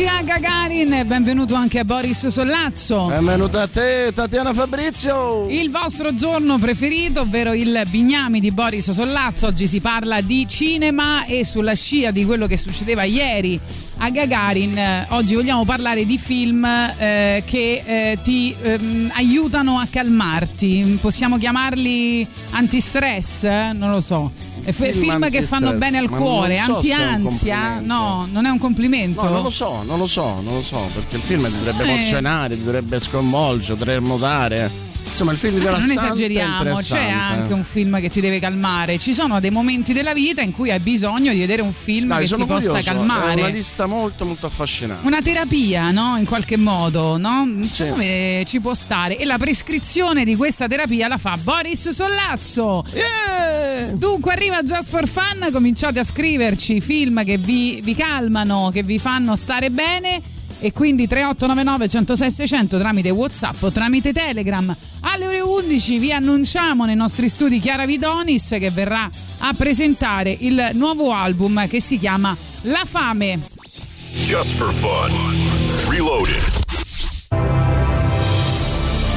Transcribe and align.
Benvenuti 0.00 0.30
a 0.30 0.38
Gagarin 0.38 0.92
e 0.94 1.04
benvenuto 1.04 1.54
anche 1.54 1.78
a 1.78 1.84
Boris 1.84 2.26
Sollazzo. 2.28 3.08
Benvenuta 3.08 3.62
a 3.62 3.66
te, 3.68 4.12
Tatiana 4.14 4.54
Fabrizio. 4.54 5.46
Il 5.50 5.70
vostro 5.70 6.14
giorno 6.14 6.58
preferito, 6.58 7.20
ovvero 7.20 7.52
il 7.52 7.82
Bignami 7.86 8.40
di 8.40 8.50
Boris 8.50 8.92
Sollazzo. 8.92 9.48
Oggi 9.48 9.66
si 9.66 9.80
parla 9.80 10.22
di 10.22 10.48
cinema 10.48 11.26
e 11.26 11.44
sulla 11.44 11.74
scia 11.74 12.12
di 12.12 12.24
quello 12.24 12.46
che 12.46 12.56
succedeva 12.56 13.02
ieri 13.02 13.60
a 13.98 14.08
Gagarin. 14.08 14.78
eh, 14.78 15.06
Oggi 15.10 15.34
vogliamo 15.34 15.66
parlare 15.66 16.06
di 16.06 16.16
film 16.16 16.64
eh, 16.64 17.42
che 17.44 17.82
eh, 17.84 18.18
ti 18.22 18.54
ehm, 18.58 19.12
aiutano 19.16 19.78
a 19.78 19.86
calmarti. 19.90 20.96
Possiamo 20.98 21.36
chiamarli 21.36 22.26
antistress? 22.52 23.42
Non 23.74 23.90
lo 23.90 24.00
so. 24.00 24.32
Film 24.72 24.92
film, 24.92 25.30
che 25.30 25.42
fanno 25.42 25.72
bene 25.74 25.98
al 25.98 26.08
cuore, 26.10 26.56
so 26.58 26.74
anti-ansia? 26.76 27.80
No, 27.80 28.26
non 28.30 28.46
è 28.46 28.50
un 28.50 28.58
complimento. 28.58 29.22
No, 29.22 29.30
non 29.30 29.42
lo 29.42 29.50
so, 29.50 29.82
non 29.82 29.98
lo 29.98 30.06
so, 30.06 30.40
non 30.40 30.54
lo 30.54 30.62
so, 30.62 30.80
perché 30.94 31.16
il 31.16 31.22
film 31.22 31.44
ti 31.46 31.58
dovrebbe 31.64 31.84
Eh. 31.84 31.92
emozionare, 31.92 32.54
ti 32.56 32.62
dovrebbe 32.64 32.98
sconvolgere, 33.00 33.78
dovremmo 33.78 34.16
dare. 34.16 34.88
Insomma, 35.10 35.32
il 35.32 35.38
film 35.38 35.62
Ma 35.62 35.78
non 35.78 35.90
esageriamo, 35.90 36.74
c'è 36.76 37.08
anche 37.10 37.52
un 37.52 37.64
film 37.64 38.00
che 38.00 38.08
ti 38.08 38.20
deve 38.20 38.38
calmare. 38.38 38.98
Ci 38.98 39.12
sono 39.12 39.38
dei 39.40 39.50
momenti 39.50 39.92
della 39.92 40.14
vita 40.14 40.40
in 40.40 40.52
cui 40.52 40.70
hai 40.70 40.78
bisogno 40.80 41.32
di 41.32 41.38
vedere 41.38 41.62
un 41.62 41.72
film 41.72 42.08
Dai, 42.08 42.26
che 42.26 42.34
ti 42.34 42.44
possa 42.44 42.68
curioso, 42.68 42.90
È 42.90 42.92
una 42.92 43.18
calmare. 43.18 43.50
lista 43.50 43.86
molto 43.86 44.24
molto 44.24 44.46
affascinante. 44.46 45.06
Una 45.06 45.20
terapia, 45.20 45.90
no? 45.90 46.16
In 46.16 46.24
qualche 46.24 46.56
modo, 46.56 47.16
no? 47.18 47.46
Sì. 47.62 47.68
Secondo 47.68 47.96
me 47.98 48.44
ci 48.46 48.60
può 48.60 48.72
stare. 48.74 49.18
E 49.18 49.24
la 49.24 49.36
prescrizione 49.36 50.24
di 50.24 50.36
questa 50.36 50.66
terapia 50.66 51.08
la 51.08 51.18
fa 51.18 51.36
Boris 51.36 51.90
Sollazzo. 51.90 52.84
Yeah! 52.92 53.88
Dunque 53.92 54.32
arriva 54.32 54.62
Just 54.62 54.90
for 54.90 55.06
Fun, 55.06 55.50
cominciate 55.52 55.98
a 55.98 56.04
scriverci 56.04 56.80
film 56.80 57.24
che 57.24 57.36
vi, 57.36 57.80
vi 57.82 57.94
calmano, 57.94 58.70
che 58.72 58.82
vi 58.82 58.98
fanno 58.98 59.36
stare 59.36 59.70
bene 59.70 60.38
e 60.60 60.72
quindi 60.72 61.06
3899 61.08 61.88
106 61.88 62.30
600 62.30 62.78
tramite 62.78 63.10
Whatsapp 63.10 63.62
o 63.62 63.72
tramite 63.72 64.12
Telegram. 64.12 64.74
Alle 65.00 65.26
ore 65.26 65.40
11 65.40 65.98
vi 65.98 66.12
annunciamo 66.12 66.84
nei 66.84 66.94
nostri 66.94 67.28
studi 67.28 67.58
Chiara 67.58 67.86
Vidonis 67.86 68.48
che 68.58 68.70
verrà 68.70 69.10
a 69.38 69.52
presentare 69.54 70.36
il 70.38 70.70
nuovo 70.74 71.12
album 71.12 71.66
che 71.66 71.80
si 71.80 71.98
chiama 71.98 72.36
La 72.62 72.82
fame. 72.84 73.40
Just 74.12 74.56
for 74.56 74.72
fun. 74.72 75.10
Reloaded. 75.88 76.58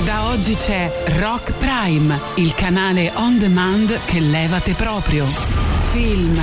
Da 0.06 0.26
oggi 0.28 0.54
c'è 0.56 0.92
Rock 1.20 1.54
Prime, 1.54 2.20
il 2.36 2.54
canale 2.56 3.12
on 3.16 3.40
demand 3.40 4.00
che 4.06 4.20
levate 4.20 4.74
proprio. 4.74 5.26
Film, 5.92 6.40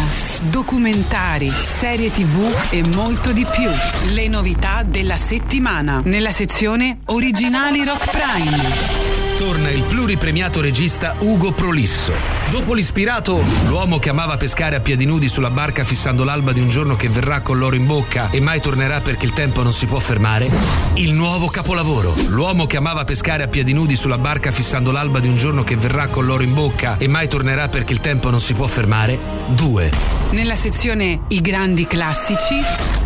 documentari, 0.49 1.51
serie 1.51 2.11
tv 2.11 2.69
e 2.71 2.83
molto 2.83 3.33
di 3.33 3.45
più. 3.45 3.71
Le 4.13 4.29
novità 4.29 4.83
della 4.83 5.17
settimana 5.17 6.01
nella 6.05 6.33
sezione 6.33 6.99
Originali 7.07 7.85
Rock 7.85 8.11
Prime. 8.11 9.00
Torna 9.41 9.71
il 9.71 9.85
pluripremiato 9.85 10.61
regista 10.61 11.17
Ugo 11.21 11.53
Prolisso. 11.53 12.13
Dopo 12.51 12.75
l'ispirato 12.75 13.43
L'uomo 13.69 13.99
che 13.99 14.11
amava 14.11 14.37
pescare 14.37 14.77
a 14.77 14.81
piedi 14.81 15.07
nudi 15.07 15.31
sulla 15.31 15.49
barca 15.49 15.83
fissando 15.83 16.25
l'alba 16.25 16.53
di 16.53 16.61
un 16.61 16.69
giorno 16.69 16.95
che 16.95 17.09
verrà 17.09 17.41
con 17.41 17.57
l'oro 17.57 17.75
in 17.75 17.87
bocca 17.87 18.29
e 18.29 18.39
mai 18.39 18.61
tornerà 18.61 19.01
perché 19.01 19.25
il 19.25 19.33
tempo 19.33 19.63
non 19.63 19.73
si 19.73 19.87
può 19.87 19.99
fermare, 19.99 20.51
il 20.97 21.15
nuovo 21.15 21.47
capolavoro 21.47 22.15
L'uomo 22.27 22.67
che 22.67 22.77
amava 22.77 23.05
pescare 23.05 23.43
a 23.43 23.49
piedi 23.49 23.73
nudi 23.73 23.97
sulla 23.97 24.19
barca 24.19 24.53
fissando 24.53 24.91
l'alba 24.93 25.21
di 25.21 25.29
un 25.29 25.37
giorno 25.37 25.65
che 25.65 25.75
verrà 25.75 26.09
con 26.09 26.27
l'oro 26.27 26.43
in 26.43 26.53
bocca 26.53 26.99
e 26.99 27.09
mai 27.09 27.27
tornerà 27.27 27.71
perché 27.71 27.95
il 27.95 28.01
tempo 28.01 28.29
non 28.29 28.41
si 28.41 28.53
può 28.53 28.67
fermare, 28.67 29.19
2. 29.55 29.91
Nella 30.33 30.55
sezione 30.55 31.23
I 31.29 31.41
grandi 31.41 31.87
classici. 31.87 32.57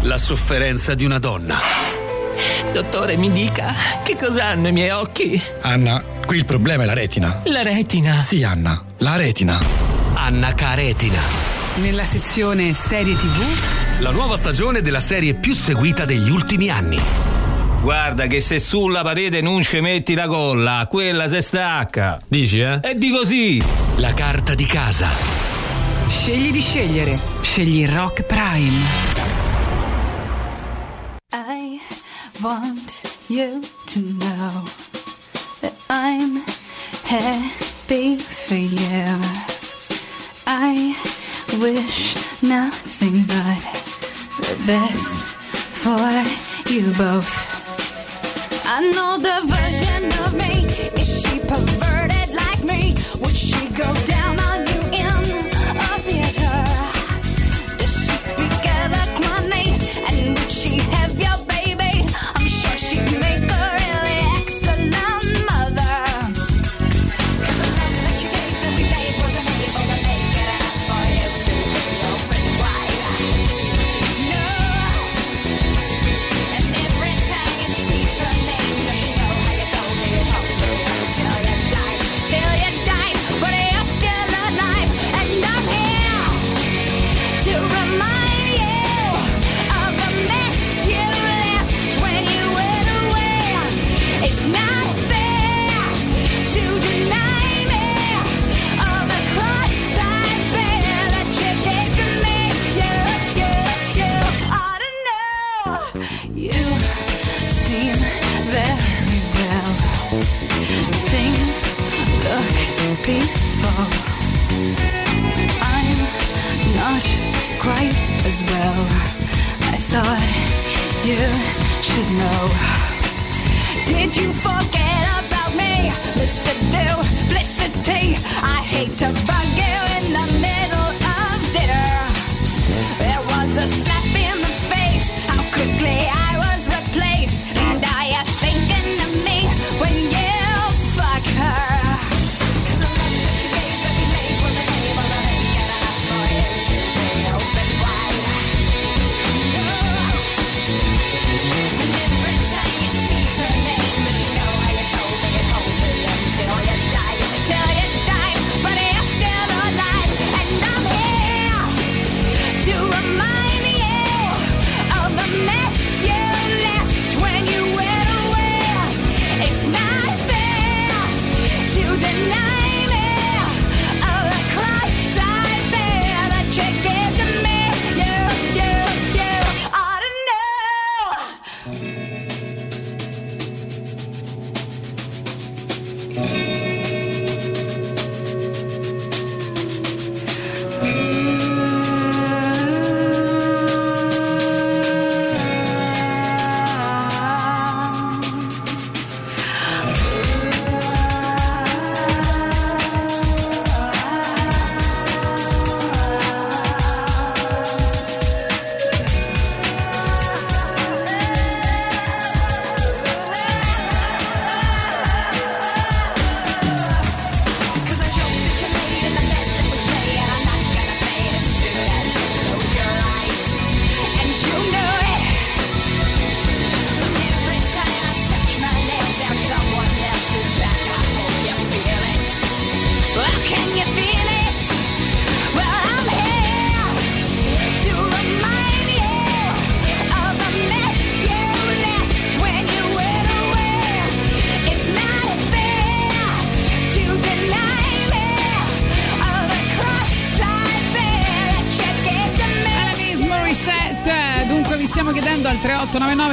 La 0.01 0.19
sofferenza 0.19 0.95
di 0.95 1.05
una 1.05 1.21
donna. 1.21 2.04
Dottore, 2.73 3.17
mi 3.17 3.31
dica, 3.31 3.73
che 4.03 4.17
cosa 4.17 4.47
hanno 4.47 4.69
i 4.69 4.73
miei 4.73 4.91
occhi? 4.91 5.41
Anna, 5.63 6.03
qui 6.27 6.37
il 6.39 6.45
problema 6.45 6.83
è 6.83 6.87
la 6.87 6.95
retina. 6.95 7.41
La 7.45 7.63
retina. 7.63 8.21
Sì, 8.21 8.43
Anna, 8.43 8.83
la 8.99 9.17
retina. 9.17 9.61
Anna 10.15 10.55
Caretina. 10.55 11.21
Nella 11.77 12.05
sezione 12.05 12.75
serie 12.75 13.15
tv. 13.17 14.01
La 14.01 14.11
nuova 14.11 14.37
stagione 14.37 14.81
della 14.81 15.01
serie 15.01 15.35
più 15.35 15.55
seguita 15.55 16.05
degli 16.05 16.31
ultimi 16.31 16.69
anni. 16.69 17.01
Guarda 17.81 18.27
che 18.27 18.41
se 18.41 18.59
sulla 18.59 19.03
parete 19.03 19.43
non 19.43 19.63
ci 19.63 19.81
metti 19.81 20.15
la 20.15 20.27
colla, 20.27 20.87
quella 20.89 21.29
se 21.29 21.43
stacca. 21.43 22.19
Dici, 22.27 22.61
eh? 22.61 22.79
E 22.83 22.95
di 22.97 23.11
così. 23.11 23.63
La 23.97 24.15
carta 24.15 24.55
di 24.55 24.65
casa. 24.65 25.09
Scegli 26.09 26.51
di 26.51 26.61
scegliere. 26.61 27.19
Scegli 27.43 27.87
Rock 27.87 28.23
Prime. 28.23 29.23
I 31.33 31.64
want 32.43 33.03
you 33.29 33.63
to 33.87 34.01
know 34.01 34.65
that 35.61 35.75
I'm 35.89 36.37
happy 37.05 38.17
for 38.17 38.55
you. 38.55 39.19
I 40.47 40.97
wish 41.61 42.15
nothing 42.43 43.25
but 43.27 43.63
the 44.47 44.67
best 44.67 45.17
for 45.83 46.73
you 46.73 46.93
both. 46.95 47.33
I 48.67 48.81
know 48.95 49.19
the 49.19 49.39
version 49.47 50.05
of 50.25 50.35
me. 50.35 50.65
Is 51.01 51.23
she 51.23 51.39
perverted 51.41 52.35
like 52.35 52.65
me? 52.65 52.95
Would 53.21 53.37
she 53.37 53.69
go 53.69 53.93
down 54.07 54.14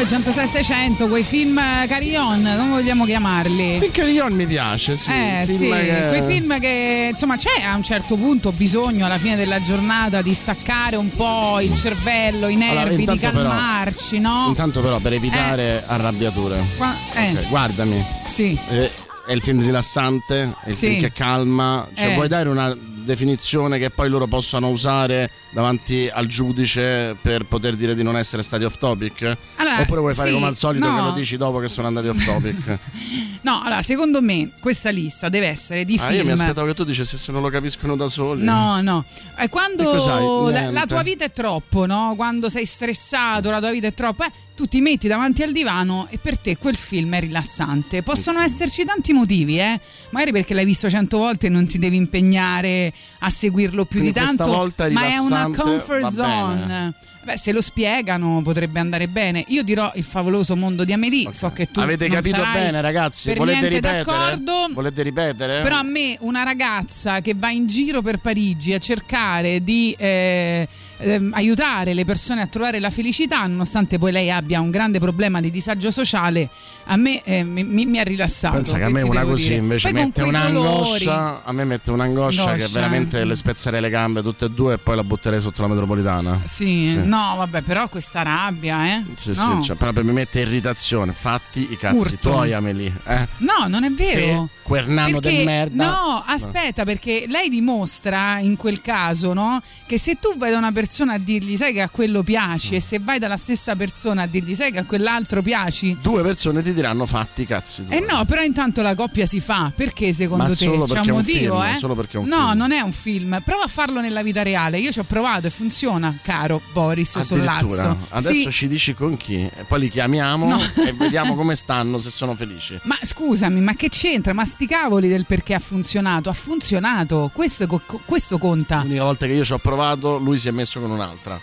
3899 0.06 0.08
106 0.08 0.48
600 0.48 1.08
quei 1.08 1.24
film 1.24 1.58
eh, 1.58 1.86
carillon, 1.88 2.42
come 2.58 2.70
vogliamo 2.72 3.06
chiamarli? 3.06 3.76
Il 3.84 3.92
carillon 3.92 4.34
mi 4.34 4.46
piace, 4.48 4.98
sì. 4.98 5.12
Eh 5.12 5.44
Film 5.46 5.58
sì, 5.58 5.70
che- 5.70 6.06
quei 6.10 6.22
film 6.24 6.60
che 6.60 7.08
insomma 7.12 7.36
c'è 7.36 7.62
a 7.64 7.76
un 7.76 7.84
certo 7.84 8.16
punto 8.16 8.52
bisogno 8.52 9.06
alla 9.06 9.18
fine 9.20 9.36
della 9.36 9.62
giornata 9.62 10.22
di 10.22 10.34
staccare 10.34 10.96
un 10.96 11.10
po' 11.10 11.60
il 11.60 11.76
cervello, 11.76 12.48
i 12.48 12.56
nervi, 12.56 12.78
Allora, 12.78 12.96
di 12.96 13.02
intanto 13.04 13.30
però- 13.30 13.50
calmarci, 13.50 14.20
no? 14.20 14.46
Intanto 14.48 14.82
però 14.82 14.98
per 15.00 15.14
evitare 15.14 15.84
arrabbiature. 15.86 16.64
Qua- 16.78 16.96
eh, 17.14 17.32
Ok, 17.34 17.48
guardami. 17.50 18.04
sì. 18.26 18.58
Eh, 18.70 18.90
è 19.28 19.32
il 19.34 19.42
film 19.42 19.62
rilassante, 19.64 20.42
è 20.64 20.70
il 20.70 20.74
Sì. 20.74 20.88
film 20.88 21.02
che 21.02 21.12
calma. 21.14 21.88
Cioè, 21.94 22.10
Eh. 22.12 22.14
vuoi 22.16 22.28
dare 22.28 22.50
una 22.50 22.76
definizione 23.04 23.80
che 23.80 23.90
poi 23.90 24.10
loro 24.10 24.28
possano 24.28 24.70
usare 24.70 25.32
davanti 25.54 26.08
al 26.12 26.28
giudice 26.28 27.16
per 27.20 27.46
poter 27.46 27.76
dire 27.76 27.96
di 27.96 28.04
non 28.04 28.16
essere 28.16 28.44
stati 28.44 28.64
off 28.64 28.78
topic? 28.78 29.38
Allora, 29.72 29.84
Oppure 29.84 30.00
vuoi 30.02 30.14
fare 30.14 30.30
sì, 30.30 30.36
come 30.36 30.48
al 30.48 30.56
solito 30.56 30.90
no. 30.90 30.96
che 30.96 31.02
lo 31.02 31.12
dici 31.12 31.38
dopo 31.38 31.60
che 31.60 31.68
sono 31.68 31.88
andati 31.88 32.08
off 32.08 32.24
topic? 32.24 32.78
No, 33.44 33.62
allora, 33.64 33.82
secondo 33.82 34.22
me 34.22 34.52
questa 34.60 34.92
lista 34.92 35.28
deve 35.28 35.48
essere 35.48 35.84
di 35.84 35.96
ah, 35.96 36.06
film. 36.06 36.18
io 36.18 36.26
mi 36.26 36.32
aspettavo 36.32 36.68
che 36.68 36.76
tu 36.76 36.84
dicessi 36.84 37.18
se 37.18 37.32
non 37.32 37.42
lo 37.42 37.50
capiscono 37.50 37.96
da 37.96 38.08
soli. 38.08 38.44
No, 38.44 38.82
no. 38.82 39.04
È 39.36 39.46
E 39.46 39.50
quando 39.50 40.52
la, 40.52 40.70
la 40.70 40.86
tua 40.86 41.02
vita 41.02 41.26
è 41.26 41.32
troppo, 41.32 41.88
no? 41.88 42.14
Quando 42.16 42.50
sei 42.50 42.68
stressato, 42.68 43.50
la 43.50 43.60
tua 43.60 43.72
vita 43.72 43.88
è 43.88 43.96
troppo, 43.96 44.24
eh, 44.24 44.32
tu 44.56 44.68
ti 44.68 44.80
metti 44.80 45.08
davanti 45.08 45.42
al 45.42 45.52
divano 45.52 46.06
e 46.12 46.20
per 46.20 46.38
te 46.38 46.56
quel 46.58 46.76
film 46.76 47.16
è 47.16 47.20
rilassante. 47.20 48.04
Possono 48.04 48.40
esserci 48.42 48.86
tanti 48.86 49.12
motivi, 49.12 49.58
eh? 49.58 49.80
Magari 50.12 50.32
perché 50.32 50.54
l'hai 50.54 50.66
visto 50.66 50.88
cento 50.88 51.18
volte 51.18 51.48
e 51.48 51.50
non 51.50 51.66
ti 51.66 51.80
devi 51.80 51.96
impegnare 51.96 52.94
a 53.20 53.30
seguirlo 53.32 53.86
più 53.86 54.02
Quindi 54.02 54.20
di 54.20 54.26
tanto. 54.26 54.72
ma 54.92 55.08
è 55.08 55.18
una 55.18 55.50
comfort 55.50 56.08
zone. 56.10 56.56
bene. 56.56 56.94
Beh, 57.24 57.38
se 57.38 57.52
lo 57.52 57.62
spiegano 57.62 58.42
potrebbe 58.44 58.80
andare 58.80 59.08
bene. 59.08 59.44
Io 59.50 59.64
dirò 59.64 59.92
il 59.96 60.04
favoloso 60.04 60.56
mondo 60.56 60.84
di 60.84 60.92
Amelie. 60.94 61.32
So 61.34 61.52
che 61.52 61.70
tu 61.70 61.80
Avete 61.80 62.08
capito 62.10 62.42
bene, 62.52 62.82
ragazzi? 62.82 63.34
Volete 63.36 63.68
ripetere? 63.68 64.04
d'accordo. 64.04 64.68
Volete 64.74 65.04
ripetere? 65.04 65.62
Però 65.62 65.78
a 65.78 65.84
me 65.84 66.18
una 66.22 66.44
ragazza 66.44 67.22
che 67.22 67.34
va 67.36 67.52
in 67.52 67.68
giro 67.68 68.02
per 68.02 68.18
Parigi 68.18 68.74
a 68.74 68.80
cercare 68.80 69.64
di 69.64 69.96
eh, 70.00 70.68
ehm, 71.02 71.32
aiutare 71.34 71.94
le 71.94 72.06
persone 72.06 72.42
a 72.42 72.48
trovare 72.48 72.80
la 72.80 72.90
felicità, 72.90 73.46
nonostante 73.48 73.98
poi 73.98 74.12
lei 74.12 74.32
abbia 74.32 74.60
un 74.62 74.70
grande 74.72 75.00
problema 75.00 75.40
di 75.42 75.50
disagio 75.52 75.92
sociale, 75.92 76.50
a 76.86 76.96
me 76.96 77.22
eh, 77.24 77.44
mi, 77.44 77.64
mi- 77.64 78.00
ha 78.00 78.04
rilassato. 78.04 78.56
Pensa 78.58 78.78
che 78.78 78.84
a 78.84 78.90
me 78.90 79.02
una 79.04 79.24
così 79.24 79.44
dire. 79.50 79.56
invece 79.56 79.92
Poi 79.92 80.02
mette 80.04 80.22
un'angoscia. 80.24 81.44
A 81.44 81.52
me 81.52 81.64
mette 81.64 81.92
un'angoscia 81.92 82.44
che 82.46 82.50
Angoscia. 82.52 82.74
veramente 82.80 83.24
le 83.24 83.36
spezzerei 83.36 83.82
le 83.82 83.90
gambe 83.90 84.22
tutte 84.22 84.46
e 84.46 84.50
due 84.50 84.74
e 84.74 84.78
poi 84.78 84.96
la 84.96 85.04
butterei 85.04 85.40
sotto 85.42 85.62
la 85.62 85.68
metropolitana. 85.70 86.40
Sì, 86.46 86.88
Sì. 86.90 87.02
no, 87.04 87.34
vabbè, 87.38 87.62
però 87.62 87.88
questa 87.90 88.22
rabbia, 88.24 88.86
eh? 88.96 89.04
Sì, 89.16 89.32
no. 89.36 89.60
sì, 89.62 89.68
cioè, 89.68 89.76
proprio 89.76 90.04
mi 90.04 90.12
mette 90.12 90.40
irritazione. 90.42 91.14
Fatti 91.14 91.68
i 91.72 91.78
cazzi 91.78 91.98
Urto. 91.98 92.30
tuoi, 92.30 92.54
Amelie. 92.54 92.92
Eh? 93.08 93.28
No, 93.38 93.68
non 93.68 93.84
è 93.84 93.92
vero. 93.92 94.50
Te, 94.54 94.60
quernano 94.64 95.20
Perché- 95.20 95.36
del 95.38 95.46
merda. 95.46 95.86
No, 95.86 96.24
aspetta, 96.26 96.84
perché 96.84 97.26
lei 97.28 97.50
dimostra 97.50 98.40
in 98.40 98.56
quel 98.58 98.82
caso, 98.82 99.34
no? 99.34 99.62
Che 99.86 99.98
se 99.98 100.18
tu 100.20 100.36
vai 100.38 100.52
da 100.52 100.58
una 100.58 100.72
persona 100.72 100.90
a 101.14 101.18
dirgli 101.18 101.56
sai 101.56 101.74
che 101.74 101.82
a 101.82 101.90
quello 101.90 102.24
piaci, 102.24 102.76
e 102.76 102.82
se 102.82 103.00
vai 103.00 103.20
dalla 103.20 103.38
stessa 103.38 103.76
persona 103.76 104.24
a 104.24 104.26
dirgli 104.28 104.54
sai 104.56 104.72
che 104.72 104.80
a 104.80 104.84
quell'altro 104.86 105.42
piaci. 105.42 105.98
Due 106.02 106.22
persone 106.24 106.62
ti 106.62 106.74
diranno 106.74 107.06
fatti 107.06 107.46
cazzi 107.46 107.86
tuoi. 107.86 107.98
Eh 107.98 108.06
no, 108.06 108.26
però 108.26 108.42
intanto 108.42 108.82
la 108.82 108.96
coppia 108.96 109.26
si 109.26 109.40
fa. 109.40 109.72
Perché 109.76 110.14
secondo 110.14 110.44
Ma 110.44 110.50
te? 110.50 110.56
C'è 110.56 110.68
un 110.68 110.78
motivo, 110.78 111.24
film, 111.24 111.62
eh? 111.62 111.76
solo 111.78 111.96
perché 111.96 112.18
è 112.18 112.20
un 112.20 112.28
no, 112.28 112.48
film. 112.48 112.58
non 112.58 112.72
è 112.72 112.82
un 112.82 112.92
film. 112.92 113.42
Prova 113.44 113.64
a 113.64 113.68
farlo 113.68 114.02
nella 114.02 114.22
vita 114.24 114.44
reale. 114.44 114.80
Io 114.80 114.92
ci 114.92 115.00
ho 115.00 115.04
provato 115.04 115.48
e 115.48 115.50
funziona, 115.50 116.16
caro 116.22 116.62
Boris. 116.74 117.20
Sollazzo. 117.20 117.98
Adesso 118.10 118.34
Sì, 118.34 118.52
ci 118.52 118.68
dici 118.68 118.94
con 118.94 119.16
chi 119.18 119.36
e 119.36 119.64
poi 119.68 119.80
li 119.82 119.90
chiamiamo 119.90 120.48
No. 120.48 120.60
e 120.86 120.94
vediamo 120.94 121.36
come 121.36 121.56
stanno, 121.56 121.98
se 122.00 122.10
sono 122.10 122.36
felici. 122.36 122.78
Ma 122.84 122.98
scusami, 123.02 123.62
ma 123.62 123.74
che 123.76 123.90
c'entra? 123.90 124.34
Ma 124.34 124.46
sti 124.46 124.68
cavoli 124.68 125.08
del 125.08 125.26
perché 125.26 125.54
ha 125.54 125.60
funzionato? 125.60 126.30
Ha 126.30 126.34
funzionato, 126.34 127.32
questo, 127.34 127.68
questo 128.06 128.38
conta. 128.38 128.82
L'unica 128.84 129.04
volta 129.04 129.26
che 129.26 129.34
io 129.34 129.44
ci 129.44 129.54
ho 129.54 129.58
provato, 129.60 130.18
lui 130.18 130.38
si 130.40 130.48
è 130.48 130.52
messo 130.52 130.80
con 130.82 130.92
un'altra. 130.92 131.40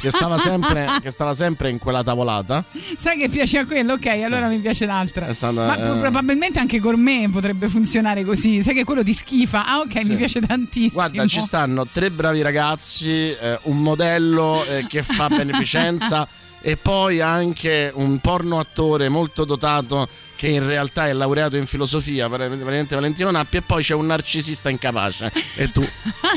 che, 0.00 0.10
stava 0.10 0.38
sempre, 0.38 0.88
che 1.02 1.10
stava 1.10 1.34
sempre 1.34 1.68
in 1.70 1.78
quella 1.78 2.02
tavolata. 2.02 2.64
Sai 2.96 3.18
che 3.18 3.28
piace 3.28 3.58
a 3.58 3.66
quello? 3.66 3.94
Ok, 3.94 4.06
allora 4.06 4.48
mi 4.48 4.58
piace 4.58 4.86
l'altra. 4.86 5.32
Stata, 5.34 5.66
Ma 5.66 5.76
eh, 5.76 5.98
probabilmente 5.98 6.58
anche 6.58 6.80
con 6.80 6.98
me 7.00 7.28
potrebbe 7.30 7.68
funzionare 7.68 8.24
così. 8.24 8.62
Sai 8.62 8.74
che 8.74 8.84
quello 8.84 9.04
ti 9.04 9.12
schifa. 9.12 9.66
Ah, 9.66 9.78
ok, 9.80 10.00
Sì. 10.00 10.08
mi 10.08 10.16
piace 10.16 10.40
tantissimo. 10.40 11.02
Guarda, 11.02 11.26
ci 11.26 11.40
stanno 11.40 11.86
tre 11.86 12.10
bravi 12.10 12.40
ragazzi, 12.40 13.08
eh, 13.30 13.58
un 13.64 13.82
modello 13.82 14.64
eh, 14.64 14.86
che 14.88 15.02
fa 15.02 15.28
beneficenza 15.28 16.26
e 16.60 16.76
poi 16.76 17.20
anche 17.20 17.90
un 17.94 18.18
porno 18.18 18.58
attore 18.58 19.08
molto 19.08 19.44
dotato 19.44 20.08
che 20.38 20.46
in 20.46 20.64
realtà 20.64 21.08
è 21.08 21.12
laureato 21.12 21.56
in 21.56 21.66
filosofia, 21.66 22.28
praticamente 22.28 22.94
Valentino 22.94 23.28
Nappi, 23.32 23.56
e 23.56 23.60
poi 23.62 23.82
c'è 23.82 23.94
un 23.94 24.06
narcisista 24.06 24.70
incapace. 24.70 25.32
E 25.56 25.72
tu, 25.72 25.84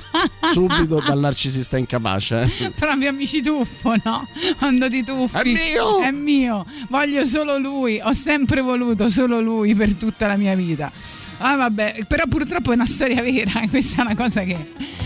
subito 0.53 1.03
dal 1.05 1.19
narcisista 1.19 1.77
incapace. 1.77 2.49
eh. 2.57 2.71
Proprio 2.71 3.09
amici 3.09 3.43
tuffo, 3.43 3.93
no? 4.03 4.27
Quando 4.57 4.89
ti 4.89 5.03
tuffi. 5.03 5.37
È 5.37 5.43
mio! 5.43 5.99
È 6.01 6.09
mio. 6.09 6.65
Voglio 6.89 7.25
solo 7.25 7.59
lui. 7.59 7.99
Ho 8.03 8.13
sempre 8.13 8.61
voluto 8.61 9.07
solo 9.11 9.39
lui 9.39 9.75
per 9.75 9.93
tutta 9.93 10.25
la 10.25 10.35
mia 10.35 10.55
vita. 10.55 10.91
Ah, 11.37 11.55
vabbè, 11.55 12.05
però 12.07 12.23
purtroppo 12.27 12.71
è 12.71 12.73
una 12.73 12.87
storia 12.87 13.21
vera. 13.21 13.51
Questa 13.69 14.01
è 14.01 14.05
una 14.05 14.15
cosa 14.15 14.41
che. 14.41 14.57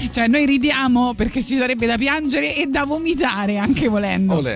Cioè, 0.09 0.27
noi 0.27 0.45
ridiamo 0.45 1.13
perché 1.15 1.43
ci 1.43 1.57
sarebbe 1.57 1.85
da 1.85 1.97
piangere 1.97 2.55
e 2.55 2.65
da 2.67 2.85
vomitare 2.85 3.57
anche 3.57 3.89
volendo. 3.89 4.35
Olè. 4.35 4.55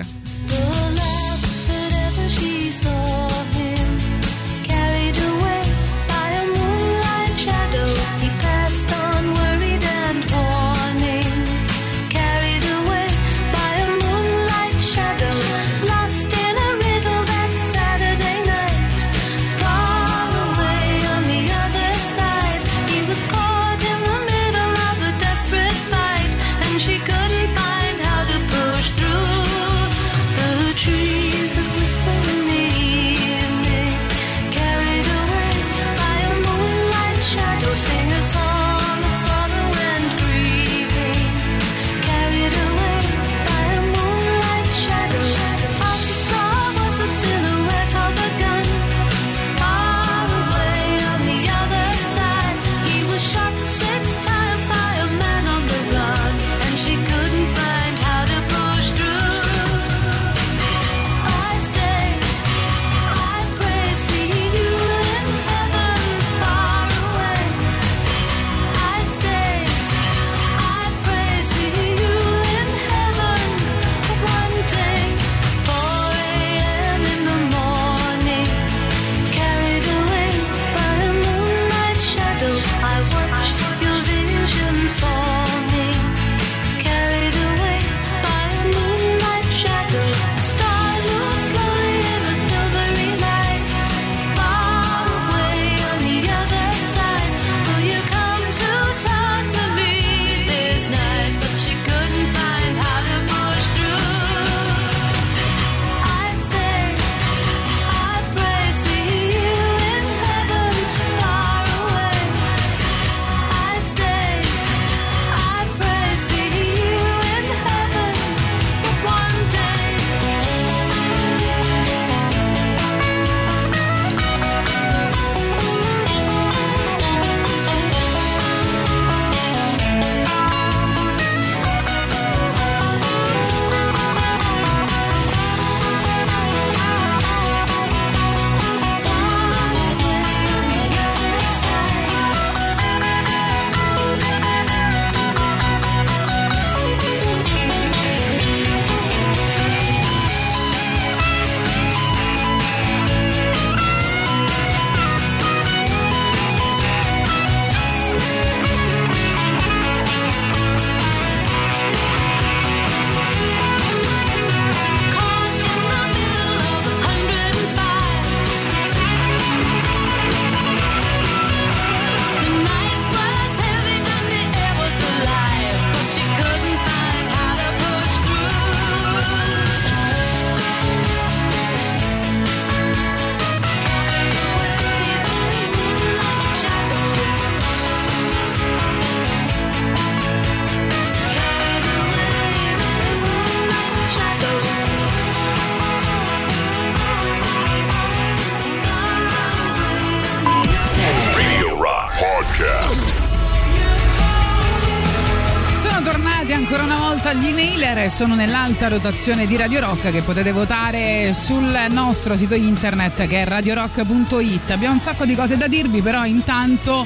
Sono 208.20 208.36
nell'alta 208.36 208.90
rotazione 208.90 209.48
di 209.48 209.56
Radio 209.56 209.80
Rock 209.80 210.12
che 210.12 210.22
potete 210.22 210.52
votare 210.52 211.34
sul 211.34 211.74
nostro 211.90 212.36
sito 212.36 212.54
internet 212.54 213.28
che 213.28 213.44
è 213.44 213.46
radiorock.it. 213.46 214.72
Abbiamo 214.72 214.96
un 214.96 215.00
sacco 215.00 215.24
di 215.24 215.36
cose 215.36 215.56
da 215.56 215.70
dirvi, 215.70 216.02
però 216.02 216.26
intanto 216.26 217.06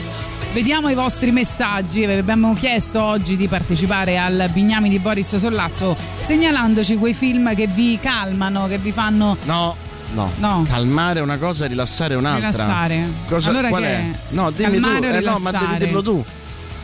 vediamo 0.53 0.89
i 0.89 0.95
vostri 0.95 1.31
messaggi. 1.31 2.03
Vi 2.03 2.13
abbiamo 2.13 2.55
chiesto 2.55 3.03
oggi 3.03 3.37
di 3.37 3.47
partecipare 3.47 4.17
al 4.17 4.49
Bignami 4.51 4.89
di 4.89 4.97
Boris 4.97 5.35
Sollazzo 5.35 5.95
segnalandoci 6.19 6.95
quei 6.95 7.13
film 7.13 7.53
che 7.53 7.67
vi 7.67 7.99
calmano, 8.01 8.65
che 8.67 8.79
vi 8.79 8.91
fanno 8.91 9.37
No, 9.43 9.75
no. 10.13 10.31
No. 10.39 10.65
Calmare 10.67 11.19
è 11.19 11.21
una 11.21 11.37
cosa, 11.37 11.67
rilassare 11.67 12.15
è 12.15 12.17
un'altra. 12.17 12.49
rilassare. 12.49 13.07
Cosa, 13.27 13.51
allora 13.51 13.67
qual 13.67 13.83
che 13.83 13.87
è? 13.87 14.05
No, 14.29 14.49
dimmi 14.49 14.79
Calmare 14.79 15.09
tu. 15.11 15.15
Eh, 15.15 15.19
no, 15.29 15.37
ma 15.37 15.51
devi 15.51 15.77
dirlo 15.77 16.01
tu. 16.01 16.25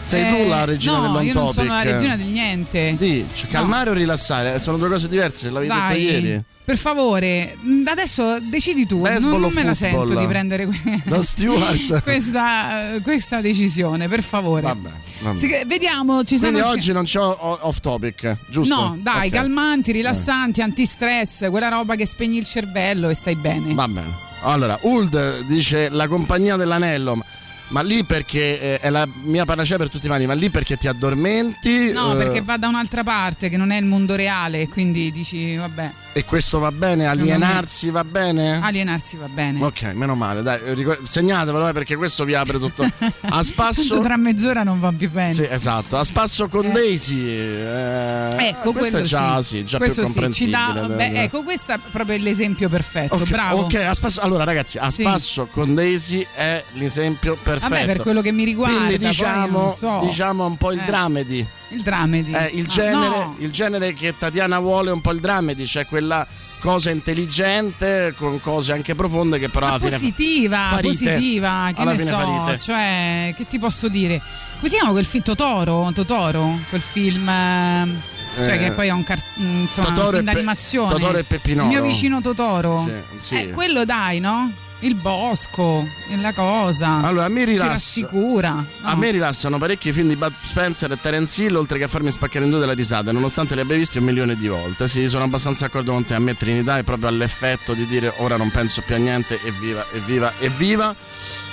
Sei 0.09 0.23
Eh, 0.25 0.43
tu 0.43 0.49
la 0.49 0.65
regina 0.65 0.95
no, 0.97 1.01
dell'on 1.03 1.23
io 1.23 1.33
non 1.33 1.47
sono 1.53 1.67
topic. 1.67 1.85
la 1.85 1.91
regina 1.91 2.15
del 2.15 2.25
niente. 2.25 2.95
Di, 2.97 3.25
cioè, 3.35 3.49
calmare 3.51 3.91
o 3.91 3.93
rilassare? 3.93 4.57
Sono 4.57 4.77
due 4.77 4.89
cose 4.89 5.07
diverse, 5.07 5.51
l'avevi 5.51 5.71
detto 5.71 5.93
ieri. 5.93 6.43
per 6.65 6.77
favore, 6.77 7.55
mh, 7.61 7.83
adesso 7.85 8.39
decidi 8.41 8.87
tu. 8.87 9.01
Baseball 9.01 9.39
non, 9.39 9.51
me 9.53 9.63
la 9.63 9.73
football? 9.75 10.07
sento 10.07 10.19
di 10.19 10.25
prendere 10.27 10.65
que- 10.65 11.01
questa, 12.03 12.93
eh, 12.95 13.01
questa 13.01 13.41
decisione, 13.41 14.07
per 14.07 14.23
favore. 14.23 14.61
Vabbè, 14.61 14.89
vabbè. 15.21 15.37
Sì, 15.37 15.47
vediamo, 15.67 16.23
ci 16.23 16.37
Quindi 16.39 16.59
sono. 16.59 16.71
oggi 16.71 16.91
non 16.91 17.03
c'ho 17.05 17.65
off 17.67 17.79
topic, 17.79 18.35
giusto? 18.49 18.73
No, 18.75 18.97
dai, 19.01 19.27
Ok. 19.27 19.33
calmanti, 19.33 19.91
rilassanti, 19.91 20.61
antistress, 20.61 21.49
quella 21.49 21.69
roba 21.69 21.95
che 21.95 22.05
spegni 22.07 22.37
il 22.37 22.45
cervello 22.45 23.09
e 23.09 23.13
stai 23.13 23.35
bene. 23.35 23.73
Va 23.73 23.87
bene. 23.87 24.27
Allora, 24.41 24.77
Uld 24.81 25.41
dice 25.47 25.89
la 25.89 26.07
compagnia 26.07 26.55
dell'anello. 26.55 27.23
Ma- 27.69 27.81
lì 27.81 28.03
perché 28.03 28.59
eh, 28.59 28.79
è 28.79 28.89
la 28.89 29.07
mia 29.23 29.45
panacea 29.45 29.77
per 29.77 29.89
tutti 29.89 30.05
i 30.05 30.09
mali, 30.09 30.25
ma 30.25 30.33
lì 30.33 30.49
perché 30.49 30.77
ti 30.77 30.88
addormenti. 30.88 31.91
No, 31.91 32.13
eh, 32.13 32.17
perché 32.17 32.41
va 32.41 32.57
da 32.57 32.67
un'altra 32.67 33.03
parte 33.03 33.49
che 33.49 33.57
non 33.57 33.71
è 33.71 33.77
il 33.77 33.85
mondo 33.85 34.15
reale, 34.15 34.67
quindi 34.67 35.11
dici, 35.11 35.55
vabbè, 35.55 35.91
E 36.19 36.25
questo 36.25 36.59
va 36.59 36.69
bene? 36.73 37.07
Alienarsi 37.07 37.89
va 37.91 38.03
bene? 38.03 38.59
alienarsi 38.61 39.15
va 39.15 39.27
bene. 39.29 39.63
Ok, 39.63 39.83
meno 39.93 40.15
male, 40.15 40.41
dai, 40.41 40.59
ricor- 40.73 41.01
segnatevelo 41.01 41.69
eh, 41.69 41.71
perché 41.71 41.95
questo 41.95 42.25
vi 42.25 42.33
apre 42.33 42.59
tutto. 42.59 42.85
A 43.29 43.41
spasso. 43.41 43.99
tra 44.01 44.17
mezz'ora 44.17 44.63
non 44.63 44.81
va 44.81 44.91
più 44.91 45.09
bene. 45.09 45.31
Sì, 45.31 45.47
esatto, 45.49 45.97
a 45.97 46.03
spasso 46.03 46.49
con 46.49 46.69
Daisy. 46.73 47.25
eh, 47.25 48.35
Ecco, 48.49 48.73
questo 48.73 49.01
già, 49.03 49.41
sì. 49.41 49.59
sì, 49.59 49.63
già 49.65 49.77
questo 49.77 50.01
più 50.01 50.29
sì, 50.29 50.31
ci 50.31 50.49
dà, 50.49 50.89
beh, 50.93 51.23
ecco, 51.23 51.43
questo 51.43 51.71
è 51.71 51.79
proprio 51.89 52.17
l'esempio 52.17 52.67
perfetto, 52.67 53.15
Ok, 53.15 53.29
bravo. 53.29 53.61
ok, 53.61 53.75
a 53.75 53.93
spasso, 53.93 54.19
allora 54.19 54.43
ragazzi, 54.43 54.77
a 54.77 54.91
Sì. 54.91 55.03
spasso 55.03 55.47
con 55.49 55.73
Daisy 55.73 56.25
è 56.35 56.61
l'esempio 56.73 57.38
perfetto. 57.41 57.73
Vabbè, 57.75 57.85
per 57.85 57.97
quello 58.01 58.21
che 58.21 58.33
mi 58.33 58.43
riguarda, 58.43 58.77
Quindi 58.88 58.97
diciamo, 58.97 59.73
so. 59.73 60.01
diciamo 60.03 60.45
un 60.45 60.57
po' 60.57 60.73
il 60.73 60.79
Eh. 60.79 60.85
dramedy. 60.85 61.47
Il 61.69 61.81
dramedy. 61.81 62.33
Eh, 62.33 62.51
il, 62.53 62.65
Ah, 62.65 62.69
genere, 62.69 63.07
no. 63.09 63.35
il 63.39 63.51
genere 63.51 63.93
che 63.93 64.13
Tatiana 64.17 64.59
vuole 64.59 64.89
è 64.89 64.93
un 64.93 65.01
po' 65.01 65.11
il 65.11 65.19
dramedy, 65.19 65.65
cioè 65.65 65.85
quella 65.85 66.25
cosa 66.59 66.89
intelligente 66.89 68.13
con 68.17 68.41
cose 68.41 68.73
anche 68.73 68.93
profonde 68.95 69.39
che 69.39 69.47
però 69.49 69.67
alla 69.67 69.77
fine 69.79 69.91
positiva, 69.91 70.57
fa 70.69 70.75
rite. 70.77 70.88
positiva, 70.88 71.71
che 71.73 71.81
Alla 71.81 71.91
ne 71.91 71.97
fine 71.97 72.11
so, 72.11 72.57
cioè, 72.59 73.33
che 73.38 73.47
ti 73.47 73.59
posso 73.59 73.88
dire? 73.88 74.19
Come 74.57 74.67
si 74.69 74.75
chiama 74.75 74.91
quel 74.91 75.05
film 75.05 75.23
Totoro? 75.23 75.89
Totoro? 75.93 76.57
Quel 76.69 76.81
film 76.81 77.27
ehm, 77.29 78.01
cioè 78.43 78.55
Eh, 78.55 78.57
che 78.57 78.71
poi 78.71 78.88
è 78.88 78.91
un, 78.91 79.03
car- 79.03 79.23
mm, 79.39 79.61
insomma, 79.61 79.88
un 79.89 79.95
film 79.95 80.07
e 80.15 80.17
Pe- 80.17 80.23
d'animazione. 80.23 80.91
Totoro 80.91 81.17
e 81.17 81.23
Peppinoro. 81.23 81.69
Il 81.69 81.77
mio 81.77 81.81
vicino 81.88 82.19
Totoro. 82.21 82.85
Sì, 82.85 83.19
sì. 83.19 83.35
Eh, 83.35 83.49
quello 83.51 83.85
dai, 83.85 84.19
no? 84.19 84.51
Il 84.81 84.95
bosco, 84.95 85.86
la 86.21 86.31
cosa. 86.31 87.01
Allora, 87.03 87.27
mi 87.27 87.39
Ci 87.39 87.45
rilassa. 87.48 87.67
rassicura. 87.67 88.51
no? 88.51 88.65
A 88.83 88.95
me 88.95 89.12
rilassano 89.12 89.57
parecchi 89.57 89.91
film 89.91 90.07
di 90.07 90.15
Bud 90.15 90.31
Spencer 90.41 90.89
e 90.93 90.98
Terence 91.01 91.43
Hill, 91.43 91.55
oltre 91.55 91.77
che 91.77 91.83
a 91.83 91.88
farmi 91.89 92.12
spaccare 92.12 92.45
in 92.45 92.51
due 92.51 92.62
della 92.62 92.71
risata, 92.74 93.12
nonostante 93.12 93.55
li 93.55 93.62
abbia 93.62 93.75
visti 93.75 93.98
un 93.98 94.05
milione 94.05 94.38
di 94.38 94.48
volte. 94.48 94.88
Sì, 94.88 95.09
sono 95.09 95.25
abbastanza 95.25 95.65
d'accordo 95.65 95.91
con 95.91 96.05
te. 96.05 96.13
A 96.13 96.19
me 96.19 96.36
Trinità 96.38 96.77
è 96.77 96.83
proprio 96.83 97.09
all'effetto 97.09 97.74
di 97.74 97.86
dire 97.88 98.13
ora 98.17 98.38
non 98.38 98.50
penso 98.51 98.81
più 98.81 98.95
a 98.95 98.98
niente, 98.98 99.38
evviva, 99.43 99.86
evviva, 99.91 100.31
evviva. 100.39 100.95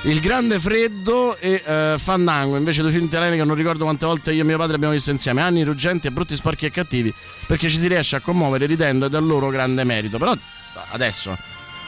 Il 0.02 0.20
grande 0.20 0.60
freddo 0.60 1.36
e 1.38 1.60
eh, 1.66 1.96
Fandango, 1.98 2.56
invece 2.56 2.80
due 2.82 2.92
film 2.92 3.06
italiani 3.06 3.36
che 3.36 3.42
non 3.44 3.56
ricordo 3.56 3.82
quante 3.82 4.06
volte 4.06 4.32
io 4.32 4.42
e 4.42 4.44
mio 4.44 4.56
padre 4.56 4.76
abbiamo 4.76 4.92
visto 4.92 5.10
insieme, 5.10 5.42
anni 5.42 5.64
ruggenti 5.64 6.06
e 6.06 6.10
brutti, 6.12 6.36
sporchi 6.36 6.66
e 6.66 6.70
cattivi, 6.70 7.12
perché 7.48 7.68
ci 7.68 7.76
si 7.78 7.88
riesce 7.88 8.14
a 8.14 8.20
commuovere 8.20 8.66
ridendo 8.66 9.06
ed 9.06 9.14
è 9.14 9.18
il 9.18 9.26
loro 9.26 9.48
grande 9.48 9.82
merito. 9.82 10.16
Però 10.18 10.32
adesso 10.92 11.36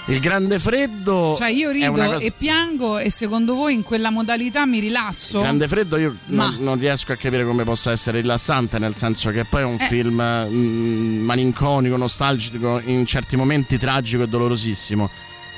il 0.09 0.21
grande 0.21 0.59
freddo 0.59 1.35
Cioè 1.37 1.51
io 1.51 1.71
rido 1.71 1.93
cosa... 1.93 2.17
e 2.17 2.33
piango 2.37 2.99
e 2.99 3.11
secondo 3.11 3.55
voi 3.55 3.75
in 3.75 3.83
quella 3.83 4.11
modalità 4.11 4.65
mi 4.65 4.79
rilasso? 4.79 5.41
Grande 5.41 5.69
freddo 5.69 5.99
io 5.99 6.17
non, 6.27 6.49
Ma- 6.49 6.57
non 6.59 6.79
riesco 6.79 7.13
a 7.13 7.17
capire 7.17 7.45
come 7.45 7.65
possa 7.65 7.91
essere 7.91 8.21
rilassante, 8.21 8.79
nel 8.79 8.95
senso 8.97 9.31
che 9.31 9.45
poi 9.45 9.61
è 9.63 9.65
un 9.65 9.77
Eh. 9.79 9.85
film 9.87 10.47
mm, 10.49 11.25
malinconico, 11.25 11.97
nostalgico, 11.97 12.81
in 12.85 13.05
certi 13.07 13.37
momenti 13.37 13.77
tragico 13.79 14.23
e 14.23 14.29
dolorosissimo. 14.29 15.11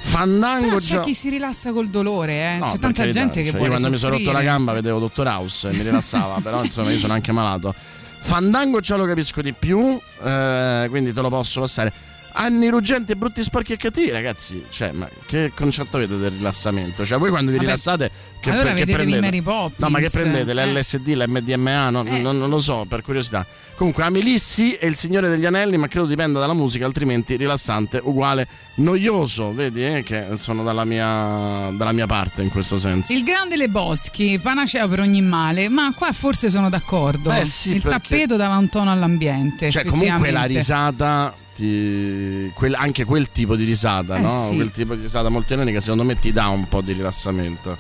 Fandango 0.03 0.65
Però 0.67 0.77
c'è 0.79 0.95
già... 0.95 1.01
chi 1.01 1.15
si 1.15 1.29
rilassa 1.29 1.73
col 1.73 1.89
dolore, 1.89 2.55
eh. 2.55 2.59
No, 2.59 2.65
c'è 2.67 2.79
tanta 2.79 3.03
carità, 3.03 3.21
gente 3.21 3.43
che 3.43 3.51
cioè, 3.51 3.59
vuole 3.59 3.65
Io 3.67 3.71
quando 3.79 3.91
mi 3.91 3.99
sono 3.99 4.13
soffrire. 4.15 4.33
rotto 4.33 4.45
la 4.45 4.51
gamba 4.51 4.73
vedevo 4.73 4.99
Dottor 4.99 5.27
House 5.27 5.69
e 5.69 5.73
mi 5.73 5.83
rilassava, 5.83 6.41
però 6.43 6.65
insomma 6.65 6.91
io 6.91 6.99
sono 6.99 7.13
anche 7.13 7.33
malato. 7.33 7.75
Fandango 8.23 8.81
già 8.81 8.97
lo 8.97 9.05
capisco 9.07 9.41
di 9.43 9.53
più, 9.53 9.99
eh, 10.25 10.87
quindi 10.91 11.13
te 11.13 11.21
lo 11.21 11.29
posso 11.29 11.61
passare. 11.61 11.93
Anni 12.33 12.69
ruggenti, 12.69 13.15
brutti, 13.17 13.43
sporchi 13.43 13.73
e 13.73 13.77
cattivi, 13.77 14.11
ragazzi. 14.11 14.65
Cioè, 14.69 14.93
ma 14.93 15.09
che 15.27 15.53
concetto 15.55 15.97
avete 15.97 16.17
del 16.17 16.31
rilassamento? 16.31 17.05
Cioè, 17.05 17.19
voi 17.19 17.31
quando 17.31 17.51
vi 17.51 17.57
Vabbè, 17.57 17.69
rilassate, 17.69 18.11
che, 18.41 18.51
allora 18.51 18.69
che 18.69 18.75
vedetevi 18.75 18.93
prendete? 18.97 19.21
Mary 19.21 19.41
Poppins. 19.43 19.79
No, 19.79 19.89
ma 19.89 19.99
che 19.99 20.11
prendete? 20.11 20.51
Eh. 20.53 20.67
L'LSD, 20.67 21.09
l'MDMA? 21.15 21.91
No, 21.91 22.05
Eh. 22.05 22.21
non, 22.21 22.39
non 22.39 22.49
lo 22.49 22.61
so, 22.61 22.85
per 22.89 23.03
curiosità. 23.03 23.45
Comunque, 23.75 24.05
Amelissi 24.05 24.75
e 24.75 24.87
il 24.87 24.95
Signore 24.97 25.29
degli 25.29 25.45
Anelli, 25.47 25.77
ma 25.79 25.89
credo 25.89 26.07
dipenda 26.07 26.39
dalla 26.39 26.53
musica, 26.53 26.85
altrimenti 26.87 27.37
rilassante 27.37 27.99
uguale 28.03 28.47
noioso. 28.77 29.53
Vedi, 29.53 29.85
eh, 29.85 30.03
che 30.03 30.27
sono 30.37 30.63
dalla 30.63 30.85
mia, 30.85 31.71
dalla 31.73 31.93
mia 31.93 32.07
parte 32.07 32.43
in 32.43 32.51
questo 32.51 32.79
senso. 32.79 33.13
Il 33.13 33.23
grande 33.25 33.57
Le 33.57 33.69
Boschi, 33.69 34.39
panacea 34.39 34.87
per 34.87 35.01
ogni 35.01 35.23
male, 35.23 35.69
ma 35.69 35.93
qua 35.95 36.13
forse 36.13 36.51
sono 36.51 36.69
d'accordo. 36.69 37.31
Beh, 37.31 37.45
sì, 37.45 37.73
Il 37.75 37.83
perché- 37.83 38.09
tappeto 38.09 38.37
dava 38.37 38.57
un 38.57 38.69
tono 38.69 38.91
all'ambiente. 38.91 39.71
Cioè, 39.71 39.85
comunque 39.85 40.31
la 40.31 40.45
risata, 40.45 41.35
ti- 41.61 42.51
quel- 42.55 42.75
anche 42.75 43.05
quel 43.05 43.31
tipo 43.31 43.55
di 43.55 43.65
risata, 43.65 44.17
Eh, 44.17 44.21
no? 44.21 44.29
sì. 44.49 44.55
Quel 44.57 44.71
tipo 44.71 44.95
di 44.95 45.03
risata 45.03 45.29
molto 45.29 45.53
ironica, 45.53 45.81
secondo 45.81 46.05
me 46.05 46.19
ti 46.19 46.33
dà 46.33 46.49
un 46.49 46.67
po' 46.69 46.81
di 46.81 46.93
rilassamento. 46.95 47.77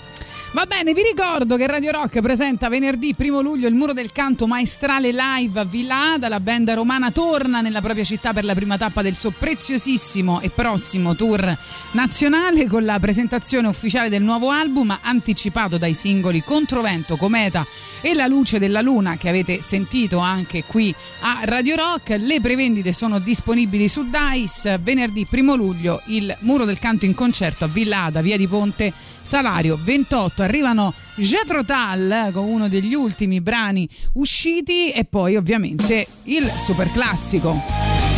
Va 0.52 0.66
bene, 0.66 0.92
vi 0.95 1.02
ricordo 1.02 1.57
che 1.57 1.69
Radio 1.69 1.92
Rock 1.92 2.21
presenta 2.21 2.69
venerdì 2.69 3.14
1 3.16 3.40
luglio 3.40 3.69
il 3.69 3.75
Muro 3.75 3.92
del 3.92 4.11
Canto 4.11 4.49
Maestrale 4.49 5.12
Live 5.12 5.61
a 5.61 5.64
Villa 5.64 6.14
Ada. 6.14 6.28
La 6.28 6.40
band 6.40 6.71
romana 6.71 7.12
torna 7.12 7.61
nella 7.61 7.80
propria 7.80 8.02
città 8.02 8.33
per 8.33 8.45
la 8.45 8.54
prima 8.57 8.76
tappa 8.76 9.00
del 9.00 9.14
suo 9.14 9.30
preziosissimo 9.30 10.40
e 10.40 10.50
prossimo 10.50 11.14
tour 11.14 11.57
nazionale 11.92 12.66
con 12.66 12.85
la 12.85 12.99
presentazione 12.99 13.69
ufficiale 13.69 14.09
del 14.09 14.25
nuovo 14.25 14.50
album 14.50 14.99
anticipato 15.00 15.78
dai 15.78 15.95
singoli 15.95 16.42
Controvento, 16.42 17.14
Cometa 17.14 17.64
e 18.00 18.14
La 18.14 18.26
luce 18.26 18.59
della 18.59 18.80
luna 18.80 19.16
che 19.16 19.28
avete 19.28 19.62
sentito 19.62 20.19
anche 20.19 20.64
qui 20.66 20.92
a 21.21 21.42
Radio 21.45 21.76
Rock. 21.76 22.16
Le 22.19 22.40
prevendite 22.40 22.92
sono 22.92 23.21
disponibili 23.21 23.87
su 23.87 24.04
Dice. 24.11 24.80
Venerdì 24.83 25.28
1 25.30 25.54
luglio 25.54 26.02
il 26.07 26.37
Muro 26.40 26.64
del 26.64 26.80
Canto 26.80 27.04
in 27.04 27.14
concerto 27.14 27.66
a 27.66 27.69
Villa 27.69 28.04
Ada, 28.07 28.21
via 28.21 28.37
di 28.37 28.49
Ponte 28.49 28.92
Salario 29.22 29.78
28 29.82 30.42
arrivano 30.42 30.92
Jetro 31.16 31.64
Tal 31.64 32.10
eh, 32.10 32.30
con 32.32 32.44
uno 32.44 32.68
degli 32.68 32.94
ultimi 32.94 33.40
brani 33.40 33.88
usciti 34.14 34.90
e 34.90 35.04
poi 35.04 35.37
ovviamente 35.37 36.06
il 36.24 36.50
super 36.50 36.90
classico. 36.90 38.09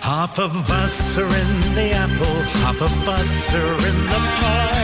Half 0.00 0.38
of 0.38 0.70
us 0.70 1.16
are 1.16 1.24
in 1.26 1.74
the 1.74 1.92
apple, 1.94 2.42
half 2.62 2.80
of 2.80 3.08
us 3.08 3.52
are 3.54 3.88
in 3.88 4.06
the 4.06 4.20
pie. 4.40 4.75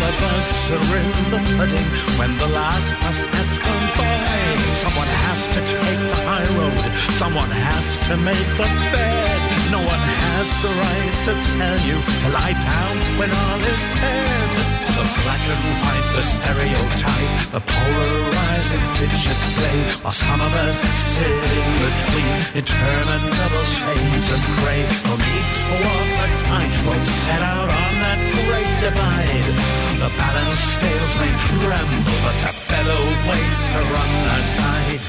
All 0.00 0.08
of 0.08 0.22
us 0.32 0.70
are 0.72 0.96
in 0.96 1.12
the 1.28 1.40
pudding 1.60 1.88
when 2.16 2.32
the 2.38 2.48
last 2.56 2.96
bus 3.04 3.20
has 3.20 3.58
gone 3.60 3.88
by. 4.00 4.56
Someone 4.72 5.12
has 5.28 5.44
to 5.52 5.60
take 5.60 6.00
the 6.08 6.20
high 6.24 6.48
road, 6.56 6.80
someone 7.20 7.52
has 7.52 8.00
to 8.08 8.16
make 8.16 8.48
the 8.56 8.64
bed. 8.64 9.40
No 9.68 9.76
one 9.76 10.04
has 10.24 10.48
the 10.64 10.72
right 10.72 11.16
to 11.28 11.32
tell 11.52 11.76
you 11.84 12.00
to 12.00 12.26
lie 12.32 12.56
down 12.56 12.94
when 13.20 13.28
all 13.28 13.60
is 13.60 13.82
said. 14.00 14.48
The 14.96 15.04
black 15.20 15.44
and 15.52 15.64
white, 15.84 16.08
the 16.16 16.24
stereotype, 16.24 17.34
the 17.52 17.60
polarizing 17.60 18.84
picture 18.96 19.36
play, 19.52 19.78
while 20.00 20.16
some 20.16 20.40
of 20.40 20.52
us 20.64 20.80
sit 20.80 21.44
in 21.60 21.68
between 21.76 22.32
interminable 22.56 23.66
shades 23.68 24.32
of 24.32 24.40
grey. 24.64 24.80
Need 24.80 25.28
to 25.28 25.39
walk 25.84 26.08
the 26.20 26.28
tightrope 26.42 27.06
set 27.24 27.42
out 27.42 27.70
on 27.70 27.92
that 28.04 28.20
great 28.44 28.72
divide. 28.82 29.48
The 30.02 30.10
balance 30.16 30.62
scales 30.76 31.12
may 31.20 31.32
tremble, 31.46 32.18
but 32.26 32.36
the 32.44 32.52
featherweights 32.52 33.64
are 33.78 33.92
on 34.02 34.10
their 34.26 34.44
side. 34.56 35.04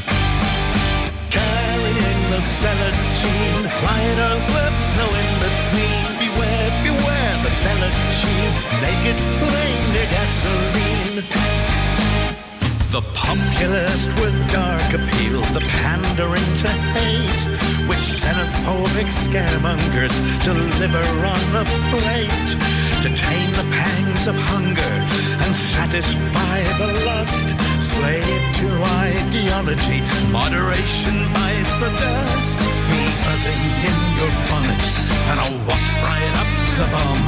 Carrying 1.31 2.21
the 2.33 2.41
zealot 2.59 2.97
gene, 3.19 3.65
right 3.85 4.17
or 4.27 4.37
left, 4.55 4.81
no 4.99 5.07
in 5.21 5.29
between. 5.45 6.03
Beware, 6.23 6.71
beware, 6.85 7.35
the 7.43 7.51
zealot 7.61 7.95
naked 8.83 9.19
flame 9.39 9.83
near 9.93 10.09
gasoline. 10.13 11.80
The 12.91 12.99
populist 13.15 14.09
with 14.19 14.35
dark 14.51 14.91
appeal, 14.91 15.39
the 15.55 15.63
pandering 15.79 16.43
to 16.59 16.67
hate, 16.91 17.41
which 17.87 18.03
xenophobic 18.19 19.07
scaremongers 19.07 20.11
deliver 20.43 20.99
on 20.99 21.43
a 21.55 21.65
plate 21.87 22.49
to 22.99 23.07
tame 23.15 23.51
the 23.55 23.63
pangs 23.71 24.27
of 24.27 24.35
hunger 24.35 24.95
and 25.39 25.55
satisfy 25.55 26.57
the 26.83 26.91
lust. 27.07 27.55
Slave 27.79 28.43
to 28.59 28.67
ideology, 29.07 30.03
moderation 30.27 31.15
bites 31.31 31.75
the 31.79 31.91
dust. 31.95 32.59
Be 32.91 33.03
buzzing 33.23 33.63
in 33.87 33.97
your 34.19 34.31
bonnet 34.51 34.83
and 35.31 35.39
a 35.39 35.49
wasp 35.63 35.95
right 36.03 36.33
up 36.43 36.51
the 36.75 36.87
bum. 36.91 37.19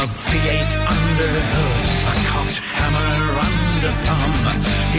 A 0.00 0.08
V8 0.08 0.72
under 0.88 1.32
hood, 1.52 1.84
a 1.84 2.14
cocked 2.32 2.58
hammer 2.64 3.40
under 3.44 3.65
thumb. 3.82 4.32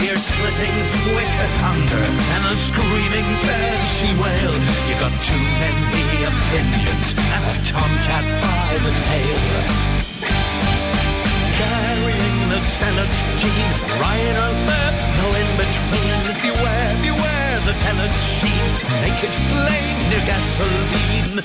Ear 0.04 0.16
splitting 0.16 0.76
Twitter 1.02 1.48
thunder 1.58 2.04
and 2.34 2.42
a 2.46 2.54
screaming 2.54 3.28
bed 3.42 3.78
she 3.98 4.08
wail. 4.22 4.54
You 4.86 4.94
got 5.02 5.14
too 5.22 5.42
many 5.62 6.06
opinions 6.22 7.14
and 7.18 7.42
a 7.50 7.54
tomcat 7.66 8.24
by 8.42 8.70
the 8.84 8.92
tail. 9.10 9.42
Carrying 11.58 12.38
the 12.50 12.60
zealot's 12.60 13.20
gene, 13.40 13.74
right 13.98 14.36
or 14.44 14.52
left, 14.70 15.00
no 15.18 15.26
in 15.34 15.50
between. 15.58 16.14
Beware, 16.38 16.94
beware 17.02 17.58
the 17.66 17.74
zealot's 17.74 18.22
sheen, 18.38 18.70
naked 19.02 19.34
flame 19.50 19.98
near 20.10 20.22
gasoline. 20.26 21.42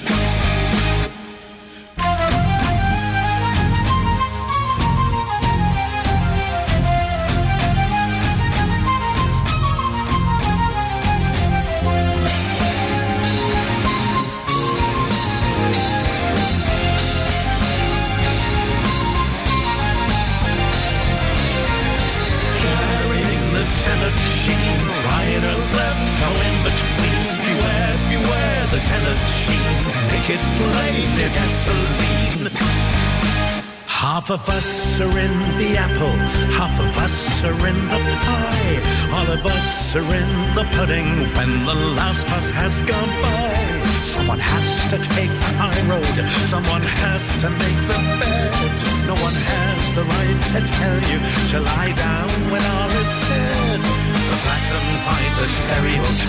Sheen, 24.44 24.80
right 25.08 25.44
or 25.52 25.60
left, 25.78 26.06
no 26.22 26.30
in 26.48 26.56
between. 26.68 27.22
Beware, 27.48 27.96
beware 28.12 28.64
the 28.74 28.82
Senate 28.90 29.24
sheen, 29.40 29.78
naked 30.12 30.42
flame 30.58 31.12
near 31.18 31.32
gasoline. 31.38 32.46
Half 33.88 34.32
of 34.32 34.44
us 34.50 35.00
are 35.00 35.18
in 35.26 35.36
the 35.60 35.70
apple, 35.78 36.18
half 36.60 36.76
of 36.86 36.92
us 37.06 37.42
are 37.48 37.68
in 37.72 37.80
the 37.88 38.00
pie. 38.26 38.78
All 39.16 39.30
of 39.32 39.46
us 39.46 39.96
are 39.96 40.12
in 40.22 40.32
the 40.58 40.66
pudding 40.76 41.10
when 41.38 41.52
the 41.70 41.78
last 41.98 42.28
bus 42.28 42.50
has 42.50 42.82
gone 42.82 43.14
by. 43.24 43.84
Someone 44.04 44.40
has 44.40 44.68
to 44.92 44.98
take 45.16 45.34
the 45.44 45.52
high 45.62 45.82
road, 45.88 46.18
someone 46.52 46.86
has 47.04 47.24
to 47.42 47.50
make 47.64 47.82
the 47.92 48.00
bed. 48.20 48.76
No 49.08 49.16
one 49.28 49.38
has 49.52 49.96
the 49.96 50.04
right 50.04 50.40
to 50.52 50.60
tell 50.80 51.00
you 51.12 51.20
to 51.52 51.60
lie 51.62 51.94
down 51.96 52.30
when 52.52 52.64
all 52.76 52.92
is 53.02 53.08
said. 53.08 53.33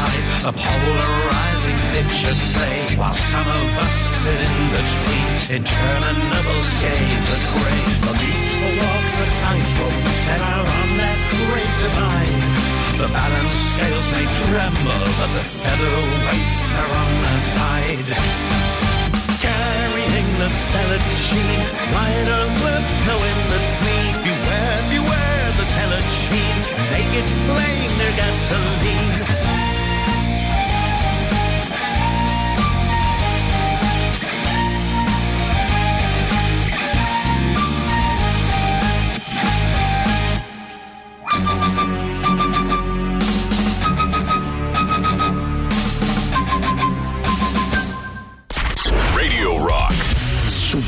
Stereotype, 0.05 0.49
a 0.49 0.53
polarizing 0.53 1.79
picture 1.93 2.35
play. 2.55 2.97
While 2.97 3.13
some 3.13 3.47
of 3.47 3.79
us 3.79 3.95
sit 4.23 4.41
in 4.41 4.57
between 4.73 5.61
interminable 5.61 6.63
shades 6.81 7.29
of 7.33 7.41
gray. 7.55 7.83
The 8.05 8.13
need 8.21 8.45
to 8.53 8.69
walk 8.81 9.05
the 9.21 9.29
tightrope 9.41 10.01
set 10.25 10.41
out 10.41 10.67
on 10.67 10.89
that 11.01 11.21
great 11.33 11.75
divide. 11.83 12.47
The 13.01 13.09
balance 13.09 13.59
scales 13.75 14.09
may 14.13 14.27
tremble, 14.47 15.05
but 15.19 15.31
the 15.35 15.45
featherweights 15.45 16.65
are 16.81 16.93
on 17.03 17.13
the 17.25 17.37
side. 17.55 18.11
Carrying 19.45 20.31
the 20.39 20.49
salad 20.49 21.05
sheen, 21.29 21.61
right 21.93 22.29
or 22.37 22.47
left, 22.65 22.93
no 23.09 23.17
in 23.19 23.41
between. 23.53 24.13
Beware, 24.25 24.81
beware 24.89 25.49
the 25.59 25.67
salad 25.67 26.07
sheen, 26.25 26.57
naked 26.93 27.27
flame 27.45 27.93
their 27.99 28.17
gasoline. 28.17 29.44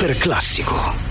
Super 0.06 0.18
classico. 0.18 1.05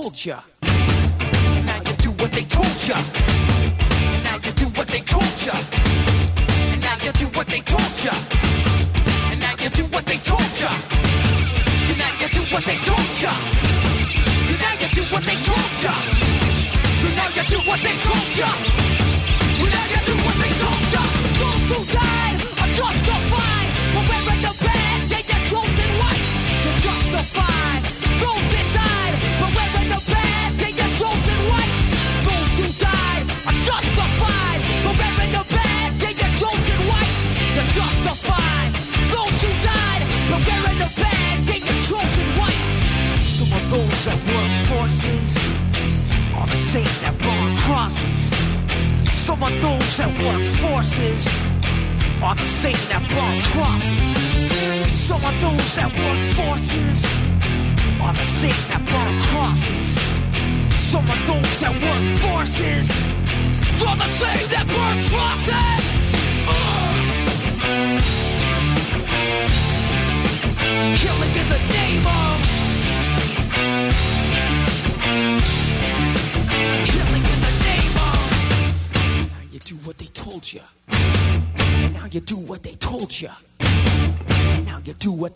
Told 0.00 0.24
you. 0.24 0.49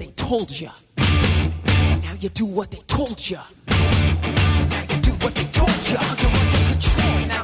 They 0.05 0.11
told 0.12 0.51
you. 0.61 0.71
Now 0.99 2.14
you 2.21 2.29
do 2.29 2.45
what 2.45 2.71
they 2.71 2.83
told 2.87 3.31
you. 3.31 3.38
Now 3.69 4.83
you 4.90 4.97
do 5.01 5.12
what 5.23 5.35
they 5.35 5.45
told 5.45 5.71
you. 5.88 5.97
Under 5.97 6.31
control. 6.69 7.27
Now 7.27 7.43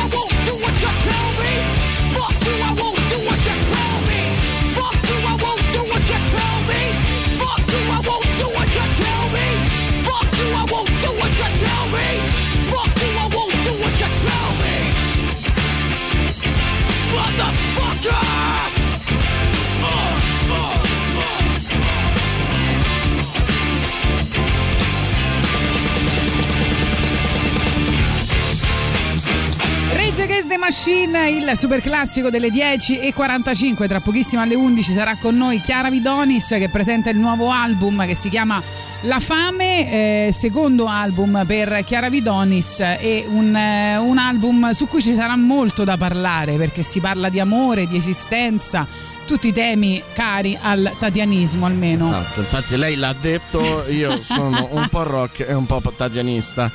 The 30.51 30.57
Machine, 30.57 31.29
il 31.29 31.51
super 31.55 31.79
classico 31.79 32.29
delle 32.29 32.49
10.45. 32.49 33.87
Tra 33.87 34.01
pochissimo 34.01 34.41
alle 34.41 34.55
11 34.55 34.91
sarà 34.91 35.15
con 35.15 35.37
noi 35.37 35.61
Chiara 35.61 35.89
Vidonis 35.89 36.47
che 36.49 36.67
presenta 36.67 37.09
il 37.09 37.17
nuovo 37.17 37.49
album 37.51 38.05
che 38.05 38.15
si 38.15 38.27
chiama 38.27 38.61
La 39.03 39.19
Fame, 39.19 40.27
eh, 40.27 40.31
secondo 40.33 40.87
album 40.87 41.45
per 41.47 41.83
Chiara 41.85 42.09
Vidonis 42.09 42.81
e 42.81 43.25
un, 43.29 43.55
eh, 43.55 43.95
un 43.95 44.17
album 44.17 44.71
su 44.71 44.89
cui 44.89 45.01
ci 45.01 45.13
sarà 45.13 45.37
molto 45.37 45.85
da 45.85 45.95
parlare 45.95 46.57
perché 46.57 46.81
si 46.81 46.99
parla 46.99 47.29
di 47.29 47.39
amore, 47.39 47.87
di 47.87 47.95
esistenza, 47.95 48.85
tutti 49.31 49.53
temi 49.53 50.03
cari 50.13 50.57
al 50.61 50.93
tatianismo 50.99 51.65
almeno. 51.65 52.09
Esatto, 52.09 52.41
infatti 52.41 52.75
lei 52.75 52.97
l'ha 52.97 53.15
detto, 53.17 53.85
io 53.87 54.21
sono 54.23 54.67
un 54.75 54.89
po' 54.89 55.03
rock 55.03 55.45
e 55.47 55.53
un 55.53 55.65
po' 55.65 55.81
tatianista. 55.95 56.69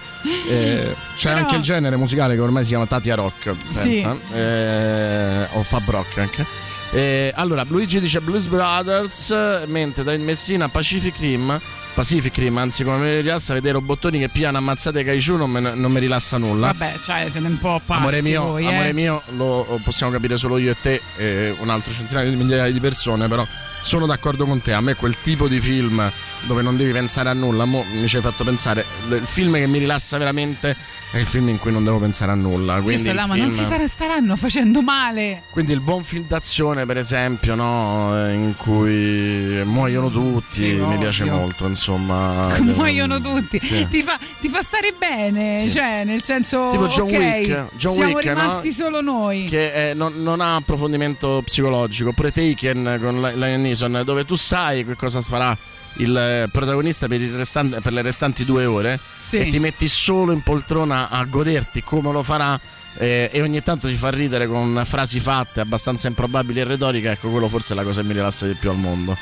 Eh, 0.48 0.94
c'è 1.16 1.34
Però- 1.34 1.44
anche 1.44 1.56
il 1.56 1.60
genere 1.62 1.96
musicale 1.96 2.34
che 2.34 2.40
ormai 2.40 2.62
si 2.62 2.70
chiama 2.70 2.86
Tatia 2.86 3.14
Rock, 3.14 3.54
Sì. 3.72 4.00
Eh, 4.32 5.46
o 5.52 5.62
Fab 5.62 5.82
Rock 5.90 6.16
anche. 6.16 6.46
Eh, 6.92 7.30
allora, 7.36 7.62
Luigi 7.68 8.00
dice 8.00 8.20
Blues 8.22 8.46
Brothers, 8.46 9.64
mentre 9.66 10.02
da 10.02 10.16
Messina 10.16 10.68
Pacific 10.68 11.14
Rim, 11.18 11.60
Pacific 11.96 12.36
Rim, 12.36 12.58
anzi 12.58 12.84
come 12.84 12.98
mi 12.98 13.20
rilassa 13.22 13.54
vedere 13.54 13.72
robottoni 13.72 14.18
che 14.18 14.28
piano 14.28 14.58
ammazzate 14.58 15.02
Kaiju 15.02 15.36
non, 15.36 15.50
me- 15.50 15.60
non 15.74 15.90
mi 15.90 15.98
rilassa 15.98 16.36
nulla. 16.36 16.66
Vabbè, 16.66 16.98
cioè 17.02 17.26
siete 17.30 17.46
un 17.46 17.58
po' 17.58 17.80
pazzi 17.82 18.00
Amore 18.00 18.20
mio, 18.20 18.42
voi, 18.42 18.66
eh. 18.66 18.68
amore 18.68 18.92
mio, 18.92 19.22
lo 19.36 19.80
possiamo 19.82 20.12
capire 20.12 20.36
solo 20.36 20.58
io 20.58 20.72
e 20.72 20.76
te 20.78 21.00
e 21.16 21.56
un 21.58 21.70
altro 21.70 21.94
centinaio 21.94 22.28
di 22.28 22.36
migliaia 22.36 22.70
di 22.70 22.80
persone, 22.80 23.28
però 23.28 23.46
sono 23.86 24.06
d'accordo 24.06 24.44
con 24.46 24.60
te. 24.60 24.72
A 24.72 24.80
me 24.80 24.94
quel 24.94 25.16
tipo 25.22 25.46
di 25.46 25.60
film 25.60 26.02
dove 26.42 26.62
non 26.62 26.76
devi 26.76 26.90
pensare 26.92 27.28
a 27.28 27.32
nulla, 27.32 27.64
mo 27.64 27.84
mi 27.92 28.08
ci 28.08 28.16
hai 28.16 28.22
fatto 28.22 28.42
pensare. 28.44 28.84
Il 29.08 29.22
film 29.24 29.54
che 29.54 29.66
mi 29.66 29.78
rilassa 29.78 30.18
veramente 30.18 30.76
è 31.12 31.18
il 31.18 31.26
film 31.26 31.48
in 31.48 31.58
cui 31.58 31.70
non 31.70 31.84
devo 31.84 31.98
pensare 31.98 32.32
a 32.32 32.34
nulla. 32.34 32.76
Io 32.76 32.82
Quindi, 32.82 33.00
sto 33.02 33.10
il 33.10 33.16
là, 33.16 33.26
ma 33.26 33.36
non 33.36 33.52
film- 33.52 33.56
si 33.58 33.64
sarà- 33.64 33.86
staranno 33.86 34.34
facendo 34.36 34.82
male. 34.82 35.42
quindi 35.50 35.72
il 35.72 35.80
buon 35.80 36.02
film 36.02 36.24
d'azione, 36.26 36.84
per 36.84 36.98
esempio, 36.98 37.54
no? 37.54 38.28
in 38.30 38.54
cui 38.56 39.62
muoiono 39.64 40.10
tutti, 40.10 40.62
Sì, 40.64 40.72
mi 40.72 40.80
ovvio. 40.80 40.98
piace 40.98 41.24
molto, 41.24 41.66
insomma. 41.66 42.48
Muoiono 42.60 43.20
tutti. 43.20 43.58
Sì. 43.60 43.86
Ti, 43.88 44.02
fa, 44.02 44.18
ti 44.40 44.48
fa 44.48 44.62
stare 44.62 44.92
bene, 44.98 45.68
Sì. 45.68 45.76
cioè 45.76 46.02
nel 46.04 46.22
senso 46.22 46.70
Tipo 46.72 46.86
John 46.88 47.06
ok, 47.06 47.12
Wick, 47.12 47.66
John 47.76 47.92
siamo 47.92 48.14
Wick, 48.14 48.26
no? 48.26 48.32
rimasti 48.34 48.72
solo 48.72 49.00
noi. 49.00 49.46
che 49.48 49.90
eh, 49.90 49.94
non, 49.94 50.22
non 50.22 50.40
ha 50.40 50.56
approfondimento 50.56 51.40
psicologico. 51.44 52.10
Oppure 52.10 52.32
Taken 52.32 52.98
con 53.00 53.20
Li- 53.22 53.38
Lion 53.38 53.64
Neeson, 53.84 54.02
dove 54.04 54.24
tu 54.24 54.34
sai 54.34 54.84
che 54.84 54.96
cosa 54.96 55.20
farà 55.20 55.56
il 55.98 56.16
eh, 56.16 56.48
protagonista 56.50 57.06
per, 57.08 57.20
il 57.20 57.34
restan- 57.36 57.78
per 57.82 57.92
le 57.92 58.02
restanti 58.02 58.44
due 58.44 58.64
ore 58.66 58.98
Sì. 59.18 59.36
e 59.38 59.48
ti 59.48 59.58
metti 59.58 59.88
solo 59.88 60.32
in 60.32 60.42
poltrona 60.42 61.08
a 61.10 61.24
goderti 61.24 61.82
come 61.82 62.12
lo 62.12 62.22
farà. 62.22 62.58
eh, 62.98 63.28
e 63.30 63.42
ogni 63.42 63.62
tanto 63.62 63.88
ti 63.88 63.94
fa 63.94 64.08
ridere 64.10 64.46
con 64.46 64.82
frasi 64.86 65.20
fatte 65.20 65.60
abbastanza 65.60 66.08
improbabili 66.08 66.60
e 66.60 66.64
retoriche. 66.64 67.10
Ecco, 67.10 67.28
quello 67.28 67.46
forse 67.48 67.74
è 67.74 67.76
la 67.76 67.82
cosa 67.82 68.00
che 68.00 68.06
mi 68.06 68.14
rilassa 68.14 68.46
di 68.46 68.54
più 68.54 68.70
al 68.70 68.76
mondo. 68.76 69.16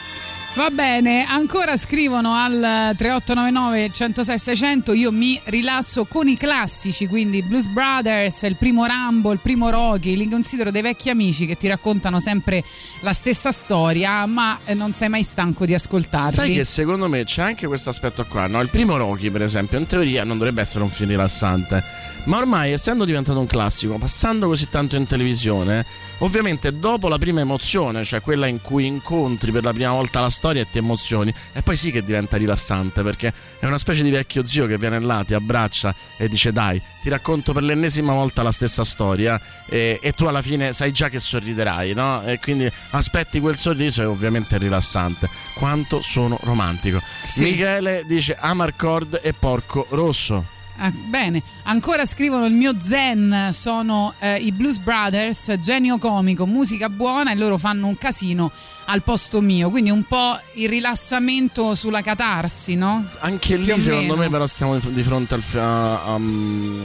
Va 0.56 0.70
bene, 0.70 1.24
ancora 1.26 1.76
scrivono 1.76 2.34
al 2.34 2.94
3899 2.96 3.90
106 3.92 4.38
600, 4.38 4.92
io 4.92 5.10
mi 5.10 5.40
rilasso 5.46 6.04
con 6.04 6.28
i 6.28 6.36
classici, 6.36 7.08
quindi 7.08 7.42
Blues 7.42 7.66
Brothers, 7.66 8.42
il 8.42 8.54
primo 8.54 8.86
Rambo, 8.86 9.32
il 9.32 9.40
primo 9.40 9.68
Rocky, 9.68 10.14
li 10.14 10.28
considero 10.28 10.70
dei 10.70 10.80
vecchi 10.80 11.10
amici 11.10 11.46
che 11.46 11.56
ti 11.56 11.66
raccontano 11.66 12.20
sempre 12.20 12.62
la 13.00 13.12
stessa 13.12 13.50
storia, 13.50 14.26
ma 14.26 14.60
eh, 14.64 14.74
non 14.74 14.92
sei 14.92 15.08
mai 15.08 15.24
stanco 15.24 15.66
di 15.66 15.74
ascoltarli. 15.74 16.32
Sai 16.32 16.54
che 16.54 16.64
secondo 16.64 17.08
me 17.08 17.24
c'è 17.24 17.42
anche 17.42 17.66
questo 17.66 17.90
aspetto 17.90 18.24
qua, 18.24 18.46
no? 18.46 18.60
Il 18.60 18.68
primo 18.68 18.96
Rocky, 18.96 19.30
per 19.30 19.42
esempio, 19.42 19.76
in 19.76 19.88
teoria 19.88 20.22
non 20.22 20.38
dovrebbe 20.38 20.60
essere 20.60 20.84
un 20.84 20.90
film 20.90 21.10
rilassante. 21.10 22.12
Ma 22.24 22.38
ormai, 22.38 22.72
essendo 22.72 23.04
diventato 23.04 23.38
un 23.38 23.46
classico, 23.46 23.98
passando 23.98 24.46
così 24.46 24.70
tanto 24.70 24.96
in 24.96 25.06
televisione, 25.06 25.84
ovviamente 26.18 26.78
dopo 26.78 27.08
la 27.08 27.18
prima 27.18 27.40
emozione, 27.40 28.02
cioè 28.02 28.22
quella 28.22 28.46
in 28.46 28.62
cui 28.62 28.86
incontri 28.86 29.52
per 29.52 29.62
la 29.62 29.74
prima 29.74 29.90
volta 29.90 30.20
la 30.20 30.30
storia 30.30 30.62
e 30.62 30.70
ti 30.70 30.78
emozioni 30.78 31.34
e 31.52 31.60
poi 31.60 31.76
sì 31.76 31.90
che 31.90 32.02
diventa 32.02 32.38
rilassante 32.38 33.02
perché 33.02 33.30
è 33.58 33.66
una 33.66 33.76
specie 33.76 34.02
di 34.02 34.08
vecchio 34.08 34.46
zio 34.46 34.66
che 34.66 34.78
viene 34.78 34.98
là, 35.00 35.22
ti 35.22 35.34
abbraccia 35.34 35.94
e 36.16 36.26
dice 36.28 36.50
dai, 36.50 36.80
ti 37.02 37.10
racconto 37.10 37.52
per 37.52 37.62
l'ennesima 37.62 38.14
volta 38.14 38.42
la 38.42 38.52
stessa 38.52 38.84
storia 38.84 39.38
e, 39.66 39.98
e 40.00 40.12
tu 40.12 40.24
alla 40.24 40.40
fine 40.40 40.72
sai 40.72 40.92
già 40.92 41.10
che 41.10 41.20
sorriderai, 41.20 41.92
no? 41.92 42.22
E 42.24 42.40
quindi 42.40 42.70
aspetti 42.92 43.38
quel 43.38 43.58
sorriso 43.58 44.00
e 44.00 44.06
ovviamente 44.06 44.56
è 44.56 44.58
rilassante. 44.58 45.28
Quanto 45.54 46.00
sono 46.00 46.38
romantico. 46.44 47.02
Sì. 47.22 47.42
Michele 47.42 48.04
dice 48.06 48.34
Amarcord 48.38 49.20
e 49.22 49.34
Porco 49.34 49.86
Rosso. 49.90 50.53
Ah, 50.76 50.90
bene, 50.90 51.40
ancora 51.64 52.04
scrivono 52.04 52.46
il 52.46 52.52
mio 52.52 52.74
zen 52.80 53.50
sono 53.52 54.12
eh, 54.18 54.36
i 54.38 54.50
Blues 54.50 54.78
Brothers, 54.78 55.54
genio 55.60 55.98
comico, 55.98 56.46
musica 56.46 56.88
buona 56.88 57.30
e 57.30 57.36
loro 57.36 57.58
fanno 57.58 57.86
un 57.86 57.96
casino 57.96 58.50
al 58.86 59.02
posto 59.02 59.40
mio, 59.40 59.70
quindi 59.70 59.90
un 59.90 60.02
po' 60.02 60.36
il 60.54 60.68
rilassamento 60.68 61.74
sulla 61.76 62.02
catarsi, 62.02 62.74
no? 62.74 63.04
Anche 63.20 63.56
lì 63.56 63.66
secondo 63.80 64.00
meno. 64.00 64.16
me 64.16 64.28
però 64.28 64.46
stiamo 64.48 64.76
di 64.78 65.02
fronte 65.04 65.34
al, 65.34 65.42
a- 65.60 66.14
um, 66.16 66.84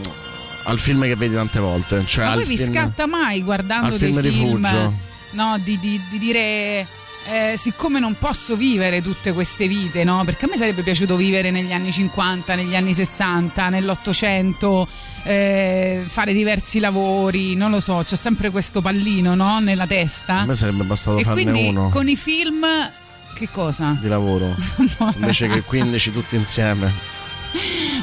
al 0.65 0.77
film 0.79 1.01
che 1.03 1.15
vedi 1.15 1.33
tante 1.33 1.59
volte. 1.59 2.03
Cioè 2.05 2.25
Ma 2.25 2.33
poi 2.33 2.45
vi 2.45 2.57
film- 2.57 2.71
scatta 2.71 3.07
mai 3.07 3.41
guardando 3.41 3.87
al 3.87 3.93
film 3.93 4.21
film 4.21 4.55
Rifugio. 4.61 4.93
no, 5.31 5.57
di, 5.63 5.79
di- 5.79 5.99
di 6.11 6.19
dire 6.19 6.85
eh, 7.29 7.57
siccome 7.57 7.99
non 7.99 8.15
posso 8.17 8.55
vivere 8.55 9.01
tutte 9.01 9.31
queste 9.33 9.67
vite, 9.67 10.03
no? 10.03 10.23
Perché 10.25 10.45
a 10.45 10.47
me 10.49 10.55
sarebbe 10.57 10.81
piaciuto 10.81 11.15
vivere 11.15 11.51
negli 11.51 11.71
anni 11.71 11.91
50, 11.91 12.55
negli 12.55 12.75
anni 12.75 12.93
60, 12.93 13.69
nell'Ottocento, 13.69 14.87
eh, 15.23 16.03
fare 16.07 16.33
diversi 16.33 16.79
lavori, 16.79 17.55
non 17.55 17.69
lo 17.69 17.79
so, 17.79 18.01
c'è 18.03 18.15
sempre 18.15 18.49
questo 18.49 18.81
pallino, 18.81 19.35
no? 19.35 19.59
Nella 19.59 19.85
testa. 19.85 20.39
A 20.39 20.45
me 20.45 20.55
sarebbe 20.55 20.83
bastato 20.83 21.17
e 21.17 21.23
farne 21.23 21.43
quindi 21.43 21.67
uno 21.69 21.89
con 21.89 22.07
i 22.09 22.15
film 22.15 22.65
che 23.35 23.49
cosa? 23.51 23.95
di 23.99 24.07
lavoro 24.07 24.53
invece 25.15 25.47
che 25.47 25.61
15 25.61 26.11
tutti 26.11 26.35
insieme. 26.35 26.91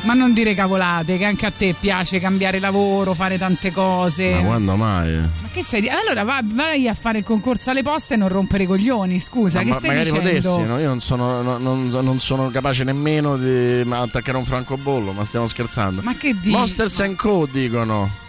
Ma 0.02 0.14
non 0.14 0.32
dire 0.32 0.54
cavolate, 0.54 1.18
che 1.18 1.24
anche 1.24 1.46
a 1.46 1.50
te 1.56 1.74
piace 1.78 2.20
cambiare 2.20 2.58
lavoro, 2.60 3.14
fare 3.14 3.38
tante 3.38 3.72
cose. 3.72 4.30
Ma 4.34 4.40
quando 4.42 4.76
mai? 4.76 5.14
Ma 5.16 5.48
che 5.52 5.62
stai 5.62 5.88
Allora 5.88 6.22
va- 6.24 6.42
vai 6.44 6.86
a 6.88 6.94
fare 6.94 7.18
il 7.18 7.24
concorso 7.24 7.70
alle 7.70 7.82
poste 7.82 8.14
e 8.14 8.16
non 8.16 8.28
rompere 8.28 8.64
i 8.64 8.66
coglioni, 8.66 9.18
scusa, 9.20 9.58
Ma- 9.58 9.64
che 9.64 9.70
ma- 9.70 9.76
stai 9.76 9.88
magari 9.90 10.10
dicendo? 10.10 10.28
potessi, 10.30 10.62
no? 10.68 10.78
io 10.78 10.88
non 10.88 11.00
sono, 11.00 11.42
no- 11.42 11.58
non- 11.58 11.88
non 11.90 12.20
sono 12.20 12.50
capace 12.50 12.84
nemmeno 12.84 13.36
di 13.36 13.84
attaccare 13.88 14.36
un 14.36 14.44
francobollo, 14.44 15.12
ma 15.12 15.24
stiamo 15.24 15.48
scherzando. 15.48 16.02
Ma 16.02 16.14
che 16.14 16.34
dici? 16.34 16.50
Monsters 16.50 17.00
and 17.00 17.16
Co 17.16 17.48
dicono. 17.50 18.24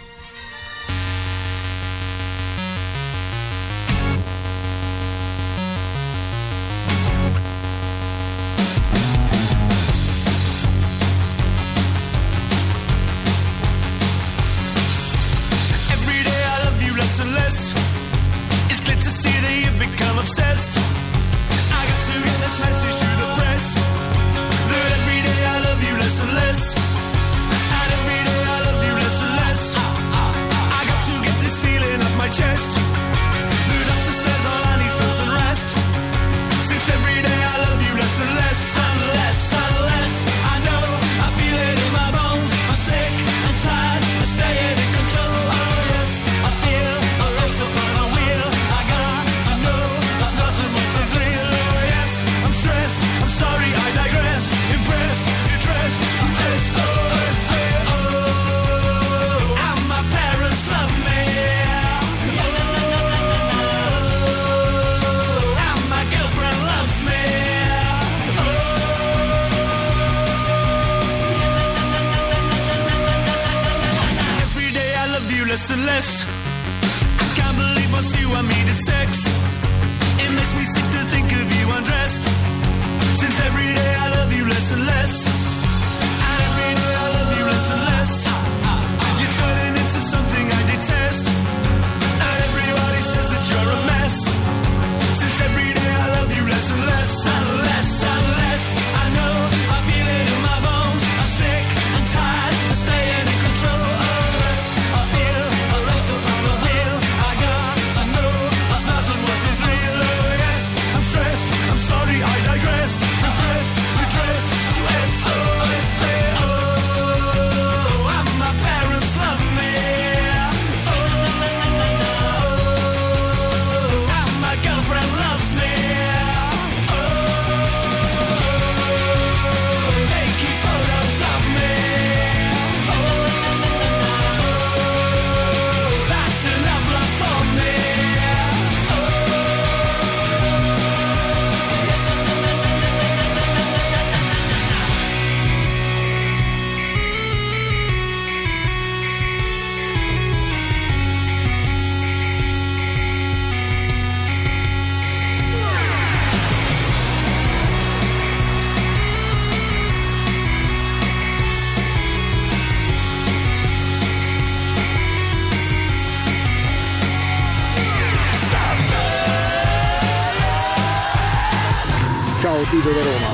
Ciao 172.88 172.96
Tito 172.96 173.04
da 173.04 173.10
Roma. 173.10 173.26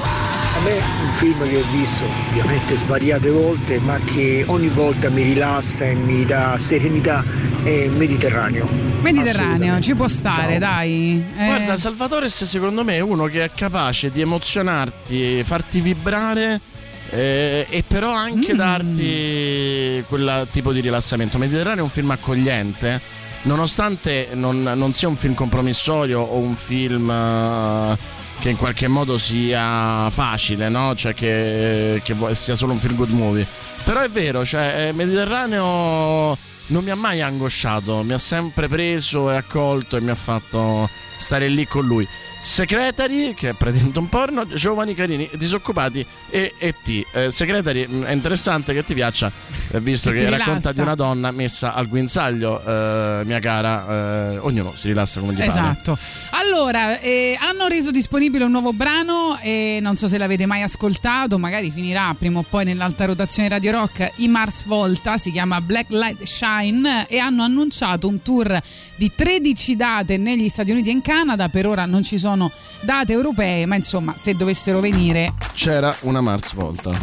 A 0.57 0.61
me 0.65 0.73
un 1.05 1.13
film 1.13 1.49
che 1.49 1.57
ho 1.59 1.65
visto 1.71 2.05
ovviamente 2.31 2.75
svariate 2.77 3.31
volte 3.31 3.79
ma 3.79 3.99
che 4.05 4.43
ogni 4.49 4.67
volta 4.67 5.11
mi 5.11 5.23
rilassa 5.23 5.85
e 5.85 5.95
mi 5.95 6.25
dà 6.25 6.57
serenità 6.59 7.23
è 7.63 7.87
Mediterraneo. 7.87 8.67
Mediterraneo, 9.01 9.81
ci 9.81 9.95
può 9.95 10.09
stare, 10.09 10.59
dai. 10.59 11.25
Eh, 11.39 11.45
Guarda, 11.47 11.77
Salvatore 11.77 12.29
secondo 12.31 12.83
me 12.83 12.95
è 12.97 13.01
uno 13.01 13.27
che 13.27 13.45
è 13.45 13.51
capace 13.55 14.11
di 14.11 14.21
emozionarti, 14.23 15.43
farti 15.45 15.81
vibrare. 15.81 16.61
eh, 17.11 17.67
e 17.71 17.85
però 17.87 18.11
anche 18.13 18.55
Mm. 18.55 18.57
darti 18.57 20.05
quel 20.09 20.49
tipo 20.51 20.73
di 20.73 20.81
rilassamento. 20.81 21.39
Mediterraneo 21.39 21.81
è 21.81 21.83
un 21.83 21.91
film 21.91 22.11
accogliente, 22.11 23.01
nonostante 23.43 24.29
non, 24.33 24.63
non 24.75 24.93
sia 24.95 25.07
un 25.07 25.15
film 25.17 25.35
compromissorio 25.35 26.19
o 26.21 26.39
un 26.39 26.57
film 26.57 27.09
eh, 27.09 27.97
che 28.45 28.51
in 28.51 28.59
qualche 28.59 28.89
modo 28.89 29.17
sia 29.17 30.11
facile, 30.11 30.69
no? 30.69 30.95
Cioè 30.95 31.15
che, 31.15 32.03
che 32.05 32.13
vuoi- 32.13 32.35
sia 32.35 32.55
solo 32.55 32.73
un 32.73 32.79
feel 32.79 32.95
good 32.95 33.09
movie. 33.09 33.47
Però 33.85 34.01
è 34.01 34.11
vero, 34.11 34.45
cioè 34.45 34.89
eh, 34.89 34.93
Mediterraneo 34.93 36.37
non 36.67 36.85
mi 36.85 36.91
ha 36.91 36.95
mai 36.95 37.23
angosciato, 37.23 38.03
mi 38.03 38.13
ha 38.13 38.19
sempre 38.19 38.69
preso 38.69 39.31
e 39.31 39.37
accolto 39.37 39.97
e 39.97 40.03
mi 40.03 40.11
ha 40.11 40.15
fatto 40.15 40.91
stare 41.17 41.49
lì 41.49 41.67
con 41.67 41.87
lui. 41.87 42.07
Secretary, 42.45 43.33
che 43.33 43.49
è 43.49 43.53
praticamente 43.55 43.99
un 43.99 44.09
porno, 44.11 44.47
giovani, 44.47 44.95
carini, 44.95 45.29
disoccupati 45.35 46.05
e 46.29 46.53
E.T. 46.59 47.07
Eh, 47.13 47.31
Secretary 47.31 47.87
mh, 47.87 48.05
è 48.05 48.13
interessante 48.13 48.75
che 48.75 48.85
ti 48.85 48.93
piaccia, 48.93 49.33
eh, 49.73 49.81
visto 49.81 50.11
Che 50.11 50.19
che, 50.19 50.29
racconta 50.29 50.71
di 50.73 50.81
una 50.81 50.95
donna 50.95 51.31
messa 51.31 51.73
al 51.73 51.89
guinzaglio, 51.89 52.63
eh, 52.63 53.23
mia 53.25 53.41
cara. 53.41 54.33
eh, 54.35 54.39
ognuno 54.39 54.75
si 54.77 54.89
rilassa 54.89 55.21
come 55.21 55.33
gli 55.33 55.37
pare. 55.39 55.49
Esatto. 55.49 55.97
Allora, 56.33 57.01
eh, 57.01 57.35
hanno 57.41 57.67
reso 57.67 57.91
disponibile 57.91 58.45
un 58.45 58.51
nuovo 58.51 58.75
brano 58.75 59.39
e 59.41 59.79
non 59.81 59.97
so 59.97 60.07
se 60.07 60.19
l'avete 60.19 60.45
mai 60.45 60.61
ascoltato, 60.61 61.39
magari 61.39 61.71
finirà 61.71 62.15
prima 62.19 62.41
o 62.41 62.45
poi 62.47 62.67
nell'alta 62.67 63.07
rotazione 63.07 63.49
Radio 63.49 63.73
Rock 63.73 64.13
i 64.17 64.29
Mars 64.29 64.67
Volta, 64.67 65.17
si 65.17 65.31
chiama 65.31 65.63
Black 65.63 65.89
Light 65.89 66.23
Shine 66.25 67.07
e 67.09 67.17
hanno 67.19 67.43
annunciato 67.43 68.07
un 68.07 68.21
tour 68.21 68.61
di 68.97 69.11
13 69.15 69.77
date 69.77 70.19
negli 70.19 70.51
Stati 70.51 70.71
Uniti 70.71 70.91
e 70.91 70.93
in 70.93 71.01
Canada, 71.01 71.49
per 71.49 71.67
ora 71.67 71.87
non 71.87 72.03
ci 72.03 72.19
sono 72.19 72.33
date 72.81 73.13
europee, 73.13 73.67
ma 73.67 73.77
insomma, 73.77 74.15
se 74.17 74.35
dovessero 74.35 74.81
venire 74.81 75.35
C'era 75.53 75.95
una 76.01 76.21
Mars 76.21 76.53
volta. 76.55 76.91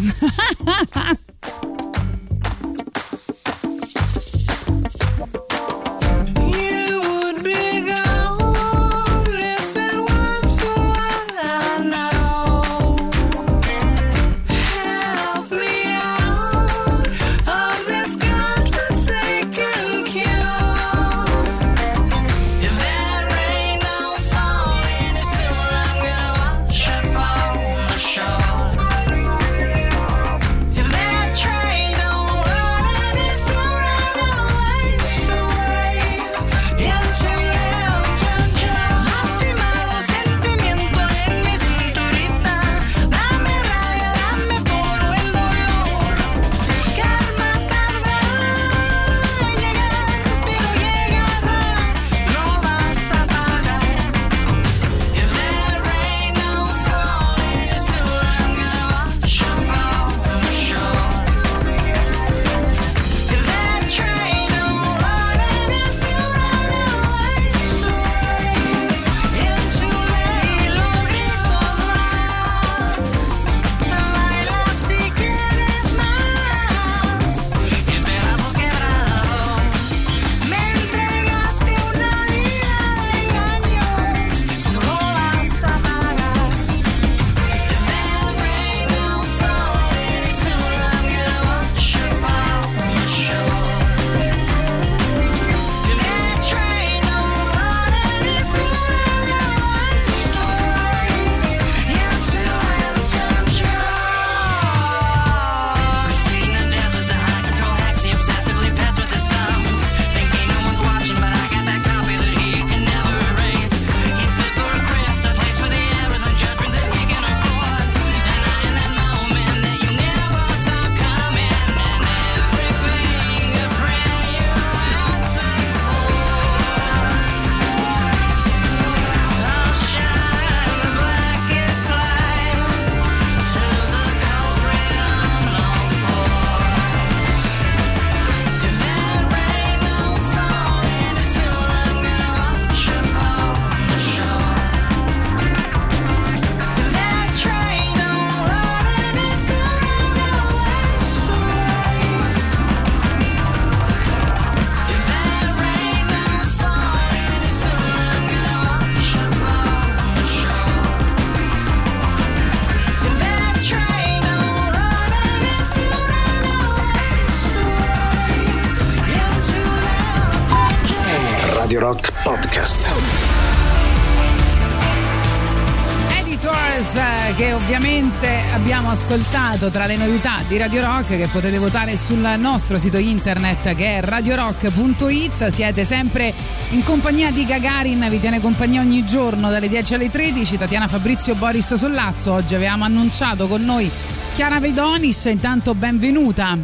ascoltato 179.52 179.70
tra 179.70 179.86
le 179.86 179.98
novità 179.98 180.42
di 180.48 180.58
Radio 180.58 180.82
Rock 180.82 181.18
che 181.18 181.28
potete 181.28 181.58
votare 181.58 181.98
sul 181.98 182.36
nostro 182.38 182.78
sito 182.78 182.98
internet 182.98 183.76
che 183.76 183.98
è 183.98 184.02
radiorock.it 184.02 185.48
siete 185.48 185.84
sempre 185.84 186.34
in 186.70 186.84
compagnia 186.84 187.32
di 187.32 187.46
Gagarin 187.46 188.08
vi 188.10 188.20
tiene 188.20 188.40
compagnia 188.40 188.82
ogni 188.82 189.06
giorno 189.06 189.50
dalle 189.50 189.68
10 189.68 189.96
alle 189.96 190.10
13 190.10 190.58
Tatiana 190.58 190.88
Fabrizio 190.88 191.36
Boris 191.36 191.74
Sollazzo 191.74 192.32
oggi 192.32 192.56
avevamo 192.56 192.86
annunciato 192.86 193.48
con 193.48 193.64
noi 193.64 193.90
Chiara 194.34 194.60
Vedonis. 194.60 195.26
Intanto 195.26 195.76
benvenuta. 195.76 196.58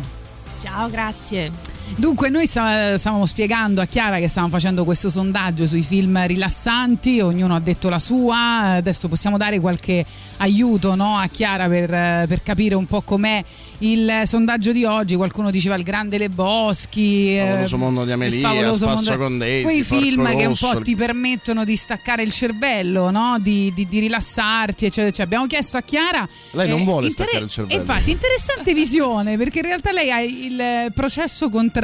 Ciao, 0.59 0.89
grazie. 0.89 1.76
Dunque, 1.95 2.29
noi 2.29 2.45
sta- 2.45 2.95
stavamo 2.97 3.25
spiegando 3.25 3.81
a 3.81 3.85
Chiara 3.85 4.17
che 4.19 4.27
stavamo 4.27 4.51
facendo 4.51 4.83
questo 4.83 5.09
sondaggio 5.09 5.65
sui 5.65 5.81
film 5.81 6.23
rilassanti, 6.27 7.21
ognuno 7.21 7.55
ha 7.55 7.59
detto 7.59 7.89
la 7.89 7.97
sua, 7.97 8.75
adesso 8.75 9.07
possiamo 9.07 9.37
dare 9.37 9.59
qualche 9.59 10.05
aiuto 10.37 10.93
no, 10.93 11.17
a 11.17 11.27
Chiara 11.27 11.67
per, 11.67 11.89
per 12.27 12.43
capire 12.43 12.75
un 12.75 12.85
po' 12.85 13.01
com'è 13.01 13.43
il 13.79 14.21
sondaggio 14.25 14.71
di 14.73 14.85
oggi. 14.85 15.15
Qualcuno 15.15 15.49
diceva 15.49 15.75
Il 15.75 15.81
Grande 15.83 16.19
Le 16.19 16.29
Boschi, 16.29 17.01
Il 17.01 17.37
eh, 17.39 17.45
favoloso 17.47 17.77
mondo 17.77 18.01
di 18.01 18.07
il 18.07 18.13
Amelia, 18.13 18.47
favoloso 18.47 18.85
Spasso 18.85 19.09
mondo- 19.09 19.23
con 19.23 19.37
Daisy, 19.39 19.63
quei 19.63 19.83
film 19.83 20.27
che 20.35 20.43
un 20.43 20.47
Rosso, 20.49 20.69
po' 20.71 20.77
il- 20.79 20.83
ti 20.83 20.95
permettono 20.95 21.63
di 21.63 21.75
staccare 21.75 22.21
il 22.21 22.31
cervello, 22.31 23.09
no? 23.09 23.37
di, 23.39 23.71
di- 23.73 23.87
di 23.87 23.99
rilassarti, 23.99 24.85
eccetera. 24.85 25.07
eccetera. 25.07 25.23
Abbiamo 25.23 25.47
chiesto 25.47 25.77
a 25.77 25.81
Chiara. 25.81 26.27
Lei 26.51 26.69
non 26.69 26.81
eh, 26.81 26.83
vuole 26.83 27.07
inter- 27.07 27.25
staccare 27.27 27.43
il 27.45 27.49
cervello. 27.49 27.79
Infatti, 27.79 28.11
interessante 28.11 28.73
visione, 28.75 29.35
perché 29.37 29.59
in 29.59 29.65
realtà 29.65 29.91
lei 29.91 30.11
ha 30.11 30.21
il 30.21 30.91
processo 30.93 31.49
contrario, 31.49 31.75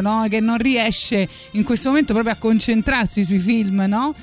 no? 0.00 0.26
che 0.28 0.40
non 0.40 0.58
riesce 0.58 1.28
in 1.52 1.64
questo 1.64 1.88
momento 1.88 2.12
proprio 2.12 2.34
a 2.34 2.36
concentrarsi 2.36 3.24
sui 3.24 3.38
film, 3.38 3.84
no? 3.88 4.14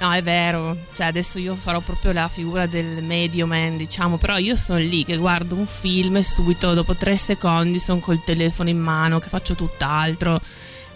No, 0.00 0.12
è 0.12 0.22
vero. 0.22 0.76
Cioè, 0.94 1.06
adesso 1.06 1.38
io 1.38 1.54
farò 1.54 1.80
proprio 1.80 2.12
la 2.12 2.28
figura 2.28 2.66
del 2.66 3.02
medio 3.02 3.46
man, 3.46 3.76
diciamo. 3.76 4.16
Però 4.16 4.38
io 4.38 4.56
sono 4.56 4.78
lì 4.78 5.04
che 5.04 5.18
guardo 5.18 5.54
un 5.54 5.66
film 5.66 6.16
e 6.16 6.22
subito, 6.22 6.72
dopo 6.72 6.94
tre 6.94 7.18
secondi, 7.18 7.78
sono 7.78 8.00
col 8.00 8.24
telefono 8.24 8.70
in 8.70 8.78
mano, 8.78 9.18
che 9.18 9.28
faccio 9.28 9.54
tutt'altro. 9.54 10.40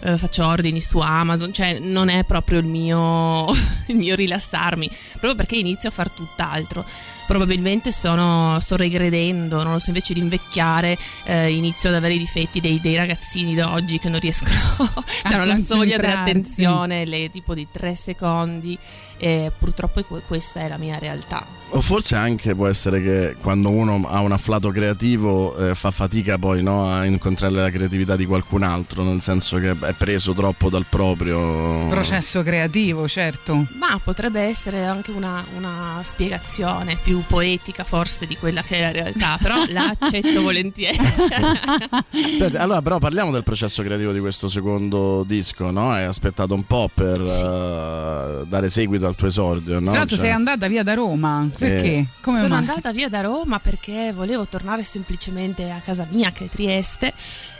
Eh, 0.01 0.17
faccio 0.17 0.45
ordini 0.45 0.81
su 0.81 0.99
Amazon, 0.99 1.53
cioè 1.53 1.79
non 1.79 2.09
è 2.09 2.23
proprio 2.23 2.59
il 2.59 2.65
mio, 2.65 3.49
il 3.87 3.95
mio 3.95 4.15
rilassarmi, 4.15 4.89
proprio 5.11 5.35
perché 5.35 5.55
inizio 5.55 5.89
a 5.89 5.91
far 5.91 6.09
tutt'altro. 6.09 6.85
Probabilmente 7.25 7.91
sono, 7.91 8.59
sto 8.59 8.75
regredendo, 8.75 9.63
non 9.63 9.73
lo 9.73 9.79
so, 9.79 9.89
invece 9.89 10.13
di 10.13 10.19
invecchiare 10.19 10.95
eh, 11.23 11.51
inizio 11.51 11.89
ad 11.89 11.95
avere 11.95 12.13
i 12.13 12.19
difetti 12.19 12.61
dei, 12.61 12.79
dei 12.79 12.95
ragazzini 12.95 13.55
d'oggi 13.55 13.97
che 13.97 14.09
non 14.09 14.19
riescono, 14.19 14.53
hanno 15.23 15.45
la 15.45 15.59
soglia 15.63 15.97
dell'attenzione, 15.97 17.05
le, 17.05 17.31
tipo 17.31 17.55
di 17.55 17.67
tre 17.71 17.95
secondi 17.95 18.77
e 19.17 19.51
purtroppo 19.57 20.03
questa 20.27 20.61
è 20.61 20.67
la 20.67 20.77
mia 20.77 20.97
realtà. 20.97 21.55
O 21.69 21.81
forse 21.81 22.15
anche 22.15 22.55
può 22.55 22.67
essere 22.67 23.01
che 23.01 23.35
quando 23.41 23.69
uno 23.69 24.07
ha 24.07 24.21
un 24.21 24.31
afflato 24.31 24.69
creativo 24.69 25.57
eh, 25.57 25.75
fa 25.75 25.91
fatica 25.91 26.37
poi 26.37 26.61
no, 26.61 26.89
a 26.89 27.05
incontrare 27.05 27.53
la 27.53 27.69
creatività 27.69 28.15
di 28.15 28.25
qualcun 28.25 28.63
altro, 28.63 29.03
nel 29.03 29.21
senso 29.21 29.57
che 29.57 29.71
è 29.71 29.93
preso 29.93 30.33
troppo 30.33 30.69
dal 30.69 30.85
proprio. 30.87 31.87
Processo 31.89 32.43
creativo, 32.43 33.07
certo. 33.07 33.65
Ma 33.77 33.99
potrebbe 34.01 34.41
essere 34.41 34.85
anche 34.85 35.11
una, 35.11 35.43
una 35.57 36.01
spiegazione 36.03 36.97
più 37.01 37.23
poetica 37.27 37.83
forse 37.83 38.27
di 38.27 38.37
quella 38.37 38.61
che 38.61 38.77
è 38.77 38.81
la 38.81 38.91
realtà, 38.91 39.37
però 39.41 39.63
la 39.69 39.93
accetto 39.99 40.43
volentieri. 40.43 40.97
Senti, 42.37 42.55
allora, 42.57 42.81
però 42.81 42.99
parliamo 42.99 43.31
del 43.31 43.43
processo 43.43 43.81
creativo 43.81 44.11
di 44.11 44.19
questo 44.19 44.47
secondo 44.47 45.23
disco, 45.27 45.71
no? 45.71 45.91
Hai 45.91 46.05
aspettato 46.05 46.53
un 46.53 46.65
po' 46.65 46.89
per 46.93 47.19
eh, 47.19 48.45
dare 48.47 48.69
seguito 48.69 49.04
al 49.07 49.15
tuo 49.15 49.27
esordio, 49.27 49.75
no? 49.75 49.89
Tra 49.89 49.99
l'altro 49.99 50.15
Cioè- 50.15 50.25
sei 50.25 50.31
andata 50.35 50.67
via 50.67 50.83
da 50.83 50.93
Roma, 50.93 51.47
perché? 51.57 52.05
Come 52.21 52.39
Sono 52.41 52.55
mai? 52.55 52.59
andata 52.67 52.91
via 52.91 53.09
da 53.09 53.21
Roma 53.21 53.59
perché 53.59 54.11
volevo 54.13 54.45
tornare 54.47 54.83
semplicemente 54.83 55.69
a 55.71 55.79
casa 55.83 56.05
mia 56.09 56.31
che 56.31 56.45
è 56.45 56.49
Trieste. 56.49 57.13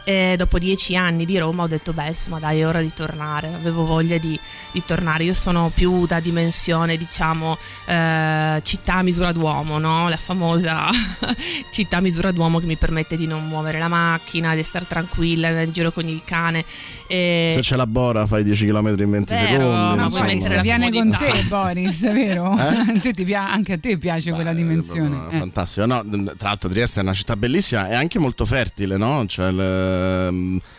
E 0.08 0.36
dopo 0.38 0.60
dieci 0.60 0.96
anni 0.96 1.26
di 1.26 1.36
Roma 1.40 1.64
ho 1.64 1.68
detto 1.68 1.92
beh 1.92 2.10
insomma 2.10 2.38
dai 2.38 2.60
è 2.60 2.68
ora 2.68 2.80
di 2.80 2.94
tornare, 2.94 3.48
avevo 3.48 3.86
voglia 3.86 4.20
di, 4.20 4.40
di 4.72 4.84
tornare, 4.86 5.24
io 5.24 5.34
sono 5.34 5.72
più 5.74 6.06
da 6.06 6.20
dimensione 6.20 6.96
diciamo 6.96 7.58
eh, 7.88 8.60
città 8.62 8.94
a 8.94 9.02
misura 9.02 9.32
d'uomo, 9.32 9.80
no? 9.80 10.08
la 10.08 10.18
famosa 10.18 10.90
città 11.72 11.98
a 11.98 12.02
misura 12.02 12.32
d'uomo 12.32 12.60
che 12.60 12.68
mi 12.68 12.76
permette 12.76 13.18
di 13.18 13.26
non 13.26 13.48
muovere 13.48 13.80
la 13.80 13.88
macchina, 13.88 14.54
di 14.54 14.62
stare 14.62 14.86
tranquilla 14.88 15.62
in 15.62 15.72
giro 15.72 15.92
con 15.92 16.08
il 16.08 16.22
cane. 16.24 16.64
E... 17.08 17.52
Se 17.56 17.62
c'è 17.62 17.76
la 17.76 17.88
bora 17.88 18.28
fai 18.28 18.44
10 18.44 18.68
km 18.68 18.88
in 19.00 19.10
20 19.10 19.34
Vero, 19.34 19.48
secondi. 19.48 19.98
ma 19.98 20.08
vuoi 20.08 20.22
mettere 20.22 20.40
Se 20.42 20.56
la 20.56 20.62
viene 20.62 20.92
con 20.92 21.10
te, 21.10 21.44
Boris, 21.48 22.02
vero? 22.14 22.56
Eh? 22.60 23.00
Ti 23.16 23.34
anche 23.34 23.74
a 23.74 23.78
te 23.80 23.98
piace 23.98 24.32
quella 24.32 24.54
dimensione. 24.54 25.18
Eh, 25.32 25.38
Fantastico, 25.40 25.88
no, 25.88 26.04
tra 26.38 26.50
l'altro 26.50 26.70
Trieste 26.70 27.00
è 27.00 27.04
una 27.04 27.14
città 27.14 27.36
bellissima 27.36 27.90
e 27.90 27.96
anche 27.96 28.20
molto 28.20 28.46
fertile, 28.46 28.98
no? 28.98 29.26
Cioè, 29.26 29.52
le- 29.52 29.95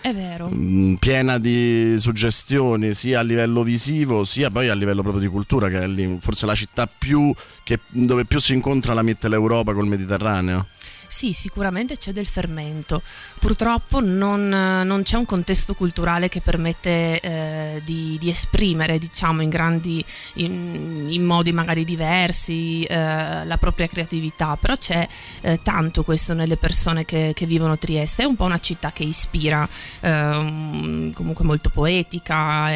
È 0.00 0.12
vero. 0.14 0.48
mm, 0.52 0.94
piena 0.94 1.38
di 1.38 1.96
suggestioni 1.98 2.94
sia 2.94 3.20
a 3.20 3.22
livello 3.22 3.62
visivo 3.62 4.24
sia 4.24 4.50
poi 4.50 4.68
a 4.68 4.74
livello 4.74 5.02
proprio 5.02 5.22
di 5.22 5.28
cultura, 5.28 5.68
che 5.68 5.80
è 5.82 5.86
lì 5.86 6.18
forse 6.20 6.46
la 6.46 6.54
città 6.54 6.86
più 6.86 7.32
che- 7.64 7.80
dove 7.88 8.24
più 8.24 8.38
si 8.40 8.52
incontra 8.54 8.94
la 8.94 9.02
Mitteleuropa 9.02 9.72
col 9.72 9.86
Mediterraneo. 9.86 10.66
Sì, 11.08 11.32
sicuramente 11.32 11.96
c'è 11.96 12.12
del 12.12 12.26
fermento. 12.26 13.02
Purtroppo 13.38 14.00
non, 14.00 14.48
non 14.48 15.02
c'è 15.02 15.16
un 15.16 15.24
contesto 15.24 15.74
culturale 15.74 16.28
che 16.28 16.40
permette 16.40 17.20
eh, 17.20 17.82
di, 17.84 18.16
di 18.20 18.28
esprimere, 18.28 18.98
diciamo, 18.98 19.40
in 19.40 19.48
grandi, 19.48 20.04
in, 20.34 21.06
in 21.08 21.24
modi 21.24 21.52
magari 21.52 21.84
diversi, 21.84 22.82
eh, 22.82 23.44
la 23.44 23.56
propria 23.56 23.86
creatività. 23.86 24.56
Però 24.56 24.76
c'è 24.76 25.06
eh, 25.42 25.60
tanto 25.62 26.02
questo 26.02 26.34
nelle 26.34 26.56
persone 26.56 27.04
che, 27.04 27.32
che 27.34 27.46
vivono 27.46 27.78
Trieste. 27.78 28.22
È 28.22 28.26
un 28.26 28.36
po' 28.36 28.44
una 28.44 28.58
città 28.58 28.92
che 28.92 29.04
ispira, 29.04 29.66
ehm, 30.00 31.12
comunque 31.12 31.44
molto 31.44 31.70
poetica, 31.70 32.68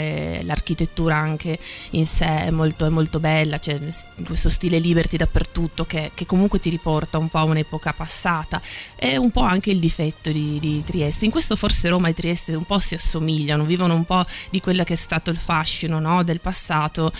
l'architettura 0.42 1.16
anche 1.16 1.58
in 1.90 2.06
sé 2.06 2.44
è 2.44 2.50
molto, 2.50 2.86
è 2.86 2.90
molto 2.90 3.20
bella. 3.20 3.58
C'è 3.58 3.78
questo 4.24 4.48
stile 4.48 4.78
liberty 4.78 5.16
dappertutto 5.16 5.84
che, 5.84 6.12
che 6.14 6.26
comunque 6.26 6.60
ti 6.60 6.70
riporta 6.70 7.18
un 7.18 7.28
po' 7.28 7.38
a 7.38 7.44
un'epoca 7.44 7.92
passata. 7.92 8.19
È 8.94 9.16
un 9.16 9.30
po' 9.30 9.40
anche 9.40 9.70
il 9.70 9.78
difetto 9.78 10.30
di, 10.30 10.58
di 10.60 10.82
Trieste. 10.84 11.24
In 11.24 11.30
questo 11.30 11.56
forse 11.56 11.88
Roma 11.88 12.08
e 12.08 12.14
Trieste 12.14 12.54
un 12.54 12.64
po' 12.64 12.78
si 12.78 12.94
assomigliano, 12.94 13.64
vivono 13.64 13.94
un 13.94 14.04
po' 14.04 14.24
di 14.50 14.60
quello 14.60 14.84
che 14.84 14.94
è 14.94 14.96
stato 14.96 15.30
il 15.30 15.38
fascino 15.38 15.98
no, 15.98 16.22
del 16.22 16.40
passato. 16.40 17.12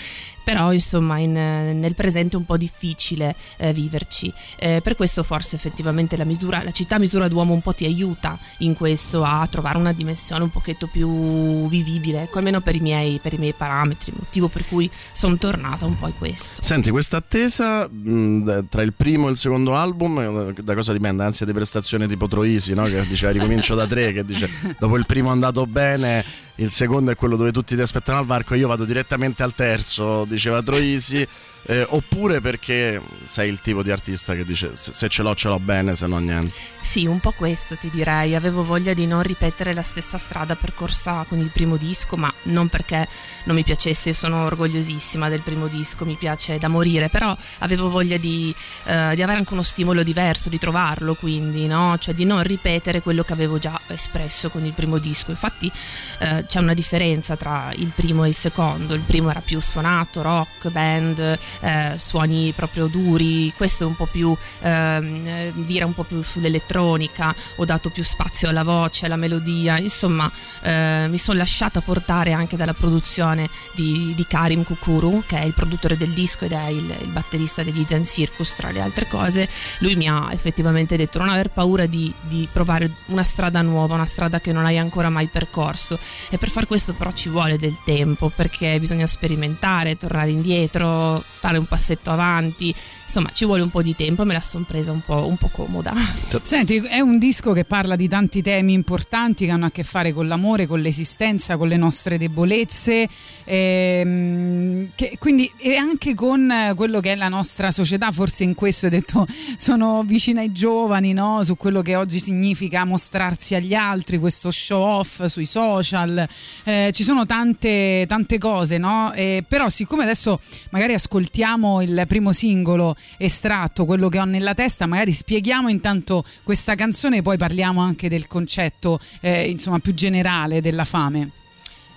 Però 0.51 0.73
insomma 0.73 1.19
in- 1.19 1.79
nel 1.79 1.95
presente 1.95 2.35
è 2.35 2.39
un 2.39 2.45
po' 2.45 2.57
difficile 2.57 3.37
eh, 3.57 3.73
viverci. 3.73 4.33
Eh, 4.59 4.81
per 4.83 4.97
questo 4.97 5.23
forse 5.23 5.55
effettivamente 5.55 6.17
la, 6.17 6.25
misura, 6.25 6.61
la 6.65 6.73
città 6.73 6.99
misura 6.99 7.29
d'uomo 7.29 7.53
un 7.53 7.61
po' 7.61 7.73
ti 7.73 7.85
aiuta 7.85 8.37
in 8.59 8.75
questo 8.75 9.23
a 9.23 9.47
trovare 9.49 9.79
una 9.79 9.93
dimensione 9.93 10.43
un 10.43 10.51
pochetto 10.51 10.89
più 10.89 11.69
vivibile, 11.69 12.23
ecco, 12.23 12.39
almeno 12.39 12.61
per 12.61 12.75
i 12.75 12.81
miei, 12.81 13.21
per 13.23 13.35
i 13.35 13.39
miei 13.39 13.53
parametri, 13.53 14.13
motivo 14.17 14.49
per 14.49 14.67
cui 14.67 14.91
sono 15.13 15.37
tornata 15.39 15.87
un 15.87 15.97
po' 15.97 16.07
a 16.07 16.13
questo. 16.19 16.61
Senti, 16.63 16.91
questa 16.91 17.19
attesa 17.19 17.89
mh, 17.89 18.43
d- 18.43 18.65
tra 18.69 18.83
il 18.83 18.93
primo 18.93 19.29
e 19.29 19.31
il 19.31 19.37
secondo 19.37 19.77
album, 19.77 20.53
eh, 20.57 20.63
da 20.65 20.75
cosa 20.75 20.93
dipende? 20.93 21.23
Ansia 21.23 21.47
di 21.47 21.53
prestazione 21.53 22.09
tipo 22.09 22.27
Troisi, 22.27 22.75
no? 22.75 22.83
che 22.87 23.07
diceva 23.07 23.31
ricomincio 23.31 23.77
da 23.77 23.87
tre, 23.87 24.13
che 24.13 24.25
dice 24.25 24.51
dopo 24.81 24.97
il 24.97 25.07
primo 25.07 25.29
è 25.29 25.33
andato 25.33 25.65
bene, 25.67 26.25
il 26.61 26.71
secondo 26.71 27.11
è 27.11 27.17
quello 27.17 27.37
dove 27.37 27.53
tutti 27.53 27.75
ti 27.75 27.81
aspettano 27.81 28.19
al 28.19 28.27
varco, 28.27 28.55
io 28.55 28.69
vado 28.69 28.85
direttamente 28.85 29.43
al 29.43 29.55
terzo, 29.55 30.25
diceva 30.27 30.63
Troisi. 30.63 31.27
eh, 31.65 31.87
oppure 31.89 32.41
perché 32.41 33.01
sei 33.25 33.49
il 33.51 33.61
tipo 33.61 33.83
di 33.83 33.91
artista 33.91 34.35
che 34.35 34.45
dice 34.45 34.73
se, 34.75 35.09
ce 35.09 35.23
l'ho 35.23 35.35
ce 35.35 35.49
l'ho 35.49 35.59
bene, 35.59 35.95
se 35.97 36.07
no 36.07 36.19
niente. 36.19 36.53
Sì, 36.81 37.07
un 37.07 37.21
po' 37.21 37.33
questo 37.33 37.77
ti 37.77 37.91
direi. 37.91 38.35
Avevo 38.35 38.65
voglia 38.65 38.95
di 38.95 39.07
non 39.07 39.23
ripetere 39.23 39.75
la 39.75 39.83
stessa 39.83 40.19
strada 40.19 40.57
percorsa 40.57 41.25
con 41.29 41.39
il 41.39 41.51
primo 41.53 41.77
disco, 41.77 42.17
ma 42.17 42.33
non 42.45 42.69
perché 42.69 43.07
non 43.45 43.57
mi 43.57 43.63
piacesse, 43.63 44.11
io 44.11 44.15
sono 44.15 44.45
orgogliosissima 44.45 45.29
del 45.29 45.41
primo 45.41 45.67
disco, 45.67 46.05
mi 46.05 46.17
piace 46.17 46.59
da 46.59 46.69
morire, 46.69 47.09
però 47.09 47.37
avevo 47.59 47.91
voglia 47.91 48.17
di, 48.17 48.55
eh, 48.85 49.13
di 49.15 49.23
avere 49.23 49.39
anche 49.39 49.53
uno 49.53 49.63
stimolo 49.63 50.03
diverso, 50.03 50.49
di 50.49 50.59
trovarlo 50.59 51.15
quindi, 51.15 51.67
no? 51.67 51.97
Cioè 51.99 52.15
di 52.15 52.25
non 52.25 52.43
ripetere 52.43 53.03
quello 53.03 53.23
che 53.23 53.33
avevo 53.33 53.59
già 53.59 53.79
espresso 53.89 54.49
con 54.49 54.65
il 54.65 54.73
primo 54.73 54.99
disco. 54.99 55.31
Infatti 55.31 55.71
eh, 56.19 56.45
c'è 56.47 56.59
una 56.59 56.75
differenza 56.75 57.37
tra 57.37 57.73
il 57.77 57.93
primo 57.95 58.25
e 58.25 58.29
il 58.29 58.37
secondo. 58.37 58.95
Il 58.95 59.01
primo 59.01 59.31
era 59.31 59.41
più 59.41 59.61
suonato, 59.61 60.23
rock, 60.23 60.71
band, 60.71 61.39
eh, 61.61 61.95
suoni 61.97 62.53
proprio 62.55 62.87
duri, 62.87 63.53
questo 63.57 63.85
è 63.85 63.87
un 63.87 63.97
po' 63.97 64.07
più 64.07 64.37
ehm, 64.61 65.27
eh, 65.27 65.53
vira 65.55 65.87
un 65.87 65.95
po' 65.95 66.05
più 66.05 66.23
sull'elettronica, 66.23 67.35
ho 67.57 67.65
dato 67.65 67.91
più 67.91 68.05
spazio 68.05 68.49
alla 68.49 68.63
voce, 68.63 69.07
alla 69.07 69.17
melodia, 69.17 69.79
insomma 69.79 70.31
eh, 70.63 71.07
mi 71.09 71.19
sono 71.19 71.39
lasciata 71.39 71.81
portare 71.81 72.33
anche 72.33 72.57
dalla 72.57 72.75
produzione 72.75 73.49
di, 73.75 74.13
di 74.15 74.27
Karim 74.27 74.65
Kukuru, 74.65 75.23
che 75.27 75.39
è 75.39 75.45
il 75.45 75.55
produttore 75.55 75.97
del 75.97 76.11
disco 76.11 76.45
ed 76.45 76.53
è 76.53 76.67
il, 76.69 76.95
il 77.01 77.09
batterista 77.09 77.63
degli 77.63 77.85
Zen 77.87 78.05
Circus, 78.05 78.55
tra 78.55 78.71
le 78.71 78.81
altre 78.81 79.07
cose. 79.07 79.49
Lui 79.79 79.97
mi 79.97 80.09
ha 80.09 80.29
effettivamente 80.33 80.97
detto 80.97 81.19
non 81.19 81.29
aver 81.29 81.51
paura 81.51 81.87
di, 81.87 82.13
di 82.21 82.49
provare 82.51 82.91
una 83.07 83.25
strada 83.25 83.63
nuova, 83.63 83.95
una 83.95 84.07
strada 84.07 84.41
che 84.41 84.53
non 84.53 84.65
hai 84.65 84.79
ancora 84.79 85.09
mai 85.09 85.27
percorso 85.27 85.99
e 86.31 86.39
per 86.39 86.51
far 86.51 86.67
questo 86.67 86.93
però 86.93 87.13
ci 87.13 87.29
vuole 87.29 87.59
del 87.59 87.77
tempo 87.85 88.31
perché 88.35 88.79
bisogna 88.79 89.07
sperimentare, 89.07 89.97
tornare 89.97 90.31
indietro, 90.31 91.23
fare 91.41 91.57
un 91.57 91.65
passetto 91.65 92.11
avanti, 92.11 92.75
insomma 93.05 93.31
ci 93.33 93.47
vuole 93.47 93.63
un 93.63 93.71
po' 93.71 93.81
di 93.81 93.97
tempo 93.97 94.23
e 94.23 94.25
me 94.27 94.35
la 94.35 94.43
sono 94.43 94.65
presa 94.69 94.93
un 94.93 95.01
po', 95.01 95.27
un 95.27 95.39
po' 95.39 95.49
comoda. 95.49 95.95
Senti, 96.43 96.77
è 96.77 97.01
un 97.01 97.19
disco 97.19 97.53
che 97.53 97.65
parla 97.65 97.97
di 97.97 98.07
tanti 98.09 98.43
temi 98.43 98.75
importanti 98.75 99.47
che 99.47 99.51
hanno 99.51 99.65
a 99.65 99.71
che 99.71 99.83
fare 99.83 100.13
con 100.13 100.29
l'amore, 100.29 100.67
con 100.67 100.81
l'esistenza, 100.81 101.57
con 101.57 101.69
le 101.69 101.79
nostre 101.79 102.19
debolezze, 102.19 103.09
ehm, 103.51 104.89
che- 104.95 105.17
quindi 105.19 105.51
e 105.57 105.75
anche 105.75 106.15
con 106.15 106.73
quello 106.77 107.01
che 107.01 107.13
è 107.13 107.17
la 107.17 107.29
nostra 107.29 107.71
società. 107.71 108.13
Forse 108.13 108.45
in 108.45 108.55
questo 108.55 108.87
hai 108.87 108.93
detto 108.93 109.27
sono 109.57 110.03
vicina 110.05 110.41
ai 110.41 110.53
giovani, 110.53 111.13
no? 111.13 111.43
su 111.43 111.57
quello 111.57 111.83
che 111.83 111.97
oggi 111.97 112.21
significa 112.21 112.85
mostrarsi 112.85 113.55
agli 113.55 113.75
altri, 113.75 114.19
questo 114.19 114.51
show 114.51 114.83
off 114.83 115.25
sui 115.27 115.47
social. 115.47 116.27
Eh, 116.65 116.91
ci 116.93 117.03
sono 117.03 117.27
tante, 117.27 118.05
tante 118.07 118.39
cose, 118.39 118.79
no? 118.79 119.13
Eh, 119.15 119.45
però, 119.47 119.69
siccome 119.69 120.05
adesso 120.05 120.41
magari 120.71 120.95
ascoltiamo 120.95 121.83
il 121.83 122.05
primo 122.07 122.33
singolo 122.33 122.97
estratto, 123.17 123.85
quello 123.85 124.09
che 124.09 124.19
ho 124.21 124.25
nella 124.25 124.55
testa, 124.55 124.87
magari 124.87 125.13
spieghiamo 125.13 125.69
intanto 125.69 126.25
questa 126.43 126.75
canzone 126.75 127.19
e 127.19 127.23
poi 127.23 127.37
parliamo 127.37 127.81
anche 127.81 128.09
del 128.09 128.27
concetto 128.27 129.01
eh, 129.21 129.49
insomma 129.49 129.79
più 129.79 129.95
generale 129.95 130.61
della 130.61 130.85
fame. 130.85 131.40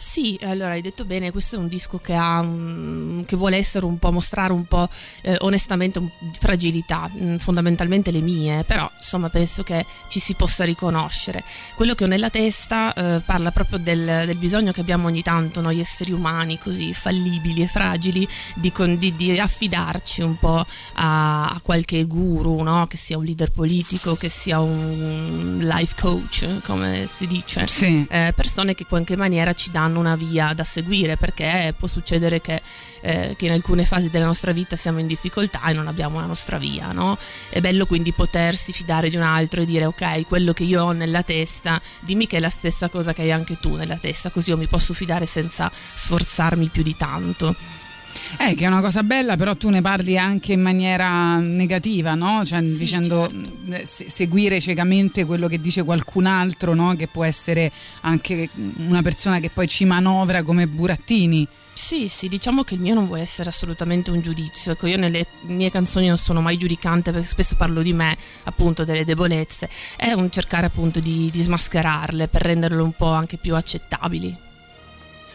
Sì, 0.03 0.37
allora 0.43 0.73
hai 0.73 0.81
detto 0.81 1.05
bene, 1.05 1.31
questo 1.31 1.55
è 1.55 1.57
un 1.59 1.69
disco 1.69 1.97
che, 1.97 2.13
ha 2.13 2.41
che 3.25 3.35
vuole 3.37 3.55
essere 3.55 3.85
un 3.85 3.97
po', 3.99 4.11
mostrare 4.11 4.51
un 4.51 4.65
po' 4.65 4.89
eh, 5.21 5.37
onestamente 5.39 5.97
un- 5.99 6.09
fragilità, 6.37 7.09
mm, 7.09 7.37
fondamentalmente 7.37 8.11
le 8.11 8.19
mie, 8.19 8.65
però 8.65 8.87
insomma 8.97 9.29
penso 9.29 9.63
che 9.63 9.85
ci 10.09 10.19
si 10.19 10.33
possa 10.33 10.65
riconoscere. 10.65 11.41
Quello 11.75 11.95
che 11.95 12.03
ho 12.03 12.07
nella 12.07 12.29
testa 12.29 12.93
eh, 12.93 13.21
parla 13.25 13.51
proprio 13.51 13.79
del, 13.79 14.23
del 14.25 14.35
bisogno 14.35 14.73
che 14.73 14.81
abbiamo 14.81 15.07
ogni 15.07 15.21
tanto 15.23 15.61
noi 15.61 15.79
esseri 15.79 16.11
umani 16.11 16.59
così 16.59 16.93
fallibili 16.93 17.61
e 17.61 17.67
fragili 17.67 18.27
di, 18.55 18.73
con- 18.73 18.97
di- 18.97 19.15
di 19.15 19.39
affidarci 19.39 20.21
un 20.21 20.37
po' 20.37 20.65
a, 20.95 21.45
a 21.47 21.59
qualche 21.63 22.03
guru, 22.03 22.61
no? 22.61 22.87
che 22.87 22.97
sia 22.97 23.17
un 23.17 23.23
leader 23.23 23.51
politico, 23.51 24.15
che 24.15 24.27
sia 24.27 24.59
un 24.59 25.59
life 25.61 25.95
coach, 25.97 26.59
come 26.65 27.07
si 27.15 27.25
dice 27.25 27.65
Sì. 27.67 28.05
eh, 28.09 28.33
persone 28.35 28.75
che 28.75 28.81
in 28.83 28.89
qualche 28.89 29.15
maniera 29.15 29.53
ci 29.53 29.71
danno 29.71 29.91
una 29.99 30.15
via 30.15 30.53
da 30.53 30.63
seguire 30.63 31.17
perché 31.17 31.73
può 31.77 31.87
succedere 31.87 32.41
che, 32.41 32.61
eh, 33.01 33.35
che 33.37 33.45
in 33.45 33.51
alcune 33.51 33.85
fasi 33.85 34.09
della 34.09 34.25
nostra 34.25 34.51
vita 34.51 34.75
siamo 34.75 34.99
in 34.99 35.07
difficoltà 35.07 35.61
e 35.65 35.73
non 35.73 35.87
abbiamo 35.87 36.19
la 36.19 36.25
nostra 36.25 36.57
via, 36.57 36.91
no? 36.91 37.17
È 37.49 37.59
bello 37.59 37.85
quindi 37.85 38.11
potersi 38.11 38.71
fidare 38.71 39.09
di 39.09 39.15
un 39.15 39.21
altro 39.21 39.61
e 39.61 39.65
dire 39.65 39.85
ok, 39.85 40.25
quello 40.27 40.53
che 40.53 40.63
io 40.63 40.83
ho 40.83 40.91
nella 40.91 41.23
testa, 41.23 41.81
dimmi 41.99 42.27
che 42.27 42.37
è 42.37 42.39
la 42.39 42.49
stessa 42.49 42.89
cosa 42.89 43.13
che 43.13 43.23
hai 43.23 43.31
anche 43.31 43.57
tu 43.59 43.75
nella 43.75 43.97
testa, 43.97 44.29
così 44.29 44.49
io 44.49 44.57
mi 44.57 44.67
posso 44.67 44.93
fidare 44.93 45.25
senza 45.25 45.71
sforzarmi 45.71 46.67
più 46.67 46.83
di 46.83 46.95
tanto. 46.95 47.55
Eh, 48.39 48.55
che 48.55 48.65
è 48.65 48.67
una 48.67 48.81
cosa 48.81 49.03
bella, 49.03 49.35
però 49.35 49.55
tu 49.55 49.69
ne 49.69 49.81
parli 49.81 50.17
anche 50.17 50.53
in 50.53 50.61
maniera 50.61 51.37
negativa, 51.37 52.15
no? 52.15 52.43
Cioè, 52.45 52.61
dicendo 52.61 53.29
certo. 53.29 53.73
eh, 53.73 53.85
se- 53.85 54.09
seguire 54.09 54.59
ciecamente 54.59 55.25
quello 55.25 55.47
che 55.47 55.59
dice 55.59 55.83
qualcun 55.83 56.25
altro, 56.25 56.73
no? 56.73 56.95
Che 56.95 57.07
può 57.07 57.23
essere 57.23 57.71
anche 58.01 58.49
una 58.87 59.01
persona 59.01 59.39
che 59.39 59.49
poi 59.49 59.67
ci 59.67 59.85
manovra 59.85 60.43
come 60.43 60.67
burattini. 60.67 61.47
Sì, 61.73 62.07
sì, 62.07 62.27
diciamo 62.27 62.63
che 62.63 62.75
il 62.75 62.79
mio 62.79 62.93
non 62.93 63.07
vuole 63.07 63.23
essere 63.23 63.49
assolutamente 63.49 64.11
un 64.11 64.21
giudizio. 64.21 64.73
Ecco, 64.73 64.85
io 64.87 64.97
nelle 64.97 65.25
mie 65.47 65.71
canzoni 65.71 66.07
non 66.07 66.17
sono 66.17 66.39
mai 66.39 66.55
giudicante 66.55 67.11
perché 67.11 67.27
spesso 67.27 67.55
parlo 67.55 67.81
di 67.81 67.93
me, 67.93 68.15
appunto, 68.43 68.83
delle 68.83 69.03
debolezze. 69.03 69.67
È 69.97 70.11
un 70.11 70.29
cercare 70.29 70.67
appunto 70.67 70.99
di, 70.99 71.29
di 71.31 71.41
smascherarle 71.41 72.27
per 72.27 72.43
renderle 72.43 72.81
un 72.81 72.93
po' 72.93 73.11
anche 73.11 73.37
più 73.37 73.55
accettabili. 73.55 74.51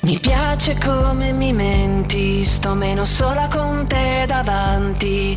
Mi 0.00 0.18
piace 0.20 0.78
come 0.78 1.32
mi 1.32 1.52
menti, 1.52 2.44
sto 2.44 2.74
meno 2.74 3.04
sola 3.04 3.48
con 3.48 3.84
te 3.86 4.24
davanti. 4.26 5.36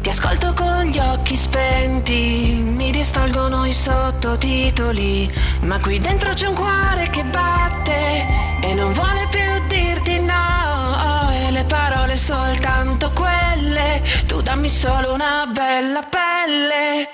Ti 0.00 0.08
ascolto 0.08 0.52
con 0.52 0.84
gli 0.84 0.98
occhi 0.98 1.36
spenti, 1.36 2.60
mi 2.60 2.90
distolgono 2.90 3.64
i 3.66 3.72
sottotitoli. 3.72 5.32
Ma 5.60 5.78
qui 5.78 5.98
dentro 5.98 6.32
c'è 6.32 6.48
un 6.48 6.54
cuore 6.54 7.08
che 7.10 7.22
batte 7.24 8.26
e 8.62 8.74
non 8.74 8.92
vuole 8.92 9.28
più 9.30 9.66
dirti 9.68 10.18
no. 10.20 11.30
E 11.30 11.50
le 11.52 11.64
parole 11.64 12.16
soltanto 12.16 13.12
quelle, 13.12 14.02
tu 14.26 14.40
dammi 14.42 14.68
solo 14.68 15.14
una 15.14 15.46
bella 15.46 16.02
pelle. 16.02 17.08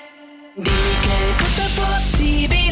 Dimmi 0.55 0.95
che 1.01 1.35
tutto 1.37 1.61
è 1.61 1.69
possibile, 1.75 2.66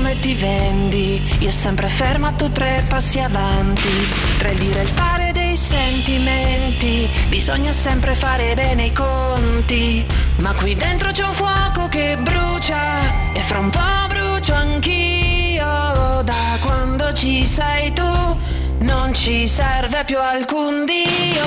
come 0.00 0.18
ti 0.18 0.32
vendi, 0.32 1.20
io 1.40 1.50
sempre 1.50 1.86
ferma, 1.86 2.32
tu 2.32 2.50
tre 2.50 2.82
passi 2.88 3.20
avanti. 3.20 3.90
Tra 4.38 4.48
il 4.48 4.58
dire 4.58 4.80
e 4.80 4.82
il 4.84 4.88
fare 4.88 5.30
dei 5.32 5.54
sentimenti, 5.54 7.06
bisogna 7.28 7.70
sempre 7.70 8.14
fare 8.14 8.54
bene 8.54 8.86
i 8.86 8.92
conti. 8.94 10.02
Ma 10.36 10.54
qui 10.54 10.74
dentro 10.74 11.10
c'è 11.10 11.22
un 11.22 11.34
fuoco 11.34 11.88
che 11.88 12.16
brucia, 12.18 13.34
e 13.34 13.40
fra 13.40 13.58
un 13.58 13.68
po' 13.68 14.06
brucio 14.08 14.54
anch'io. 14.54 16.22
Da 16.22 16.58
quando 16.62 17.12
ci 17.12 17.46
sei 17.46 17.92
tu, 17.92 18.38
non 18.78 19.12
ci 19.12 19.46
serve 19.46 20.04
più 20.04 20.18
alcun 20.18 20.86
Dio. 20.86 21.44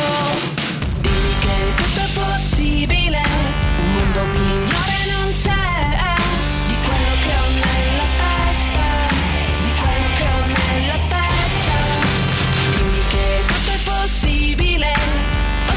Dimmi 1.02 1.34
che 1.40 1.74
tutto 1.76 2.02
è 2.02 2.10
possibile, 2.14 3.22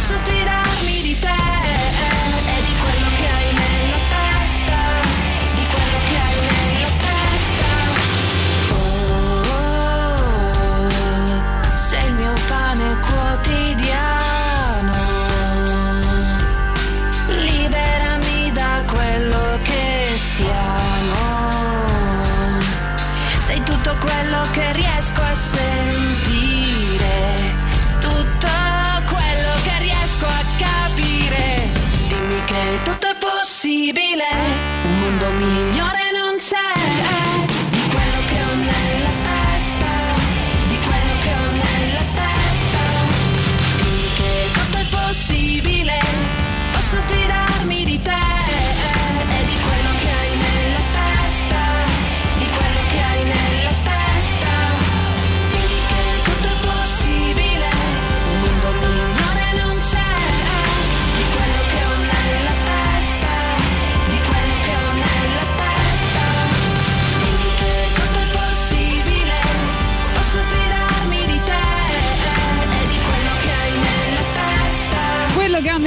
posso 0.07 0.21
fidarmi 0.23 1.03
di 1.03 1.19
te. 1.19 1.27
E 1.27 2.63
di 2.63 2.75
quello 2.81 3.09
che 3.19 3.27
hai 3.27 3.53
nella 3.61 4.01
testa, 4.15 4.79
di 5.55 5.67
quello 5.67 5.99
che 6.09 6.17
hai 6.25 6.39
nella 6.47 6.93
testa. 7.07 7.69
Oh, 8.71 9.75
sei 11.75 12.07
il 12.07 12.15
mio 12.15 12.35
pane 12.47 12.89
quotidiano. 13.01 14.95
Liberami 17.27 18.53
da 18.53 18.85
quello 18.87 19.59
che 19.65 20.07
siamo. 20.17 21.51
Sei 23.39 23.61
tutto 23.65 23.97
quello 23.99 24.47
che 24.53 24.73
riesco 24.73 25.23
a 25.23 25.35
sentire. 25.35 25.66
Possibile. 33.67 34.25
Un 34.85 34.99
mondo 35.01 35.31
migliore 35.33 35.76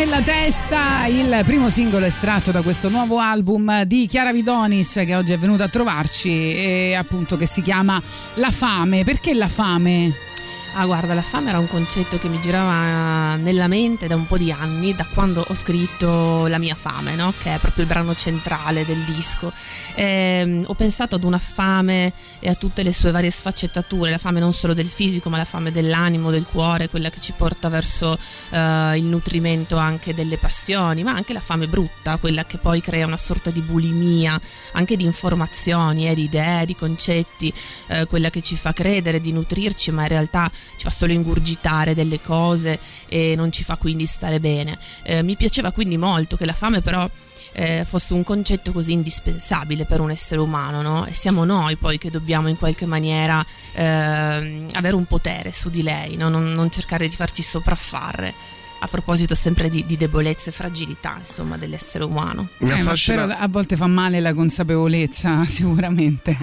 nella 0.09 0.23
testa, 0.23 1.05
il 1.05 1.43
primo 1.45 1.69
singolo 1.69 2.05
estratto 2.07 2.49
da 2.49 2.63
questo 2.63 2.89
nuovo 2.89 3.19
album 3.19 3.83
di 3.83 4.07
Chiara 4.07 4.31
Vidonis 4.31 4.93
che 5.05 5.13
oggi 5.13 5.33
è 5.33 5.37
venuta 5.37 5.65
a 5.65 5.67
trovarci 5.67 6.55
e 6.55 6.95
appunto 6.95 7.37
che 7.37 7.45
si 7.45 7.61
chiama 7.61 8.01
La 8.35 8.49
fame. 8.49 9.03
Perché 9.03 9.35
la 9.35 9.47
fame? 9.47 10.28
Ah, 10.73 10.85
guarda, 10.85 11.13
la 11.13 11.21
fame 11.21 11.49
era 11.49 11.59
un 11.59 11.67
concetto 11.67 12.17
che 12.19 12.29
mi 12.29 12.39
girava 12.39 13.35
nella 13.35 13.67
mente 13.67 14.07
da 14.07 14.15
un 14.15 14.25
po' 14.25 14.37
di 14.37 14.51
anni, 14.51 14.95
da 14.95 15.05
quando 15.13 15.43
ho 15.45 15.53
scritto 15.55 16.47
La 16.47 16.57
mia 16.57 16.75
fame, 16.75 17.15
no? 17.15 17.33
che 17.41 17.55
è 17.55 17.57
proprio 17.57 17.83
il 17.83 17.89
brano 17.89 18.15
centrale 18.15 18.85
del 18.85 18.99
disco. 18.99 19.51
Ehm, 19.95 20.63
ho 20.67 20.73
pensato 20.75 21.15
ad 21.15 21.23
una 21.23 21.39
fame 21.39 22.13
e 22.39 22.47
a 22.47 22.53
tutte 22.53 22.83
le 22.83 22.93
sue 22.93 23.11
varie 23.11 23.31
sfaccettature, 23.31 24.11
la 24.11 24.17
fame 24.17 24.39
non 24.39 24.53
solo 24.53 24.73
del 24.73 24.87
fisico, 24.87 25.29
ma 25.29 25.37
la 25.37 25.43
fame 25.43 25.71
dell'animo, 25.71 26.31
del 26.31 26.45
cuore, 26.45 26.87
quella 26.87 27.09
che 27.09 27.19
ci 27.19 27.33
porta 27.35 27.67
verso 27.67 28.17
eh, 28.51 28.97
il 28.97 29.03
nutrimento 29.03 29.75
anche 29.75 30.13
delle 30.13 30.37
passioni, 30.37 31.03
ma 31.03 31.11
anche 31.11 31.33
la 31.33 31.41
fame 31.41 31.67
brutta, 31.67 32.17
quella 32.17 32.45
che 32.45 32.57
poi 32.57 32.79
crea 32.79 33.05
una 33.05 33.17
sorta 33.17 33.49
di 33.49 33.59
bulimia, 33.59 34.39
anche 34.73 34.95
di 34.95 35.03
informazioni, 35.03 36.07
eh, 36.07 36.15
di 36.15 36.23
idee, 36.23 36.65
di 36.65 36.75
concetti, 36.75 37.53
eh, 37.87 38.05
quella 38.05 38.29
che 38.29 38.41
ci 38.41 38.55
fa 38.55 38.71
credere 38.71 39.19
di 39.19 39.33
nutrirci, 39.33 39.91
ma 39.91 40.03
in 40.03 40.07
realtà 40.07 40.49
ci 40.75 40.83
fa 40.83 40.91
solo 40.91 41.13
ingurgitare 41.13 41.93
delle 41.93 42.21
cose 42.21 42.79
e 43.07 43.33
non 43.35 43.51
ci 43.51 43.63
fa 43.63 43.77
quindi 43.77 44.05
stare 44.05 44.39
bene. 44.39 44.77
Eh, 45.03 45.23
mi 45.23 45.35
piaceva 45.35 45.71
quindi 45.71 45.97
molto 45.97 46.37
che 46.37 46.45
la 46.45 46.53
fame 46.53 46.81
però 46.81 47.09
eh, 47.53 47.85
fosse 47.85 48.13
un 48.13 48.23
concetto 48.23 48.71
così 48.71 48.93
indispensabile 48.93 49.85
per 49.85 49.99
un 49.99 50.11
essere 50.11 50.39
umano, 50.39 50.81
no? 50.81 51.05
E 51.05 51.13
siamo 51.13 51.43
noi 51.43 51.75
poi 51.77 51.97
che 51.97 52.09
dobbiamo 52.09 52.47
in 52.47 52.57
qualche 52.57 52.85
maniera 52.85 53.45
ehm, 53.73 54.67
avere 54.73 54.95
un 54.95 55.05
potere 55.05 55.51
su 55.51 55.69
di 55.69 55.81
lei, 55.81 56.15
no? 56.15 56.29
non, 56.29 56.51
non 56.53 56.69
cercare 56.69 57.07
di 57.07 57.15
farci 57.15 57.41
sopraffare. 57.41 58.33
a 58.81 58.87
proposito 58.87 59.35
sempre 59.35 59.69
di, 59.69 59.85
di 59.85 59.97
debolezza 59.97 60.51
e 60.51 60.53
fragilità, 60.53 61.17
insomma, 61.19 61.57
dell'essere 61.57 62.05
umano. 62.05 62.47
Eh, 62.59 62.81
ma 62.81 62.93
però 63.05 63.23
a 63.23 63.47
volte 63.49 63.75
fa 63.75 63.87
male 63.87 64.21
la 64.21 64.33
consapevolezza, 64.33 65.43
sicuramente. 65.43 66.37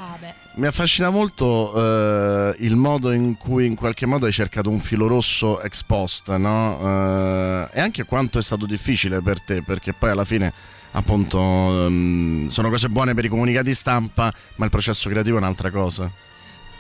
Mi 0.57 0.67
affascina 0.67 1.11
molto 1.11 1.75
eh, 1.75 2.57
il 2.61 2.77
modo 2.77 3.13
in 3.13 3.37
cui 3.37 3.67
in 3.67 3.75
qualche 3.75 4.07
modo 4.07 4.25
hai 4.25 4.33
cercato 4.33 4.71
un 4.71 4.79
filo 4.79 5.07
rosso 5.07 5.61
ex 5.61 5.83
post, 5.83 6.35
no? 6.35 6.81
Eh, 6.81 7.69
e 7.73 7.81
anche 7.81 8.05
quanto 8.05 8.39
è 8.39 8.43
stato 8.43 8.65
difficile 8.65 9.21
per 9.21 9.39
te, 9.39 9.61
perché 9.61 9.93
poi 9.93 10.11
alla 10.11 10.25
fine 10.25 10.51
appunto 10.93 11.39
ehm, 11.39 12.49
sono 12.49 12.71
cose 12.71 12.89
buone 12.89 13.13
per 13.13 13.27
i 13.27 13.29
comunicati 13.29 13.75
stampa, 13.75 14.33
ma 14.55 14.65
il 14.65 14.71
processo 14.71 15.11
creativo 15.11 15.37
è 15.37 15.41
un'altra 15.41 15.71
cosa. 15.71 16.11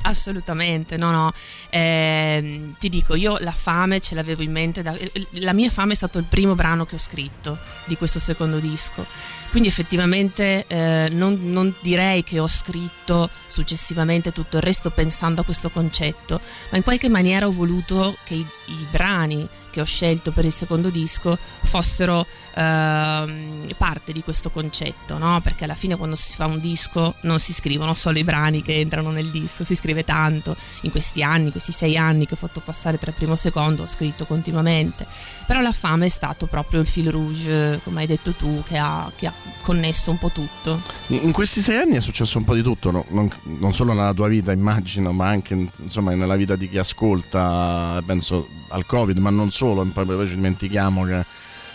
Assolutamente, 0.02 0.96
no, 0.96 1.10
no. 1.10 1.32
Ehm, 1.68 2.76
ti 2.78 2.88
dico, 2.88 3.14
io 3.14 3.36
la 3.40 3.52
fame 3.52 4.00
ce 4.00 4.14
l'avevo 4.14 4.42
in 4.42 4.52
mente. 4.52 4.80
da- 4.80 4.96
la 5.32 5.52
mia 5.52 5.68
fame 5.68 5.92
è 5.92 5.96
stato 5.96 6.16
il 6.18 6.24
primo 6.24 6.54
brano 6.54 6.86
che 6.86 6.94
ho 6.94 6.98
scritto 6.98 7.58
di 7.84 7.96
questo 7.96 8.20
secondo 8.20 8.58
disco. 8.58 9.04
Quindi 9.50 9.68
effettivamente 9.68 10.64
eh, 10.66 11.08
non, 11.12 11.38
non 11.50 11.74
direi 11.80 12.22
che 12.22 12.38
ho 12.38 12.46
scritto 12.46 13.30
successivamente 13.46 14.32
tutto 14.32 14.56
il 14.56 14.62
resto 14.62 14.90
pensando 14.90 15.40
a 15.40 15.44
questo 15.44 15.70
concetto, 15.70 16.40
ma 16.70 16.76
in 16.76 16.82
qualche 16.82 17.08
maniera 17.08 17.46
ho 17.46 17.52
voluto 17.52 18.16
che 18.24 18.34
i, 18.34 18.46
i 18.66 18.86
brani 18.90 19.48
che 19.76 19.82
ho 19.82 19.84
scelto 19.84 20.30
per 20.32 20.46
il 20.46 20.54
secondo 20.54 20.88
disco 20.88 21.36
fossero 21.36 22.26
ehm, 22.54 23.74
parte 23.76 24.12
di 24.12 24.22
questo 24.22 24.48
concetto, 24.48 25.18
no? 25.18 25.38
Perché 25.42 25.64
alla 25.64 25.74
fine 25.74 25.96
quando 25.96 26.16
si 26.16 26.34
fa 26.34 26.46
un 26.46 26.60
disco 26.60 27.14
non 27.22 27.38
si 27.38 27.52
scrivono 27.52 27.92
solo 27.92 28.18
i 28.18 28.24
brani 28.24 28.62
che 28.62 28.80
entrano 28.80 29.10
nel 29.10 29.30
disco, 29.30 29.64
si 29.64 29.74
scrive 29.74 30.02
tanto. 30.02 30.56
In 30.82 30.90
questi 30.90 31.22
anni, 31.22 31.50
questi 31.50 31.72
sei 31.72 31.98
anni 31.98 32.26
che 32.26 32.32
ho 32.32 32.38
fatto 32.38 32.60
passare 32.60 32.98
tra 32.98 33.12
primo 33.12 33.34
e 33.34 33.36
secondo, 33.36 33.82
ho 33.82 33.88
scritto 33.88 34.24
continuamente. 34.24 35.06
Però 35.46 35.60
la 35.60 35.72
fame 35.72 36.06
è 36.06 36.08
stato 36.08 36.46
proprio 36.46 36.80
il 36.80 36.86
fil 36.86 37.10
rouge, 37.10 37.78
come 37.84 38.00
hai 38.00 38.06
detto 38.06 38.32
tu, 38.32 38.62
che 38.66 38.78
ha, 38.78 39.12
che 39.14 39.26
ha 39.26 39.32
connesso 39.60 40.10
un 40.10 40.18
po' 40.18 40.30
tutto. 40.30 40.80
In 41.08 41.32
questi 41.32 41.60
sei 41.60 41.78
anni 41.78 41.96
è 41.96 42.00
successo 42.00 42.38
un 42.38 42.44
po' 42.44 42.54
di 42.54 42.62
tutto, 42.62 42.90
no? 42.90 43.04
non, 43.08 43.28
non 43.58 43.74
solo 43.74 43.92
nella 43.92 44.14
tua 44.14 44.28
vita 44.28 44.52
immagino, 44.52 45.12
ma 45.12 45.26
anche 45.26 45.68
insomma, 45.78 46.14
nella 46.14 46.36
vita 46.36 46.54
di 46.54 46.68
chi 46.68 46.78
ascolta, 46.78 48.00
penso 48.06 48.48
al 48.68 48.86
Covid, 48.86 49.18
ma 49.18 49.30
non 49.30 49.50
solo, 49.50 49.84
poi, 49.84 50.04
poi 50.04 50.28
ci 50.28 50.36
dimentichiamo 50.36 51.04
che 51.04 51.24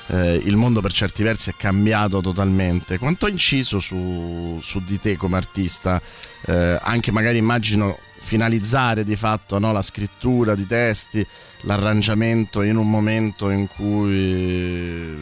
eh, 0.07 0.41
il 0.45 0.55
mondo 0.55 0.81
per 0.81 0.91
certi 0.93 1.23
versi 1.23 1.49
è 1.49 1.53
cambiato 1.57 2.21
totalmente. 2.21 2.97
Quanto 2.97 3.25
ha 3.25 3.29
inciso 3.29 3.79
su, 3.79 4.59
su 4.61 4.81
di 4.85 4.99
te 4.99 5.17
come 5.17 5.37
artista? 5.37 6.01
Eh, 6.45 6.79
anche 6.81 7.11
magari 7.11 7.37
immagino 7.37 7.97
finalizzare 8.19 9.03
di 9.03 9.15
fatto 9.15 9.57
no, 9.57 9.71
la 9.71 9.81
scrittura 9.81 10.55
di 10.55 10.67
testi, 10.67 11.25
l'arrangiamento 11.61 12.61
in 12.61 12.77
un 12.77 12.89
momento 12.89 13.49
in 13.49 13.67
cui 13.67 15.17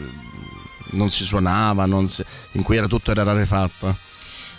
non 0.92 1.10
si 1.10 1.24
suonava, 1.24 1.86
non 1.86 2.08
si- 2.08 2.24
in 2.52 2.62
cui 2.62 2.76
era 2.76 2.86
tutto 2.86 3.10
era 3.10 3.22
rarefatto. 3.22 3.96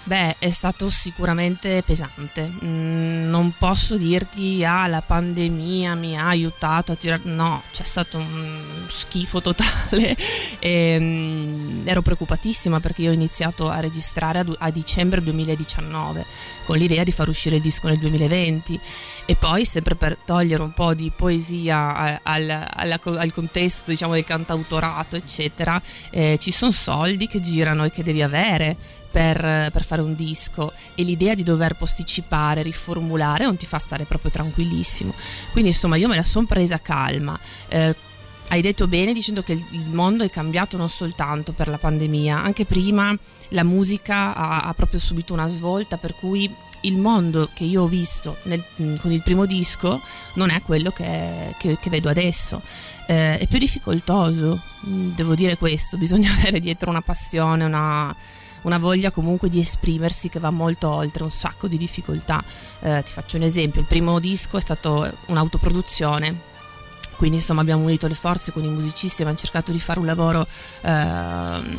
Beh, 0.04 0.38
è 0.39 0.49
stato 0.49 0.89
sicuramente 0.89 1.84
pesante. 1.86 2.52
Mm, 2.66 3.30
non 3.30 3.54
posso 3.58 3.97
dirti, 3.97 4.64
ah, 4.66 4.88
la 4.88 5.02
pandemia 5.02 5.93
mi 5.93 6.18
ha 6.18 6.28
aiutato 6.28 6.91
a 6.91 6.95
tirare. 6.95 7.22
No, 7.26 7.62
c'è 7.72 7.84
stato 7.86 8.18
un 8.18 8.60
schifo 8.88 9.41
totale. 9.41 10.18
E, 10.64 10.97
mm, 10.99 11.88
ero 11.88 12.04
preoccupatissima 12.04 12.80
perché 12.80 13.02
io 13.02 13.10
ho 13.10 13.14
iniziato 13.14 13.68
a 13.68 13.80
registrare 13.80 14.39
a, 14.39 14.43
du- 14.43 14.56
a 14.60 14.70
dicembre 14.70 15.22
2019 15.24 16.24
con 16.66 16.78
l'idea 16.78 17.04
di 17.04 17.12
far 17.12 17.28
uscire 17.30 17.56
il 17.56 17.64
disco 17.64 17.88
nel 17.88 17.97
2020 17.97 18.80
e 19.26 19.36
poi 19.36 19.66
sempre 19.66 19.95
per 19.95 20.18
togliere 20.24 20.62
un 20.62 20.72
po' 20.74 20.93
di 20.93 21.12
poesia 21.16 22.22
al, 22.22 22.70
alla- 22.74 22.99
al 23.02 23.34
contesto 23.34 23.89
diciamo 23.89 24.14
del 24.14 24.24
cantautorato 24.24 25.16
eccetera 25.16 25.82
eh, 26.12 26.38
ci 26.39 26.52
sono 26.52 26.72
soldi 26.72 27.28
che 27.28 27.41
girano 27.41 27.84
e 27.84 27.89
che 27.91 28.04
devi 28.04 28.22
avere 28.22 28.78
per, 29.12 29.70
per 29.72 29.84
fare 29.84 30.01
un 30.01 30.16
disco 30.16 30.72
e 30.95 31.03
l'idea 31.03 31.36
di 31.36 31.43
dover 31.43 31.76
posticipare, 31.76 32.62
riformulare 32.62 33.45
non 33.45 33.57
ti 33.57 33.66
fa 33.66 33.78
stare 33.80 34.05
proprio 34.05 34.32
tranquillissimo. 34.32 35.14
Quindi 35.51 35.72
insomma 35.72 35.97
io 35.97 36.07
me 36.07 36.16
la 36.16 36.24
sono 36.24 36.45
presa 36.45 36.80
calma. 36.82 37.38
Eh, 37.68 37.95
hai 38.49 38.62
detto 38.62 38.88
bene 38.88 39.14
dicendo 39.14 39.43
che 39.43 39.53
il 39.53 39.86
mondo 39.88 40.24
è 40.24 40.30
cambiato 40.30 40.76
non 40.78 40.89
soltanto 40.89 41.53
per 41.53 41.68
la 41.68 41.78
pandemia, 41.78 42.41
anche 42.41 42.66
prima 42.66 43.16
la 43.49 43.64
musica 43.64 44.36
ha, 44.36 44.62
ha 44.64 44.74
proprio 44.74 44.99
subito 44.99 45.34
una 45.34 45.47
svolta 45.47 45.97
per 45.97 46.16
cui 46.16 46.53
il 46.82 46.97
mondo 46.97 47.49
che 47.53 47.64
io 47.64 47.84
ho 47.84 47.88
visto 47.88 48.38
nel- 48.43 48.64
con 48.99 49.12
il 49.12 49.22
primo 49.22 49.45
disco 49.45 50.01
non 50.34 50.49
è 50.49 50.62
quello 50.64 50.91
che, 50.91 51.53
che- 51.59 51.78
che 51.80 51.89
vedo 51.89 52.09
adesso. 52.09 52.62
Eh, 53.07 53.38
è 53.38 53.47
più 53.47 53.59
difficoltoso, 53.59 54.62
devo 54.82 55.36
dire 55.36 55.57
questo, 55.57 55.97
bisogna 55.97 56.32
avere 56.36 56.59
dietro 56.59 56.89
una 56.89 57.01
passione, 57.01 57.64
una, 57.66 58.14
una 58.64 58.78
voglia 58.78 59.12
comunque 59.12 59.49
di 59.49 59.59
esprimersi 59.59 60.30
che 60.30 60.39
va 60.39 60.49
molto 60.49 60.89
oltre 60.89 61.24
un 61.24 61.32
sacco 61.32 61.68
di 61.68 61.78
difficoltà. 61.78 62.43
Eh, 62.82 63.03
ti 63.03 63.12
faccio 63.12 63.38
un 63.38 63.43
esempio, 63.43 63.82
il 63.82 63.88
primo 63.88 64.20
disco 64.20 64.57
è 64.57 64.62
stato 64.62 65.09
un'autoproduzione. 65.28 66.49
Quindi 67.22 67.38
insomma 67.38 67.62
abbiamo 67.62 67.84
unito 67.84 68.07
le 68.07 68.16
forze 68.16 68.51
con 68.51 68.64
i 68.64 68.68
musicisti, 68.68 69.22
abbiamo 69.22 69.38
cercato 69.38 69.72
di 69.72 69.78
fare 69.78 69.99
un 69.99 70.07
lavoro 70.07 70.47
ehm, 70.82 71.78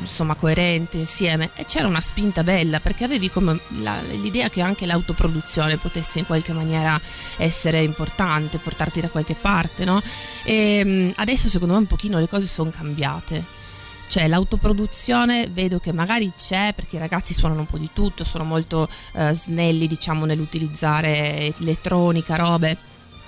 insomma 0.00 0.36
coerente 0.36 0.96
insieme 0.96 1.50
e 1.54 1.66
c'era 1.66 1.86
una 1.86 2.00
spinta 2.00 2.42
bella 2.42 2.80
perché 2.80 3.04
avevi 3.04 3.30
la- 3.82 4.00
l'idea 4.00 4.48
che 4.48 4.62
anche 4.62 4.86
l'autoproduzione 4.86 5.76
potesse 5.76 6.20
in 6.20 6.24
qualche 6.24 6.54
maniera 6.54 6.98
essere 7.36 7.82
importante, 7.82 8.56
portarti 8.56 9.02
da 9.02 9.10
qualche 9.10 9.34
parte, 9.34 9.84
no? 9.84 10.00
E 10.44 10.82
mm, 10.82 11.10
adesso 11.16 11.50
secondo 11.50 11.74
me 11.74 11.80
un 11.80 11.86
pochino 11.86 12.18
le 12.18 12.28
cose 12.28 12.46
sono 12.46 12.70
cambiate. 12.70 13.59
Cioè 14.10 14.26
l'autoproduzione 14.26 15.46
vedo 15.46 15.78
che 15.78 15.92
magari 15.92 16.32
c'è 16.36 16.72
perché 16.74 16.96
i 16.96 16.98
ragazzi 16.98 17.32
suonano 17.32 17.60
un 17.60 17.66
po' 17.66 17.78
di 17.78 17.90
tutto, 17.92 18.24
sono 18.24 18.42
molto 18.42 18.88
eh, 19.12 19.32
snelli 19.32 19.86
diciamo 19.86 20.24
nell'utilizzare 20.24 21.54
elettronica, 21.56 22.34
robe, 22.34 22.76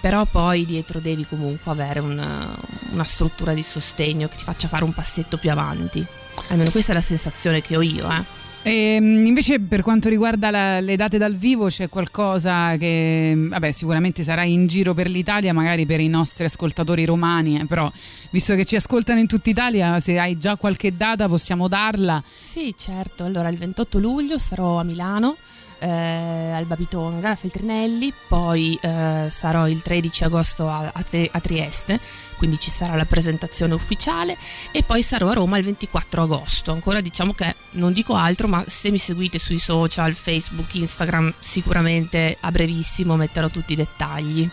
però 0.01 0.25
poi 0.25 0.67
dietro 0.67 0.99
devi 0.99 1.25
comunque 1.25 1.71
avere 1.71 2.01
una, 2.01 2.53
una 2.91 3.05
struttura 3.05 3.55
di 3.55 3.63
sostegno 3.63 4.27
che 4.27 4.35
ti 4.35 4.43
faccia 4.43 4.67
fare 4.67 4.83
un 4.83 4.93
passetto 4.93 5.37
più 5.37 5.53
avanti. 5.53 6.05
Almeno 6.49 6.73
questa 6.73 6.91
è 6.91 6.95
la 6.97 7.01
sensazione 7.01 7.63
che 7.63 7.77
ho 7.77 7.81
io, 7.81 8.11
eh. 8.11 8.42
E, 8.65 9.01
mh, 9.01 9.27
invece 9.27 9.59
per 9.59 9.83
quanto 9.83 10.09
riguarda 10.09 10.51
la- 10.51 10.79
le 10.79 10.95
date 10.95 11.19
dal 11.19 11.35
vivo 11.35 11.67
c'è 11.67 11.89
qualcosa 11.89 12.77
che 12.77 13.35
vabbè, 13.37 13.73
sicuramente 13.73 14.23
sarà 14.23 14.45
in 14.45 14.69
giro 14.69 14.95
per 14.95 15.09
l'Italia, 15.11 15.53
magari 15.53 15.85
per 15.85 15.99
i 15.99 16.07
nostri 16.07 16.45
ascoltatori 16.45 17.05
romani, 17.05 17.59
eh, 17.61 17.67
però 17.67 17.91
visto 18.31 18.55
che 18.55 18.65
ci 18.65 18.77
ascoltano 18.77 19.19
in 19.19 19.27
tutta 19.27 19.51
Italia, 19.51 19.99
se 19.99 20.17
hai 20.17 20.39
già 20.39 20.55
qualche 20.55 20.97
data 20.97 21.27
possiamo 21.29 21.67
darla. 21.67 22.23
Sì, 22.37 22.73
certo. 22.79 23.25
Allora, 23.25 23.49
il 23.49 23.59
28 23.59 23.99
luglio 23.99 24.39
sarò 24.39 24.79
a 24.79 24.85
Milano, 24.85 25.37
eh, 25.83 26.53
al 26.53 26.65
Babitonga, 26.65 27.31
a 27.31 27.35
Feltrinelli, 27.35 28.13
poi 28.29 28.79
eh, 28.81 29.27
sarò 29.29 29.69
il 29.69 29.83
13 29.83 30.25
agosto 30.25 30.69
a, 30.69 30.93
a 30.95 31.05
a 31.33 31.41
Trieste, 31.41 31.99
quindi 32.37 32.59
ci 32.59 32.71
sarà 32.71 32.95
la 32.95 33.05
presentazione 33.05 33.75
ufficiale, 33.75 34.37
e 34.71 34.85
poi 34.85 35.03
sarò 35.03 35.31
a 35.31 35.35
Roma 35.35 35.59
il 35.59 35.65
24 35.65 36.23
agosto. 36.23 36.71
Ancora 36.71 37.01
diciamo 37.01 37.33
che 37.33 37.57
non 37.73 37.93
dico 37.93 38.15
altro, 38.15 38.47
ma 38.47 38.65
se 38.67 38.91
mi 38.91 38.99
seguite 38.99 39.39
sui 39.39 39.59
social, 39.59 40.15
Facebook, 40.15 40.73
Instagram, 40.75 41.35
sicuramente 41.41 42.37
a 42.41 42.51
brevissimo 42.53 43.17
metterò 43.17 43.49
tutti 43.49 43.73
i 43.73 43.77
dettagli. 43.77 44.49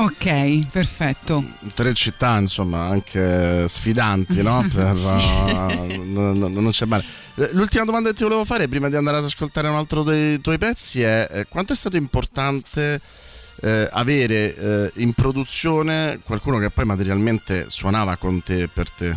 Ok, 0.00 0.68
perfetto. 0.70 1.42
Tre 1.74 1.92
città, 1.92 2.38
insomma, 2.38 2.86
anche 2.86 3.66
sfidanti, 3.66 4.42
no? 4.42 4.64
Per, 4.72 4.94
uh, 4.94 6.02
non, 6.04 6.36
non- 6.36 6.52
non 6.52 6.70
c'è 6.70 6.84
male. 6.86 7.04
Eh, 7.34 7.50
L'ultima 7.52 7.84
domanda 7.84 8.10
che 8.10 8.14
ti 8.14 8.22
volevo 8.22 8.44
fare 8.44 8.68
prima 8.68 8.88
di 8.88 8.94
andare 8.94 9.16
ad 9.16 9.24
ascoltare 9.24 9.66
un 9.68 9.74
altro 9.74 10.04
dei 10.04 10.40
tuoi 10.40 10.56
pezzi 10.56 11.02
è 11.02 11.26
eh, 11.28 11.46
quanto 11.48 11.72
è 11.72 11.76
stato 11.76 11.96
importante 11.96 13.00
eh, 13.60 13.88
avere 13.90 14.54
eh, 14.56 14.92
in 15.02 15.12
produzione 15.14 16.20
qualcuno 16.22 16.58
che 16.58 16.70
poi 16.70 16.84
materialmente 16.84 17.64
suonava 17.68 18.14
con 18.16 18.40
te 18.42 18.62
e 18.62 18.68
per 18.68 18.90
te? 18.90 19.16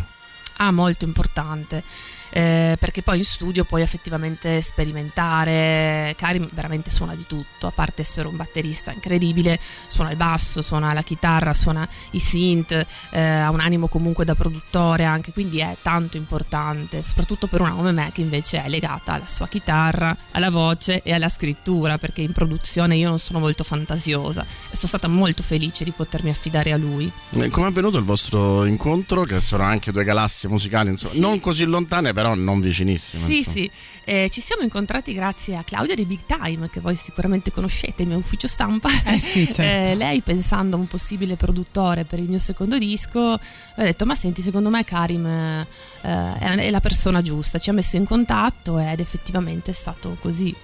Ah, 0.56 0.72
molto 0.72 1.04
importante. 1.04 1.82
Eh, 2.32 2.76
perché 2.80 3.02
poi 3.02 3.18
in 3.18 3.24
studio 3.24 3.64
puoi 3.64 3.82
effettivamente 3.82 4.60
sperimentare. 4.62 6.14
Karim 6.16 6.48
veramente 6.52 6.90
suona 6.90 7.14
di 7.14 7.26
tutto, 7.26 7.66
a 7.66 7.70
parte 7.70 8.02
essere 8.02 8.28
un 8.28 8.36
batterista 8.36 8.90
incredibile, 8.92 9.58
suona 9.86 10.10
il 10.10 10.16
basso, 10.16 10.62
suona 10.62 10.92
la 10.92 11.02
chitarra, 11.02 11.54
suona 11.54 11.86
i 12.12 12.18
synth, 12.20 12.86
eh, 13.10 13.20
ha 13.20 13.50
un 13.50 13.60
animo 13.60 13.88
comunque 13.88 14.24
da 14.24 14.34
produttore 14.34 15.04
anche, 15.04 15.32
quindi 15.32 15.58
è 15.58 15.76
tanto 15.82 16.16
importante, 16.16 17.02
soprattutto 17.02 17.46
per 17.46 17.60
una 17.60 17.72
come 17.72 17.92
me 17.92 18.10
che 18.12 18.20
invece 18.22 18.62
è 18.64 18.68
legata 18.68 19.14
alla 19.14 19.28
sua 19.28 19.48
chitarra, 19.48 20.16
alla 20.32 20.50
voce 20.50 21.02
e 21.02 21.12
alla 21.12 21.28
scrittura, 21.28 21.98
perché 21.98 22.22
in 22.22 22.32
produzione 22.32 22.96
io 22.96 23.08
non 23.08 23.18
sono 23.18 23.38
molto 23.38 23.64
fantasiosa 23.64 24.42
e 24.42 24.74
sono 24.76 24.88
stata 24.88 25.08
molto 25.08 25.42
felice 25.42 25.84
di 25.84 25.90
potermi 25.92 26.30
affidare 26.30 26.72
a 26.72 26.76
lui. 26.76 27.10
Come 27.30 27.46
è 27.66 27.70
avvenuto 27.70 27.98
il 27.98 28.04
vostro 28.04 28.64
incontro? 28.64 29.22
Che 29.22 29.40
sono 29.40 29.62
anche 29.64 29.92
due 29.92 30.04
galassie 30.04 30.48
musicali, 30.48 30.90
insomma, 30.90 31.12
Sì. 31.12 31.20
non 31.20 31.40
così 31.40 31.64
lontane, 31.64 32.12
però 32.12 32.21
non 32.34 32.60
vicinissimo. 32.60 33.24
Sì, 33.26 33.38
insomma. 33.38 33.56
sì, 33.56 33.70
Eh, 34.04 34.28
ci 34.30 34.40
siamo 34.40 34.62
incontrati 34.62 35.12
grazie 35.12 35.56
a 35.56 35.62
Claudia 35.62 35.94
di 35.94 36.04
Big 36.04 36.20
Time, 36.26 36.68
che 36.68 36.80
voi 36.80 36.96
sicuramente 36.96 37.52
conoscete, 37.52 38.02
il 38.02 38.08
mio 38.08 38.18
ufficio 38.18 38.48
stampa. 38.48 38.88
Eh 39.04 39.20
sì, 39.20 39.44
certo. 39.52 39.90
Eh, 39.90 39.94
lei, 39.94 40.20
pensando 40.22 40.76
a 40.76 40.80
un 40.80 40.88
possibile 40.88 41.36
produttore 41.36 42.04
per 42.04 42.18
il 42.18 42.28
mio 42.28 42.38
secondo 42.38 42.78
disco, 42.78 43.38
mi 43.76 43.82
ha 43.82 43.84
detto: 43.84 44.04
Ma 44.06 44.14
senti, 44.14 44.42
secondo 44.42 44.70
me 44.70 44.84
Karim 44.84 45.26
eh, 45.26 46.38
è 46.38 46.70
la 46.70 46.80
persona 46.80 47.22
giusta. 47.22 47.58
Ci 47.58 47.70
ha 47.70 47.72
messo 47.72 47.96
in 47.96 48.04
contatto 48.04 48.78
ed 48.78 48.98
effettivamente 49.00 49.70
è 49.70 49.74
stato 49.74 50.16
così. 50.20 50.54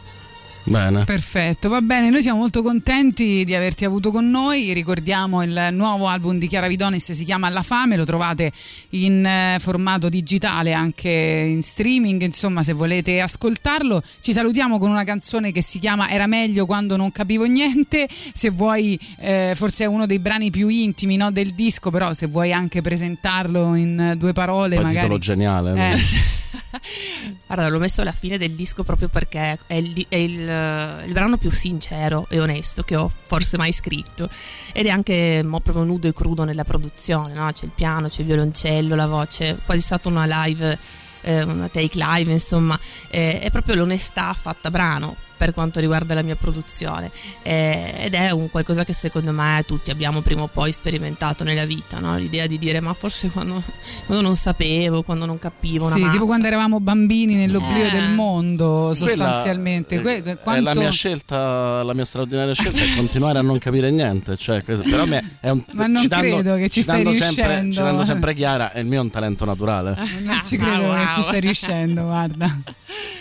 Bene. 0.64 1.04
Perfetto, 1.04 1.68
va 1.68 1.80
bene, 1.80 2.10
noi 2.10 2.20
siamo 2.20 2.40
molto 2.40 2.62
contenti 2.62 3.44
di 3.44 3.54
averti 3.54 3.84
avuto 3.84 4.10
con 4.10 4.28
noi, 4.28 4.72
ricordiamo 4.72 5.42
il 5.42 5.68
nuovo 5.72 6.08
album 6.08 6.38
di 6.38 6.46
Chiara 6.46 6.68
Vidonis, 6.68 7.12
si 7.12 7.24
chiama 7.24 7.48
La 7.48 7.62
Fame, 7.62 7.96
lo 7.96 8.04
trovate 8.04 8.52
in 8.90 9.24
eh, 9.24 9.56
formato 9.60 10.08
digitale 10.08 10.72
anche 10.72 11.08
in 11.08 11.62
streaming, 11.62 12.20
insomma 12.22 12.62
se 12.62 12.72
volete 12.74 13.20
ascoltarlo 13.20 14.02
ci 14.20 14.32
salutiamo 14.32 14.78
con 14.78 14.90
una 14.90 15.04
canzone 15.04 15.52
che 15.52 15.62
si 15.62 15.78
chiama 15.78 16.10
Era 16.10 16.26
meglio 16.26 16.66
quando 16.66 16.96
non 16.96 17.12
capivo 17.12 17.44
niente, 17.44 18.08
se 18.32 18.50
vuoi 18.50 18.98
eh, 19.18 19.52
forse 19.54 19.84
è 19.84 19.86
uno 19.86 20.06
dei 20.06 20.18
brani 20.18 20.50
più 20.50 20.68
intimi 20.68 21.16
no, 21.16 21.30
del 21.30 21.50
disco, 21.50 21.90
però 21.90 22.12
se 22.12 22.26
vuoi 22.26 22.52
anche 22.52 22.82
presentarlo 22.82 23.74
in 23.74 24.14
due 24.18 24.32
parole 24.32 24.74
Poi 24.74 24.84
magari... 24.84 25.00
titolo 25.00 25.18
geniale. 25.18 25.72
no? 25.72 26.36
Eh. 26.50 27.34
Guarda, 27.46 27.68
l'ho 27.68 27.78
messo 27.78 28.00
alla 28.00 28.12
fine 28.12 28.38
del 28.38 28.52
disco 28.52 28.82
proprio 28.84 29.08
perché 29.08 29.58
è, 29.66 29.74
il, 29.74 30.06
è 30.08 30.16
il- 30.16 31.02
il 31.06 31.12
brano 31.12 31.36
più 31.36 31.50
sincero 31.50 32.26
e 32.28 32.40
onesto 32.40 32.82
che 32.82 32.96
ho 32.96 33.10
forse 33.26 33.56
mai 33.56 33.72
scritto. 33.72 34.28
Ed 34.72 34.86
è 34.86 34.90
anche 34.90 35.42
mo, 35.44 35.60
proprio 35.60 35.84
nudo 35.84 36.08
e 36.08 36.12
crudo 36.12 36.44
nella 36.44 36.64
produzione, 36.64 37.34
no? 37.34 37.50
C'è 37.52 37.64
il 37.64 37.72
piano, 37.74 38.08
c'è 38.08 38.20
il 38.20 38.26
violoncello, 38.26 38.94
la 38.94 39.06
voce, 39.06 39.58
quasi 39.64 39.80
stata 39.82 40.08
una 40.08 40.24
live, 40.44 40.78
eh, 41.22 41.42
una 41.42 41.68
take 41.68 41.96
live, 41.98 42.30
insomma. 42.32 42.78
Eh, 43.10 43.40
è 43.40 43.50
proprio 43.50 43.74
l'onestà 43.76 44.32
fatta 44.34 44.70
brano 44.70 45.16
per 45.38 45.54
quanto 45.54 45.80
riguarda 45.80 46.12
la 46.14 46.22
mia 46.22 46.34
produzione 46.36 47.10
Eh, 47.42 47.94
ed 48.00 48.14
è 48.14 48.30
un 48.30 48.50
qualcosa 48.50 48.84
che 48.84 48.92
secondo 48.92 49.32
me 49.32 49.62
tutti 49.66 49.90
abbiamo 49.90 50.20
prima 50.20 50.42
o 50.42 50.48
poi 50.52 50.72
sperimentato 50.72 51.44
nella 51.44 51.64
vita 51.64 51.98
no? 52.00 52.16
l'idea 52.18 52.46
di 52.46 52.58
dire 52.58 52.80
ma 52.80 52.92
forse 52.92 53.28
quando, 53.30 53.62
quando 54.06 54.22
non 54.24 54.34
sapevo 54.36 55.02
quando 55.02 55.24
non 55.24 55.38
capivo 55.38 55.86
una 55.86 55.94
Sì, 55.94 56.00
mazza. 56.00 56.12
tipo 56.12 56.26
quando 56.26 56.46
eravamo 56.48 56.80
bambini 56.80 57.36
nell'oblio 57.36 57.86
Eh. 57.86 57.90
del 57.90 58.10
mondo, 58.10 58.92
sostanzialmente. 58.94 60.00
Quella, 60.00 60.20
Que- 60.22 60.30
eh, 60.32 60.36
quanto- 60.38 60.70
È 60.70 60.74
la 60.74 60.80
mia 60.80 60.90
scelta, 60.90 61.82
la 61.84 61.94
mia 61.94 62.04
straordinaria 62.04 62.52
scelta 62.54 62.80
è 62.82 62.94
continuare 62.96 63.38
a 63.38 63.42
non 63.42 63.58
capire 63.58 63.90
niente. 63.90 64.36
Cioè, 64.36 64.64
questo- 64.64 64.88
però 64.88 65.06
me- 65.06 65.36
è 65.40 65.50
un, 65.50 65.62
Ma 65.74 65.86
non 65.86 66.02
citando- 66.02 66.34
credo 66.34 66.56
che 66.56 66.68
ci 66.68 66.82
stai 66.82 67.04
sempre, 67.14 67.26
riuscendo. 67.46 67.74
citando 67.74 68.02
sempre 68.04 68.34
Chiara, 68.34 68.72
è 68.72 68.80
il 68.80 68.86
mio 68.86 68.98
è 68.98 69.02
un 69.02 69.10
talento 69.10 69.44
naturale. 69.44 69.96
Non 70.22 70.40
ci 70.44 70.56
credo 70.56 70.90
Ah, 70.90 70.96
che 70.96 71.04
wow. 71.04 71.10
ci 71.14 71.20
stai 71.22 71.40
riuscendo, 71.40 72.02
guarda. 72.02 72.56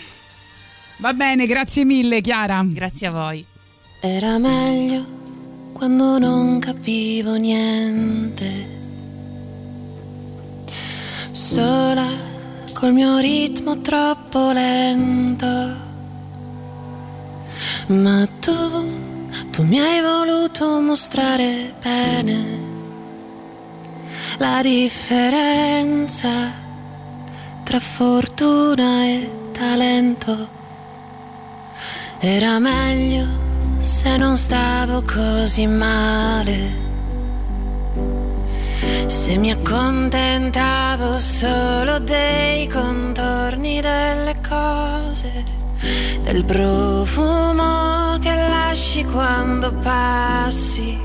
Va 0.98 1.12
bene, 1.14 1.46
grazie 1.46 1.84
mille 1.84 2.20
Chiara. 2.20 2.60
Grazie 2.66 3.06
a 3.06 3.10
voi. 3.10 3.44
Era 4.00 4.38
meglio 4.38 5.04
quando 5.72 6.18
non 6.18 6.58
capivo 6.58 7.34
niente. 7.36 8.76
Sola 11.30 12.08
col 12.72 12.92
mio 12.92 13.18
ritmo 13.18 13.80
troppo 13.80 14.50
lento. 14.50 15.46
Ma 17.86 18.28
tu, 18.40 18.52
tu 19.52 19.62
mi 19.62 19.78
hai 19.78 20.00
voluto 20.00 20.80
mostrare 20.80 21.74
bene 21.80 22.66
la 24.38 24.60
differenza 24.62 26.50
tra 27.62 27.78
fortuna 27.78 29.04
e 29.04 29.30
talento. 29.52 30.57
Era 32.20 32.58
meglio 32.58 33.26
se 33.78 34.16
non 34.16 34.36
stavo 34.36 35.02
così 35.02 35.68
male. 35.68 36.86
Se 39.06 39.36
mi 39.36 39.52
accontentavo 39.52 41.16
solo 41.20 42.00
dei 42.00 42.66
contorni 42.66 43.80
delle 43.80 44.34
cose, 44.46 45.44
del 46.24 46.44
profumo 46.44 48.18
che 48.18 48.34
lasci 48.34 49.04
quando 49.04 49.72
passi 49.74 50.98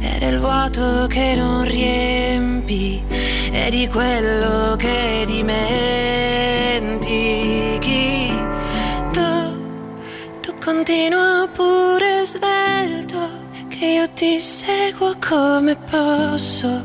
e 0.00 0.18
del 0.18 0.38
vuoto 0.38 1.06
che 1.06 1.34
non 1.34 1.64
riempi 1.64 3.04
e 3.52 3.68
di 3.68 3.86
quello 3.88 4.74
che 4.76 5.24
dimentichi. 5.26 6.16
Continua 10.66 11.48
pure 11.52 12.26
svelto, 12.26 13.28
che 13.68 13.86
io 13.86 14.10
ti 14.10 14.40
seguo 14.40 15.14
come 15.24 15.76
posso. 15.76 16.82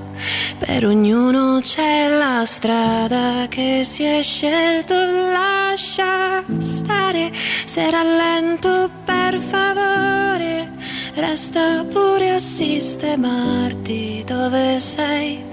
Per 0.60 0.86
ognuno 0.86 1.60
c'è 1.62 2.08
la 2.08 2.46
strada 2.46 3.48
che 3.50 3.82
si 3.84 4.04
è 4.04 4.22
scelto, 4.22 4.94
lascia 4.94 6.44
stare. 6.60 7.32
Se 7.66 7.90
rallento 7.90 8.88
per 9.04 9.40
favore, 9.40 10.74
resta 11.16 11.84
pure 11.84 12.36
a 12.36 12.40
sistemarti 12.40 14.24
dove 14.28 14.80
sei. 14.80 15.44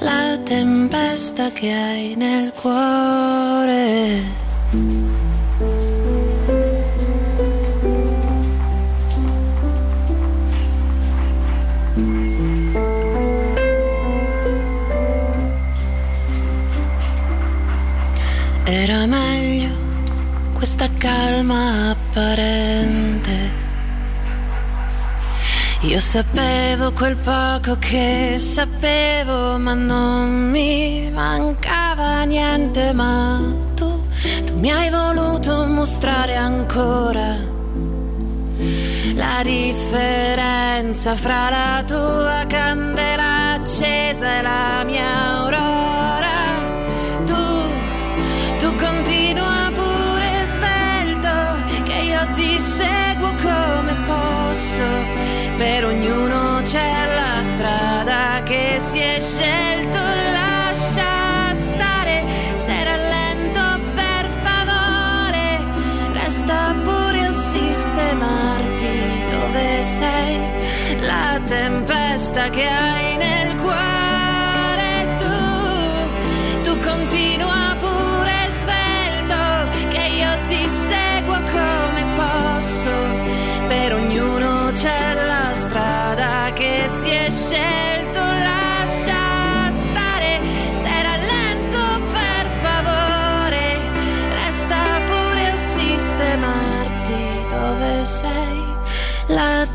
La 0.00 0.36
tempesta 0.42 1.52
che 1.52 1.72
hai 1.72 2.16
nel 2.16 2.52
cuore. 2.60 5.27
Era 18.70 19.06
meglio 19.06 19.70
questa 20.52 20.90
calma 20.98 21.88
apparente. 21.88 23.50
Io 25.84 25.98
sapevo 25.98 26.92
quel 26.92 27.16
poco 27.16 27.78
che 27.78 28.34
sapevo, 28.36 29.56
ma 29.56 29.72
non 29.72 30.50
mi 30.50 31.10
mancava 31.10 32.24
niente. 32.24 32.92
Ma 32.92 33.40
tu, 33.74 34.06
tu 34.44 34.58
mi 34.58 34.70
hai 34.70 34.90
voluto 34.90 35.64
mostrare 35.64 36.36
ancora 36.36 37.36
la 39.14 39.40
differenza 39.42 41.16
fra 41.16 41.48
la 41.48 41.82
tua 41.86 42.44
candela 42.46 43.54
accesa 43.54 44.40
e 44.40 44.42
la 44.42 44.84
mia 44.84 45.38
aurora. 45.38 45.97
Per 55.58 55.84
ognuno 55.84 56.60
c'è 56.62 57.06
la 57.16 57.42
strada 57.42 58.42
che 58.44 58.76
si 58.78 59.00
è 59.00 59.20
scelto, 59.20 59.98
lascia 59.98 61.52
stare. 61.52 62.24
Se 62.54 62.84
rallento 62.84 63.60
per 63.92 64.30
favore, 64.44 65.58
resta 66.12 66.76
pure 66.84 67.24
a 67.26 67.32
sistemarti 67.32 69.00
dove 69.32 69.82
sei. 69.82 70.40
La 71.00 71.40
tempesta 71.44 72.48
che 72.50 72.64
hai 72.64 73.07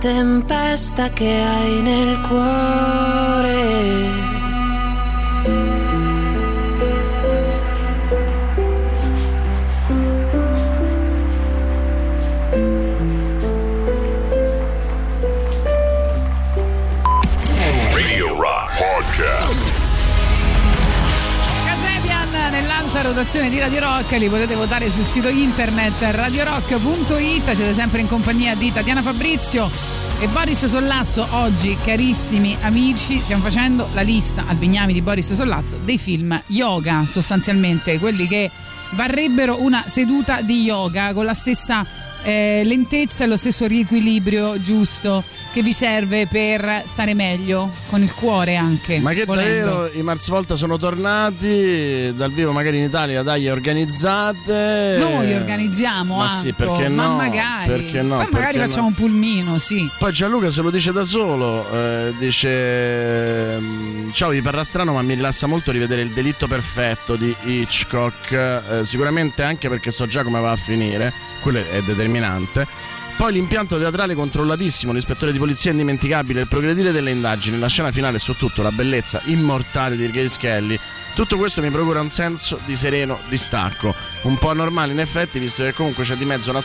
tempesta 0.04 1.12
che 1.12 1.42
hai 1.42 1.82
nel 1.82 2.20
cuore. 2.28 4.23
Votazione 23.10 23.50
di 23.50 23.60
Radio 23.60 23.82
Rock, 23.82 24.12
li 24.14 24.30
potete 24.30 24.56
votare 24.56 24.90
sul 24.90 25.04
sito 25.04 25.28
internet 25.28 26.02
radiorock.it. 26.02 27.44
Siete 27.44 27.74
sempre 27.74 28.00
in 28.00 28.08
compagnia 28.08 28.56
di 28.56 28.72
Tatiana 28.72 29.02
Fabrizio 29.02 29.70
e 30.20 30.28
Boris 30.28 30.66
Sollazzo. 30.66 31.28
Oggi, 31.32 31.78
carissimi 31.84 32.58
amici, 32.62 33.20
stiamo 33.20 33.44
facendo 33.44 33.90
la 33.94 34.02
lista 34.02 34.46
al 34.48 34.56
Bignami 34.56 34.94
di 34.94 35.02
Boris 35.02 35.34
Sollazzo 35.34 35.78
dei 35.84 35.98
film 35.98 36.42
yoga, 36.48 37.06
sostanzialmente 37.06 38.00
quelli 38.00 38.28
che 38.28 38.50
varrebbero 38.92 39.62
una 39.62 39.84
seduta 39.88 40.42
di 40.42 40.62
yoga 40.62 41.14
con 41.14 41.26
la 41.26 41.34
stessa 41.34 41.86
eh, 42.24 42.62
lentezza 42.66 43.24
e 43.24 43.28
lo 43.28 43.38
stesso 43.38 43.66
riequilibrio 43.66 44.62
giusto 44.62 45.24
che 45.52 45.62
vi 45.62 45.74
serve 45.74 46.28
per 46.28 46.84
stare 46.86 47.14
meglio 47.14 47.70
con 47.90 48.02
il 48.02 48.14
cuore 48.14 48.56
anche. 48.56 49.00
Ma 49.00 49.14
che 49.14 49.26
volendo. 49.26 49.70
davvero 49.70 50.00
i 50.00 50.02
Mars 50.02 50.30
Volta 50.30 50.56
sono 50.56 50.78
tornati 50.78 52.14
dal 52.16 52.32
vivo 52.32 52.52
magari 52.52 52.78
in 52.78 52.84
Italia, 52.84 53.22
dai, 53.24 53.50
organizzate. 53.50 54.98
Noi 55.00 55.34
organizziamo 55.34 56.18
Ma 56.18 56.30
sì, 56.30 56.54
perché 56.54 56.88
ma 56.88 57.06
no? 57.06 57.16
magari, 57.16 57.68
Perché 57.68 58.02
no? 58.02 58.18
Poi 58.18 58.28
magari 58.32 58.54
Perché 58.54 58.70
facciamo 58.70 58.82
no? 58.84 58.88
un 58.88 58.94
pulmino, 58.94 59.58
sì. 59.60 59.90
Poi 59.98 60.12
Gianluca 60.12 60.50
se 60.50 60.62
lo 60.62 60.70
dice 60.70 60.92
da 60.92 61.06
solo, 61.06 61.66
eh, 61.72 62.14
dice 62.18 63.56
ehm, 63.56 64.12
ciao 64.14 64.30
vi 64.30 64.42
parla 64.42 64.64
strano 64.64 64.94
ma 64.94 65.02
mi 65.02 65.14
rilassa 65.16 65.48
molto 65.48 65.72
rivedere 65.72 66.02
il 66.02 66.12
delitto 66.12 66.48
perfetto 66.48 67.16
di 67.16 67.36
Hitchcock, 67.44 68.32
eh, 68.32 68.86
sicuramente 68.86 69.44
anche 69.44 69.70
perché 69.70 69.92
so 69.92 70.08
già 70.08 70.24
come 70.24 70.40
va 70.40 70.52
a 70.52 70.56
finire, 70.56 71.12
quello 71.44 71.60
è 71.60 71.82
determinante. 71.82 72.66
Poi 73.16 73.32
l'impianto 73.32 73.78
teatrale 73.78 74.16
controllatissimo, 74.16 74.92
l'ispettore 74.92 75.32
di 75.32 75.38
polizia 75.38 75.70
indimenticabile, 75.70 76.42
il 76.42 76.48
progredire 76.48 76.92
delle 76.92 77.12
indagini, 77.12 77.60
la 77.60 77.68
scena 77.68 77.92
finale 77.92 78.18
e 78.18 78.20
soprattutto 78.20 78.64
la 78.64 78.72
bellezza 78.72 79.22
immortale 79.26 79.96
di 79.96 80.10
Grace 80.10 80.38
Kelly. 80.40 80.80
Tutto 81.14 81.38
questo 81.38 81.62
mi 81.62 81.70
procura 81.70 82.02
un 82.02 82.10
senso 82.10 82.60
di 82.66 82.76
sereno 82.76 83.20
distacco, 83.30 83.94
un 84.24 84.38
po' 84.40 84.50
anormale 84.50 84.94
in 84.94 85.00
effetti 85.00 85.38
visto 85.38 85.64
che 85.64 85.74
comunque 85.74 86.04
c'è 86.04 86.16
di 86.16 86.26
mezzo 86.26 86.50
un 86.50 86.56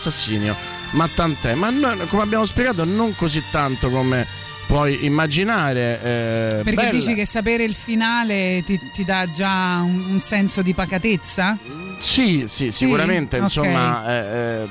ma 0.93 1.07
tant'è. 1.07 1.55
Ma 1.55 1.68
no- 1.68 1.95
come 2.09 2.22
abbiamo 2.22 2.47
spiegato 2.47 2.85
non 2.85 3.14
così 3.14 3.43
tanto 3.51 3.91
come 3.91 4.26
puoi 4.68 5.04
immaginare. 5.06 6.00
eh, 6.02 6.48
Perché 6.62 6.74
bella. 6.74 6.90
dici 6.90 7.14
che 7.14 7.24
sapere 7.26 7.64
il 7.64 7.74
finale 7.74 8.62
ti, 8.64 8.78
ti 8.92 9.02
dà 9.04 9.26
già 9.32 9.80
un, 9.82 10.04
un 10.10 10.20
senso 10.20 10.60
di 10.62 10.74
pacatezza? 10.74 11.56
Sì, 11.98 12.44
sì, 12.46 12.70
sicuramente, 12.70 13.36
ok. 13.38 13.42
insomma, 13.42 14.06
eh, 14.08 14.36
eh, 14.62 14.66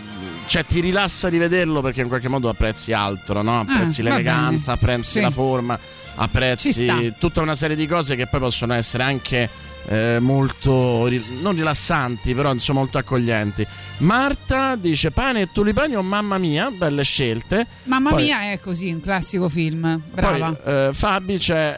cioè 0.45 0.63
ti 0.65 0.79
rilassa 0.79 1.27
rivederlo 1.27 1.81
perché 1.81 2.01
in 2.01 2.07
qualche 2.07 2.29
modo 2.29 2.47
apprezzi 2.47 2.93
altro, 2.93 3.41
no? 3.41 3.59
Apprezzi 3.59 3.99
Ah, 4.01 4.03
l'eleganza, 4.05 4.73
apprezzi 4.73 5.17
Sì. 5.17 5.21
la 5.21 5.31
forma, 5.31 5.77
apprezzi 6.15 7.13
tutta 7.19 7.41
una 7.41 7.55
serie 7.55 7.75
di 7.75 7.85
cose 7.87 8.15
che 8.15 8.27
poi 8.27 8.39
possono 8.39 8.73
essere 8.75 9.03
anche 9.03 9.49
eh, 9.87 10.19
molto 10.19 11.09
non 11.41 11.55
rilassanti, 11.55 12.33
però 12.33 12.51
insomma 12.51 12.79
molto 12.79 12.97
accoglienti. 12.97 13.65
Marta 13.99 14.75
dice 14.75 15.11
pane 15.11 15.41
e 15.41 15.49
tulipani 15.51 15.95
o 15.95 16.01
mamma 16.01 16.37
mia, 16.37 16.69
belle 16.69 17.03
scelte. 17.03 17.65
Mamma 17.83 18.11
Poi- 18.11 18.23
mia 18.23 18.51
è 18.51 18.59
così, 18.59 18.91
un 18.91 18.99
classico 18.99 19.49
film. 19.49 19.99
Brava. 20.11 20.51
Poi 20.51 20.73
eh, 20.73 20.89
Fabi 20.93 21.37
c'è, 21.37 21.77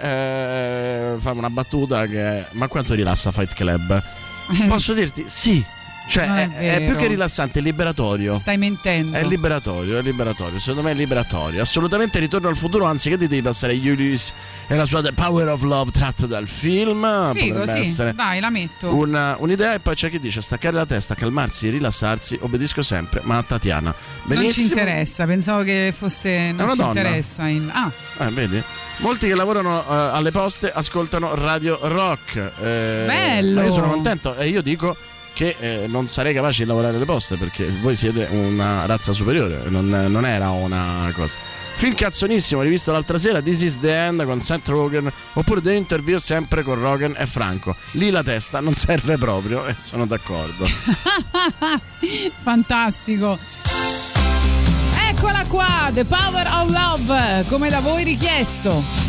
eh, 1.13 1.19
fa 1.19 1.31
una 1.31 1.49
battuta 1.49 2.05
che 2.07 2.45
ma 2.51 2.67
quanto 2.67 2.93
rilassa 2.93 3.31
Fight 3.31 3.53
Club? 3.53 4.03
Posso 4.67 4.93
dirti 4.93 5.25
sì, 5.27 5.63
cioè 6.09 6.49
è 6.51 6.75
è, 6.77 6.85
più 6.85 6.95
che 6.95 7.07
rilassante, 7.07 7.59
è 7.59 7.61
liberatorio. 7.61 8.33
Stai 8.35 8.57
mentendo. 8.57 9.15
È 9.15 9.23
liberatorio, 9.23 9.97
è 9.97 10.01
liberatorio, 10.01 10.59
secondo 10.59 10.81
me 10.81 10.91
è 10.91 10.93
liberatorio. 10.95 11.61
Assolutamente 11.61 12.17
ritorno 12.19 12.47
al 12.47 12.57
futuro, 12.57 12.85
anzi 12.85 13.09
che 13.09 13.17
dite 13.17 13.35
di 13.35 13.41
passare 13.41 13.73
Ulysses 13.73 14.33
e 14.67 14.75
la 14.75 14.85
sua 14.85 15.01
The 15.01 15.13
Power 15.13 15.47
of 15.49 15.61
Love 15.61 15.91
tratta 15.91 16.25
dal 16.25 16.47
film? 16.47 17.31
Figo, 17.33 17.65
sì. 17.67 17.79
essere 17.81 18.13
Dai, 18.13 18.39
la 18.39 18.49
metto. 18.49 18.93
una- 18.93 19.35
un'idea 19.39 19.73
e 19.75 19.79
poi 19.79 19.95
c'è 19.95 20.09
chi 20.09 20.19
dice 20.19 20.41
staccare 20.41 20.75
la 20.75 20.85
testa, 20.85 21.13
calmarsi, 21.15 21.69
rilassarsi, 21.69 22.37
obbedisco 22.41 22.81
sempre, 22.81 23.21
ma 23.23 23.37
a 23.37 23.43
Tatiana. 23.43 23.93
non 23.93 23.95
ci 24.23 24.27
Benissimo. 24.35 24.67
interessa, 24.67 25.25
pensavo 25.25 25.63
che 25.63 25.93
fosse. 25.95 26.51
Non 26.51 26.69
ci 26.71 26.77
donna. 26.77 26.87
interessa. 26.99 27.47
il- 27.47 27.69
Ah, 27.71 27.91
Eh, 28.25 28.29
vedi? 28.31 28.61
Molti 28.97 29.27
che 29.27 29.35
lavorano 29.35 29.79
eh, 29.81 29.93
alle 29.93 30.31
poste 30.31 30.71
ascoltano 30.71 31.33
Radio 31.35 31.77
Rock. 31.83 32.35
Eh, 32.35 33.03
Bello! 33.05 33.61
Io 33.61 33.71
sono 33.71 33.87
contento 33.87 34.35
e 34.35 34.47
io 34.49 34.61
dico 34.61 34.95
che 35.39 35.55
eh, 35.57 35.87
non 35.87 36.09
sarei 36.09 36.33
capace 36.33 36.63
di 36.63 36.67
lavorare 36.67 36.97
alle 36.97 37.05
poste 37.05 37.37
perché 37.37 37.65
voi 37.79 37.95
siete 37.95 38.27
una 38.29 38.85
razza 38.85 39.13
superiore, 39.13 39.61
non, 39.69 39.87
non 39.87 40.25
era 40.25 40.49
una 40.49 41.09
cosa. 41.15 41.33
Film 41.75 41.95
cazzonissimo, 41.95 42.61
rivisto 42.61 42.91
l'altra 42.91 43.17
sera, 43.17 43.41
This 43.41 43.61
is 43.61 43.79
the 43.79 44.07
End 44.07 44.25
con 44.25 44.41
Seth 44.41 44.67
Rogen, 44.67 45.09
oppure 45.31 45.61
The 45.61 45.75
Interview 45.75 46.17
sempre 46.17 46.61
con 46.61 46.77
Rogen 46.77 47.15
e 47.17 47.25
Franco. 47.25 47.73
Lì 47.91 48.09
la 48.09 48.21
testa 48.21 48.59
non 48.59 48.75
serve 48.75 49.17
proprio 49.17 49.65
e 49.65 49.77
sono 49.79 50.05
d'accordo. 50.05 50.65
fantastico. 52.43 53.39
Eccola 55.09 55.45
qua, 55.47 55.89
The 55.93 56.03
Power 56.03 56.47
of 56.47 56.69
Love, 56.69 57.45
come 57.47 57.69
da 57.69 57.79
voi 57.79 58.03
richiesto. 58.03 59.08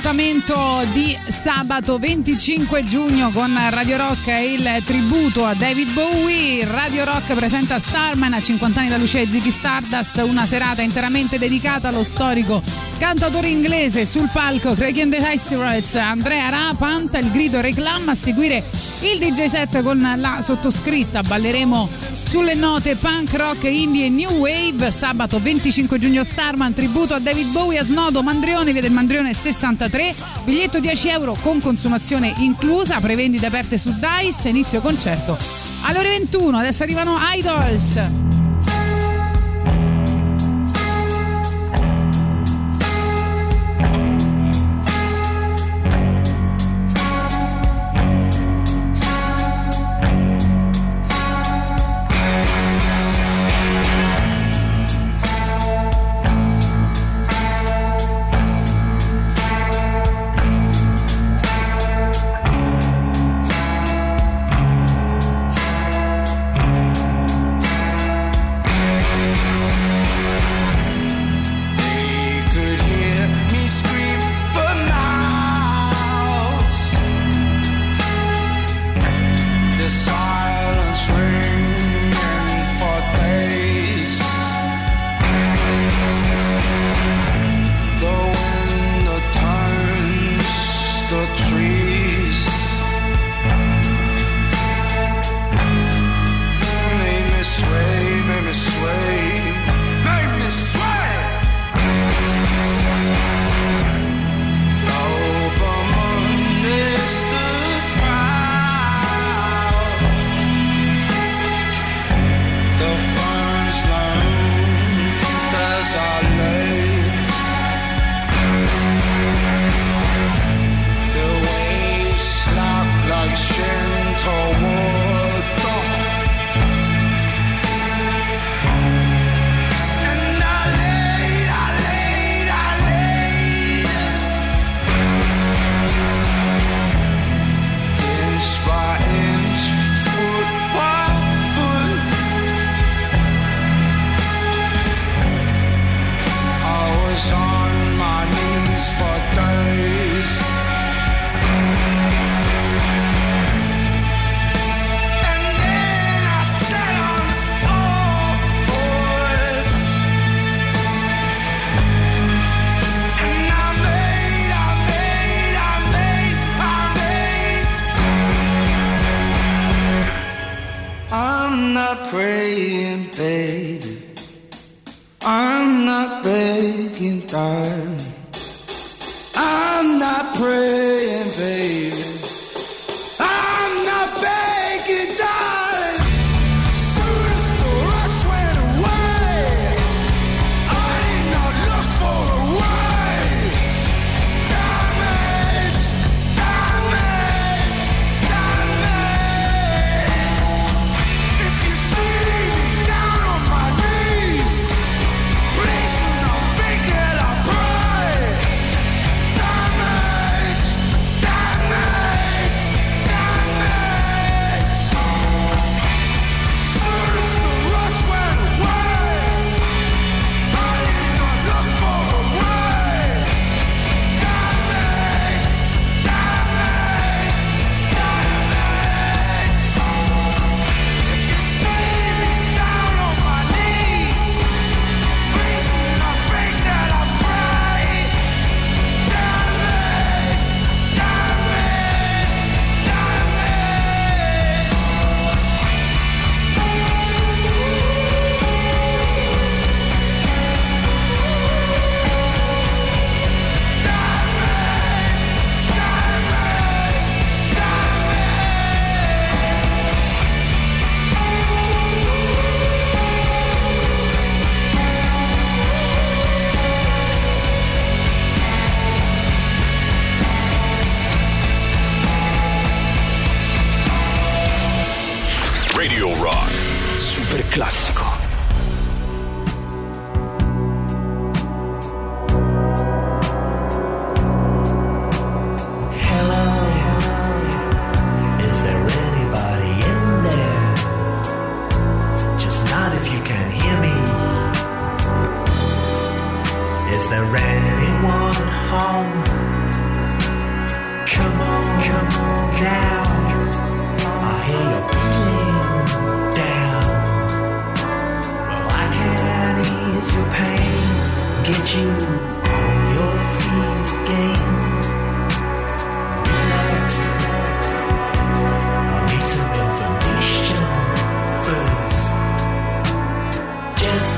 L'appuntamento 0.00 0.82
di 0.94 1.14
sabato 1.28 1.98
25 1.98 2.84
giugno 2.86 3.30
con 3.30 3.54
Radio 3.68 3.98
Rock 3.98 4.28
e 4.28 4.54
il 4.54 4.82
tributo 4.86 5.44
a 5.44 5.54
David 5.54 5.92
Bowie. 5.92 6.64
Radio 6.64 7.04
Rock 7.04 7.34
presenta 7.34 7.78
Starman 7.78 8.32
a 8.32 8.40
50 8.40 8.80
anni 8.80 8.88
da 8.88 8.96
luce 8.96 9.20
e 9.20 9.30
Ziggy 9.30 9.50
Stardust, 9.50 10.22
una 10.26 10.46
serata 10.46 10.80
interamente 10.80 11.38
dedicata 11.38 11.88
allo 11.88 12.02
storico 12.02 12.62
cantautore 12.98 13.48
inglese 13.48 14.06
sul 14.06 14.30
palco 14.32 14.74
Craig 14.74 14.98
and 15.00 15.12
the 15.12 15.22
Asteroids, 15.22 15.94
Andrea 15.96 16.48
Rapanta, 16.48 17.18
il 17.18 17.30
grido 17.30 17.60
reclama 17.60 18.12
a 18.12 18.14
seguire 18.14 18.64
il 19.00 19.18
DJ 19.18 19.46
set 19.48 19.82
con 19.82 20.14
la 20.16 20.40
sottoscritta. 20.40 21.22
Balleremo 21.22 21.88
sulle 22.26 22.54
note 22.54 22.96
punk 22.96 23.32
rock, 23.34 23.64
indie 23.64 24.06
e 24.06 24.08
new 24.08 24.30
wave. 24.38 24.90
Sabato 24.90 25.40
25 25.40 25.98
giugno 25.98 26.24
Starman, 26.24 26.74
tributo 26.74 27.14
a 27.14 27.18
David 27.18 27.50
Bowie 27.50 27.78
a 27.78 27.84
Snodo, 27.84 28.22
Mandrione, 28.22 28.72
via 28.72 28.80
del 28.80 28.92
Mandrione 28.92 29.32
63. 29.32 30.14
Biglietto 30.44 30.80
10 30.80 31.08
euro 31.08 31.36
con 31.40 31.60
consumazione 31.60 32.34
inclusa, 32.38 33.00
prevendite 33.00 33.46
aperte 33.46 33.78
su 33.78 33.94
Dice, 33.98 34.48
inizio 34.48 34.80
concerto 34.80 35.36
alle 35.82 35.98
ore 35.98 36.08
21. 36.10 36.58
Adesso 36.58 36.82
arrivano 36.82 37.18
Idols. 37.34 38.19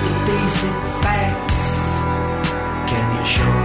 the 0.05 0.15
basic 0.27 0.77
facts. 1.03 1.63
Can 2.91 3.07
you 3.19 3.25
show 3.25 3.62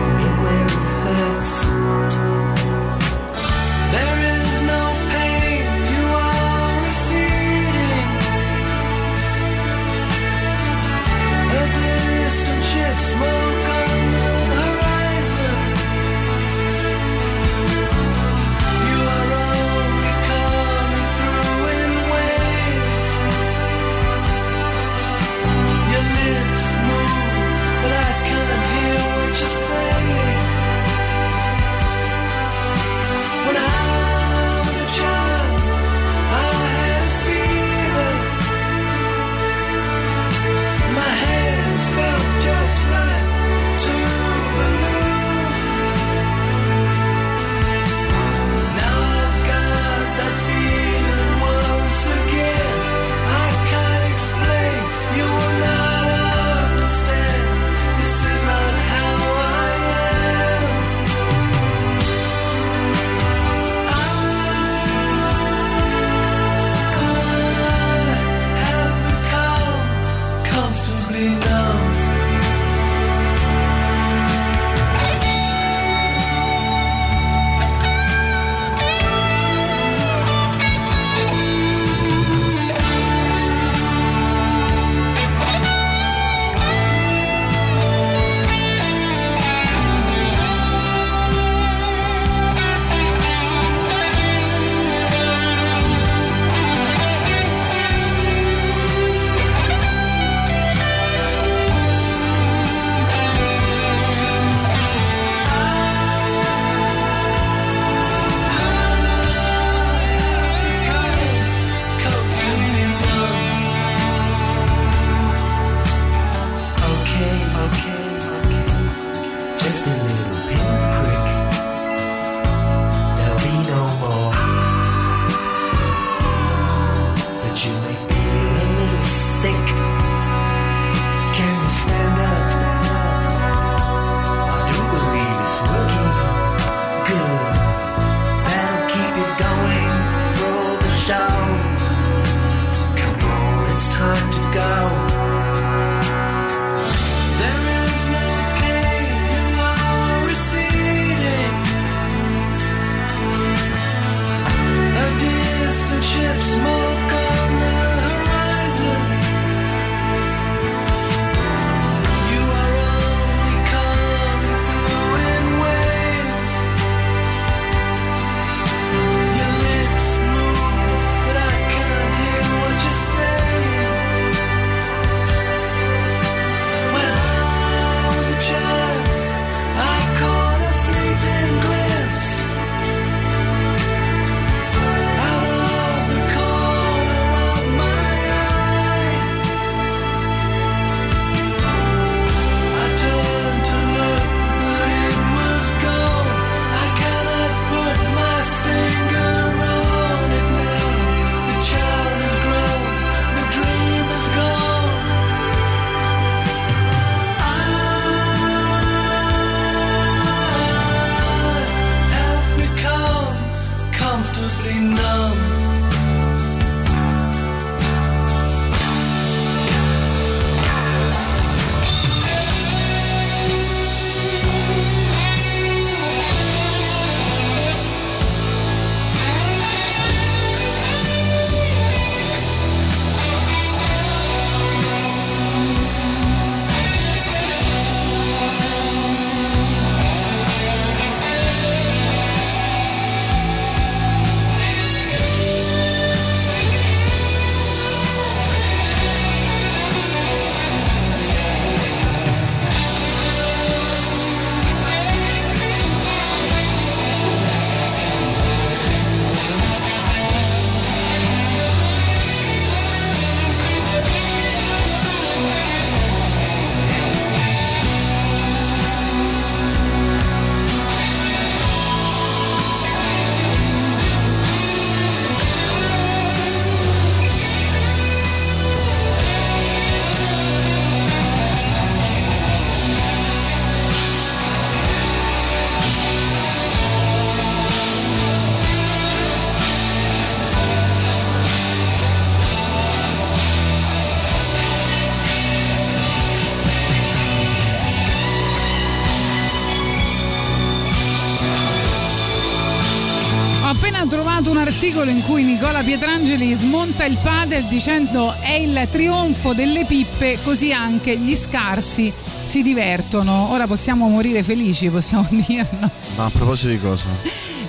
Pietrangeli 305.88 306.54
smonta 306.54 307.06
il 307.06 307.18
padel 307.24 307.64
dicendo 307.64 308.34
è 308.42 308.52
il 308.56 308.90
trionfo 308.92 309.54
delle 309.54 309.86
pippe, 309.86 310.38
così 310.44 310.74
anche 310.74 311.18
gli 311.18 311.34
scarsi 311.34 312.12
si 312.44 312.62
divertono. 312.62 313.52
Ora 313.52 313.68
possiamo 313.68 314.10
morire 314.10 314.44
felici, 314.44 314.90
possiamo 314.90 315.26
dirlo. 315.32 315.90
Ma 316.18 316.26
a 316.26 316.30
proposito 316.30 316.68
di 316.72 316.80
cosa? 316.82 317.06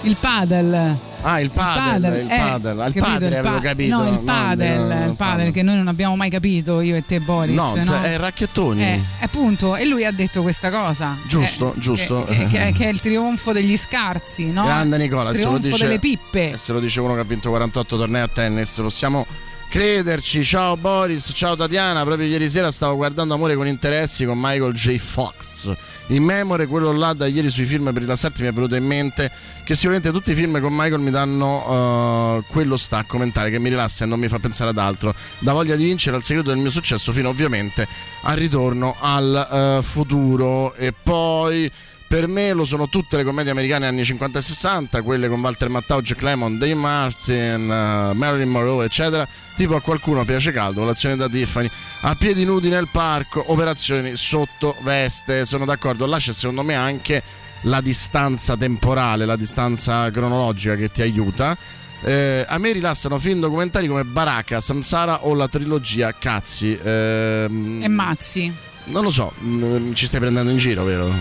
Il 0.03 0.17
padel. 0.17 1.08
Ah, 1.23 1.41
il 1.41 1.51
padel, 1.51 2.25
il 2.25 2.31
eh, 2.31 2.39
padel. 2.39 2.93
Padre 2.97 3.27
il 3.27 3.35
avevo 3.35 3.57
pa- 3.57 3.61
capito. 3.61 3.97
No, 3.97 4.09
il 4.09 4.19
padel, 4.21 4.91
eh, 4.91 5.07
il 5.07 5.17
padel 5.17 5.53
che 5.53 5.63
noi 5.63 5.77
non 5.77 5.89
abbiamo 5.89 6.15
mai 6.17 6.31
capito, 6.31 6.81
io 6.81 6.95
e 6.97 7.05
te 7.05 7.21
Boris. 7.21 7.55
No, 7.57 7.75
no? 7.75 8.03
è 8.03 8.17
racchettoni. 8.17 8.83
Eh, 8.83 9.01
appunto, 9.21 9.75
e 9.77 9.85
lui 9.87 10.05
ha 10.05 10.13
detto 10.13 10.43
questa 10.43 10.71
cosa. 10.71 11.17
Giusto, 11.27 11.75
Eh, 11.75 11.79
giusto. 11.81 12.25
Che, 12.25 12.47
che- 12.47 12.73
che 12.77 12.85
è 12.85 12.89
il 12.89 13.01
trionfo 13.01 13.53
degli 13.53 13.77
scarsi, 13.77 14.51
no? 14.53 14.65
Grande 14.65 14.97
Nicola, 14.97 15.31
il 15.31 15.37
se 15.37 15.43
lo 15.45 15.49
trionfo 15.59 15.69
dice, 15.71 15.85
delle 15.87 15.99
pippe. 15.99 16.53
e 16.53 16.57
se 16.57 16.73
lo 16.73 16.81
dice 16.81 17.01
uno 17.01 17.15
che 17.15 17.21
ha 17.21 17.25
vinto 17.25 17.49
48 17.51 17.97
tornei 17.97 18.23
a 18.23 18.29
tennis, 18.29 18.75
possiamo 18.77 19.27
crederci. 19.69 20.43
Ciao 20.43 20.77
Boris, 20.77 21.31
ciao 21.35 21.55
Tatiana. 21.55 22.03
Proprio 22.05 22.27
ieri 22.27 22.49
sera 22.49 22.71
stavo 22.71 22.97
guardando 22.97 23.35
Amore 23.35 23.55
con 23.55 23.67
interessi 23.67 24.25
con 24.25 24.39
Michael 24.39 24.73
J. 24.73 24.97
Fox. 24.97 25.71
In 26.09 26.23
memoria, 26.25 26.67
quello 26.67 26.91
là 26.93 27.13
da 27.13 27.27
ieri 27.27 27.51
sui 27.51 27.65
film 27.65 27.93
per 27.93 28.03
rilassarti 28.03 28.43
mi 28.43 28.49
è 28.49 28.53
venuto 28.53 28.75
in 28.75 28.87
mente 28.87 29.31
che 29.65 29.75
sicuramente 29.75 30.11
tutti 30.11 30.31
i 30.31 30.35
film 30.35 30.59
con 30.61 30.73
Michael 30.75 31.01
mi 31.01 31.11
danno 31.11 32.39
eh, 32.39 32.45
quello 32.51 32.79
stacco 32.79 33.19
mentale 33.19 33.51
che 33.51 33.59
mi 33.59 33.69
rilassa 33.69 34.05
e 34.05 34.07
non 34.07 34.19
mi 34.19 34.29
fa 34.29 34.39
pensare 34.39 34.71
ad 34.71 34.79
altro. 34.79 35.15
Da 35.39 35.53
voglia 35.53 35.77
di 35.77 35.85
vincere 35.85 36.17
al 36.17 36.23
segreto 36.23 36.49
del 36.49 36.59
mio 36.59 36.71
successo 36.71 37.13
fino 37.13 37.29
ovviamente 37.29 37.87
al 38.23 38.37
ritorno 38.37 38.97
al 38.99 39.79
eh, 39.79 39.83
futuro. 39.83 40.75
E 40.75 40.93
poi 40.93 41.71
per 42.09 42.27
me 42.27 42.53
lo 42.55 42.65
sono 42.65 42.89
tutte 42.89 43.19
le 43.19 43.23
commedie 43.23 43.51
americane 43.51 43.87
anni 43.87 44.03
50 44.03 44.39
e 44.39 44.43
60, 44.43 45.03
quelle 45.03 45.29
con 45.29 45.41
Walter 45.41 45.69
Matthau, 45.69 46.01
Jack 46.01 46.23
Lemmon, 46.23 46.57
Dave 46.57 46.75
Martin, 46.75 47.71
eh, 47.71 48.15
Marilyn 48.15 48.49
Monroe, 48.49 48.87
eccetera. 48.87 49.29
Tipo 49.55 49.77
a 49.77 49.83
qualcuno 49.83 50.25
piace 50.25 50.51
caldo, 50.51 50.81
colazione 50.81 51.17
da 51.17 51.29
Tiffany, 51.29 51.69
a 52.03 52.15
piedi 52.15 52.45
nudi 52.45 52.71
nel 52.71 52.89
parco, 52.91 53.45
operazioni 53.53 54.17
sotto 54.17 54.75
veste. 54.81 55.45
Sono 55.45 55.67
d'accordo, 55.67 56.07
là 56.07 56.17
c'è 56.17 56.33
secondo 56.33 56.63
me 56.63 56.75
anche 56.75 57.23
la 57.63 57.81
distanza 57.83 58.57
temporale, 58.57 59.27
la 59.27 59.37
distanza 59.37 60.11
cronologica 60.11 60.77
che 60.77 60.91
ti 60.91 61.03
aiuta. 61.03 61.57
Eh, 62.05 62.47
a 62.49 62.57
me 62.59 62.73
rilassano 62.73 63.19
film 63.19 63.41
documentari 63.41 63.87
come 63.87 64.05
Baraka, 64.05 64.61
Samsara 64.61 65.27
o 65.27 65.35
la 65.35 65.49
trilogia 65.49 66.15
Cazzi. 66.17 66.79
Ehm, 66.81 67.81
E 67.83 67.89
mazzi. 67.89 68.53
Non 68.89 69.03
lo 69.03 69.11
so, 69.11 69.33
mm, 69.43 69.93
ci 69.93 70.07
stai 70.07 70.21
prendendo 70.21 70.51
in 70.51 70.57
giro, 70.59 70.85
vero? 70.85 71.11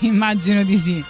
Immagino 0.00 0.62
di 0.64 0.76
sì. 0.76 1.04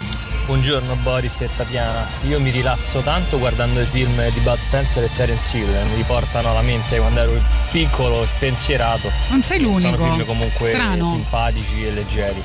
Buongiorno 0.47 0.97
Boris 1.03 1.41
e 1.43 1.49
Tatiana, 1.57 2.05
io 2.27 2.41
mi 2.41 2.51
rilasso 2.51 3.01
tanto 3.01 3.39
guardando 3.39 3.81
i 3.81 3.87
film 3.87 4.29
di 4.31 4.41
Bud 4.41 4.59
Spencer 4.59 5.05
e 5.05 5.11
Terence 5.15 5.57
Hill, 5.57 5.69
mi 5.91 5.95
riportano 5.97 6.51
alla 6.51 6.63
mente 6.63 6.99
quando 6.99 7.21
ero 7.21 7.41
piccolo 7.71 8.25
e 8.25 8.27
spensierato. 8.27 9.11
Non 9.29 9.41
sei 9.43 9.61
l'unico. 9.61 9.95
Sono 9.97 10.15
film 10.15 10.27
comunque 10.27 10.71
Strano. 10.71 11.13
simpatici 11.15 11.87
e 11.87 11.93
leggeri. 11.93 12.43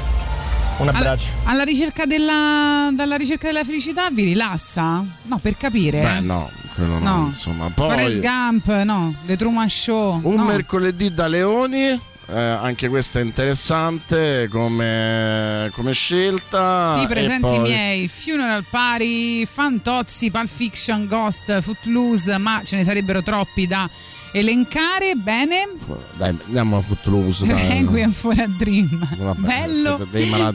Un 0.78 0.90
Alla, 0.90 0.98
abbraccio. 1.00 1.26
alla 1.46 1.64
ricerca 1.64 2.06
della, 2.06 2.92
dalla 2.94 3.16
ricerca 3.16 3.48
della 3.48 3.64
felicità 3.64 4.10
vi 4.12 4.26
rilassa? 4.26 5.04
No, 5.24 5.40
per 5.40 5.58
capire. 5.58 6.02
Beh, 6.02 6.20
no, 6.20 6.52
quello 6.78 7.00
no, 7.00 7.18
No. 7.20 7.26
insomma. 7.28 7.70
Poi 7.74 7.90
Forrest 7.90 8.20
Gump, 8.20 8.72
no. 8.84 9.14
The 9.26 9.36
Truman 9.36 9.70
Show. 9.70 10.20
un 10.24 10.36
no. 10.36 10.44
mercoledì 10.46 11.14
da 11.14 11.28
Leoni 11.28 12.00
Eh, 12.30 12.38
anche 12.38 12.90
questa 12.90 13.20
è 13.20 13.24
interessante 13.24 14.50
come, 14.52 15.70
come 15.74 15.94
scelta. 15.94 16.96
Ti 16.98 17.04
E 17.06 17.08
presento 17.08 17.48
i 17.48 17.50
poi- 17.52 17.60
miei 17.60 18.08
Funeral 18.10 18.66
Party, 18.70 19.46
Fantozzi, 19.46 20.30
Pulp 20.30 20.50
Fiction, 20.54 21.08
Ghost, 21.08 21.62
Footloose, 21.62 22.38
ma 22.38 22.62
ce 22.66 22.76
ne 22.76 22.84
sarebbero 22.84 23.24
troppi 23.24 23.66
da 23.66 23.90
elencare. 24.34 25.14
Bene, 25.16 25.70
Dai, 26.18 26.36
andiamo 26.48 26.76
a 26.78 26.82
Footloose. 26.82 27.46
Requiem 27.46 28.12
for 28.14 28.38
a 28.38 28.48
Dream. 28.58 29.08
Vabbè, 29.20 29.48
Bello 29.48 30.06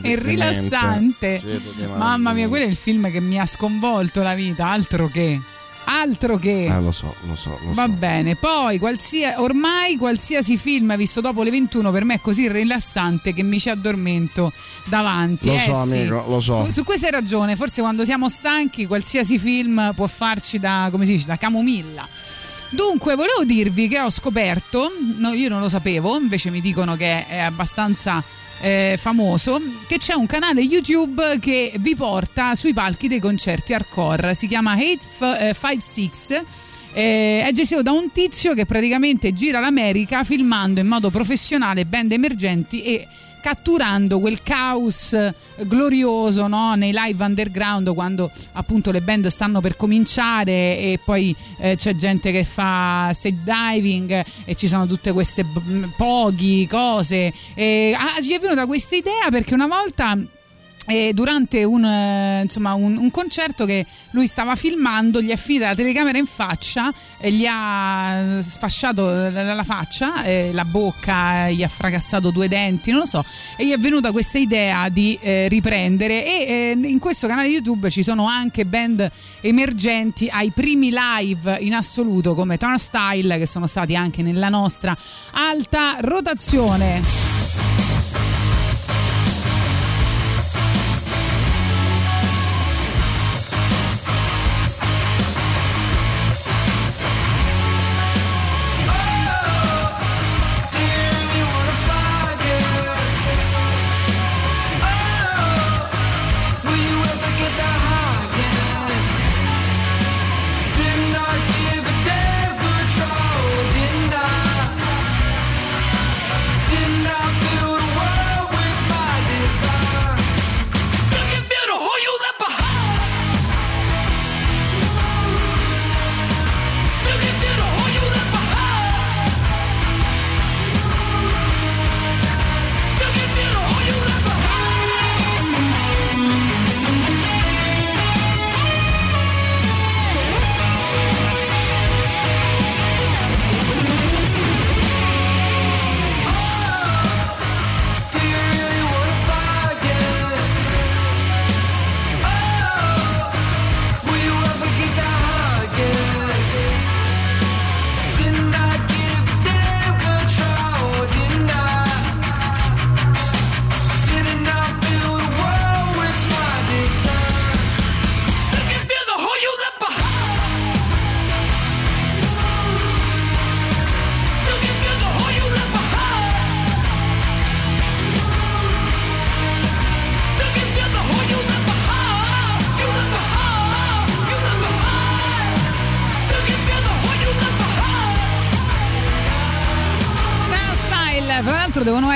e 0.03 0.15
rilassante. 0.15 1.41
Mamma 1.97 2.33
mia, 2.33 2.47
quello 2.49 2.65
è 2.65 2.67
il 2.67 2.75
film 2.75 3.09
che 3.09 3.19
mi 3.19 3.39
ha 3.39 3.47
sconvolto 3.47 4.21
la 4.21 4.35
vita, 4.35 4.67
altro 4.67 5.07
che. 5.07 5.41
Altro 5.85 6.37
che. 6.37 6.65
Eh, 6.65 6.79
lo 6.81 6.91
so, 6.91 7.13
lo 7.27 7.35
so, 7.35 7.57
lo 7.63 7.73
Va 7.73 7.83
so. 7.85 7.91
bene, 7.91 8.35
poi 8.35 8.79
qualsia- 8.79 9.41
ormai 9.41 9.97
qualsiasi 9.97 10.57
film 10.57 10.95
visto 10.95 11.19
dopo 11.21 11.43
le 11.43 11.49
21 11.51 11.91
per 11.91 12.03
me 12.05 12.15
è 12.15 12.19
così 12.21 12.47
rilassante 12.49 13.33
che 13.33 13.43
mi 13.43 13.59
ci 13.59 13.69
addormento 13.69 14.51
davanti. 14.85 15.47
Lo 15.47 15.53
Eh, 15.55 15.59
so, 15.59 15.73
sì. 15.85 15.97
amico, 15.97 16.23
lo 16.27 16.39
so. 16.39 16.65
Su, 16.65 16.71
su 16.71 16.83
questo 16.83 17.05
hai 17.07 17.11
ragione, 17.11 17.55
forse 17.55 17.81
quando 17.81 18.05
siamo 18.05 18.29
stanchi 18.29 18.85
qualsiasi 18.87 19.37
film 19.37 19.91
può 19.95 20.07
farci 20.07 20.57
da, 20.59 20.87
come 20.91 21.05
si 21.05 21.11
dice, 21.13 21.25
da 21.27 21.37
camomilla. 21.37 22.07
Dunque, 22.69 23.15
volevo 23.15 23.43
dirvi 23.45 23.87
che 23.87 23.99
ho 23.99 24.09
scoperto, 24.09 24.91
no, 25.17 25.33
io 25.33 25.47
non 25.49 25.59
lo 25.59 25.69
sapevo, 25.69 26.17
invece 26.17 26.49
mi 26.49 26.59
dicono 26.59 26.95
che 26.95 27.27
è 27.27 27.37
abbastanza 27.39 28.23
eh, 28.63 28.95
famoso, 28.97 29.61
che 29.87 29.97
c'è 29.97 30.13
un 30.13 30.25
canale 30.25 30.61
YouTube 30.61 31.37
che 31.41 31.73
vi 31.79 31.95
porta 31.95 32.55
sui 32.55 32.73
palchi 32.73 33.09
dei 33.09 33.19
concerti 33.19 33.73
hardcore. 33.73 34.33
Si 34.35 34.47
chiama 34.47 34.75
856. 34.75 36.41
Eh, 36.93 37.43
è 37.45 37.51
gestito 37.51 37.81
da 37.81 37.91
un 37.91 38.11
tizio 38.11 38.53
che 38.53 38.65
praticamente 38.65 39.33
gira 39.33 39.59
l'America 39.59 40.23
filmando 40.23 40.79
in 40.79 40.87
modo 40.87 41.09
professionale 41.09 41.85
band 41.85 42.11
emergenti 42.13 42.83
e 42.83 43.07
catturando 43.43 44.21
quel 44.21 44.41
caos 44.41 45.11
eh, 45.11 45.35
glorioso 45.67 46.47
no? 46.47 46.75
nei 46.75 46.93
live 46.93 47.21
underground 47.21 47.93
quando 47.93 48.31
appunto 48.53 48.89
le 48.89 49.01
band 49.01 49.27
stanno 49.27 49.59
per 49.59 49.75
cominciare 49.75 50.51
e 50.51 50.99
poi 51.03 51.35
eh, 51.57 51.75
c'è 51.75 51.93
gente 51.93 52.31
che 52.31 52.45
fa 52.45 53.11
stage 53.13 53.37
diving 53.43 54.25
e 54.45 54.55
ci 54.55 54.69
sono 54.69 54.87
tutte 54.87 55.11
queste 55.11 55.43
b- 55.43 55.89
poghi, 55.97 56.65
cose. 56.67 57.33
E, 57.53 57.93
ah, 57.97 58.21
gli 58.21 58.31
è 58.31 58.39
venuta 58.39 58.65
questa 58.65 58.95
idea 58.95 59.27
perché 59.29 59.53
una 59.53 59.67
volta 59.67 60.17
e 60.85 61.11
durante 61.13 61.63
un, 61.63 61.85
eh, 61.85 62.41
insomma, 62.43 62.73
un, 62.73 62.97
un 62.97 63.11
concerto 63.11 63.65
che 63.65 63.85
lui 64.11 64.27
stava 64.27 64.55
filmando 64.55 65.21
gli 65.21 65.29
è 65.29 65.37
finita 65.37 65.67
la 65.67 65.75
telecamera 65.75 66.17
in 66.17 66.25
faccia 66.25 66.93
gli 67.21 67.45
ha 67.49 68.39
sfasciato 68.41 69.05
la, 69.05 69.53
la 69.53 69.63
faccia, 69.63 70.23
eh, 70.23 70.51
la 70.51 70.65
bocca, 70.65 71.49
gli 71.49 71.63
ha 71.63 71.67
fracassato 71.67 72.31
due 72.31 72.47
denti, 72.47 72.91
non 72.91 73.01
lo 73.01 73.05
so, 73.05 73.23
e 73.55 73.65
gli 73.65 73.71
è 73.71 73.77
venuta 73.77 74.11
questa 74.11 74.37
idea 74.37 74.89
di 74.89 75.17
eh, 75.21 75.47
riprendere 75.47 76.25
e 76.25 76.75
eh, 76.81 76.87
in 76.87 76.99
questo 76.99 77.27
canale 77.27 77.47
YouTube 77.47 77.89
ci 77.89 78.03
sono 78.03 78.27
anche 78.27 78.65
band 78.65 79.09
emergenti 79.41 80.27
ai 80.29 80.51
primi 80.51 80.93
live 80.93 81.57
in 81.61 81.73
assoluto 81.73 82.33
come 82.33 82.57
Turnstile 82.57 83.37
che 83.37 83.45
sono 83.45 83.67
stati 83.67 83.95
anche 83.95 84.21
nella 84.21 84.49
nostra 84.49 84.95
alta 85.31 85.97
rotazione. 85.99 87.82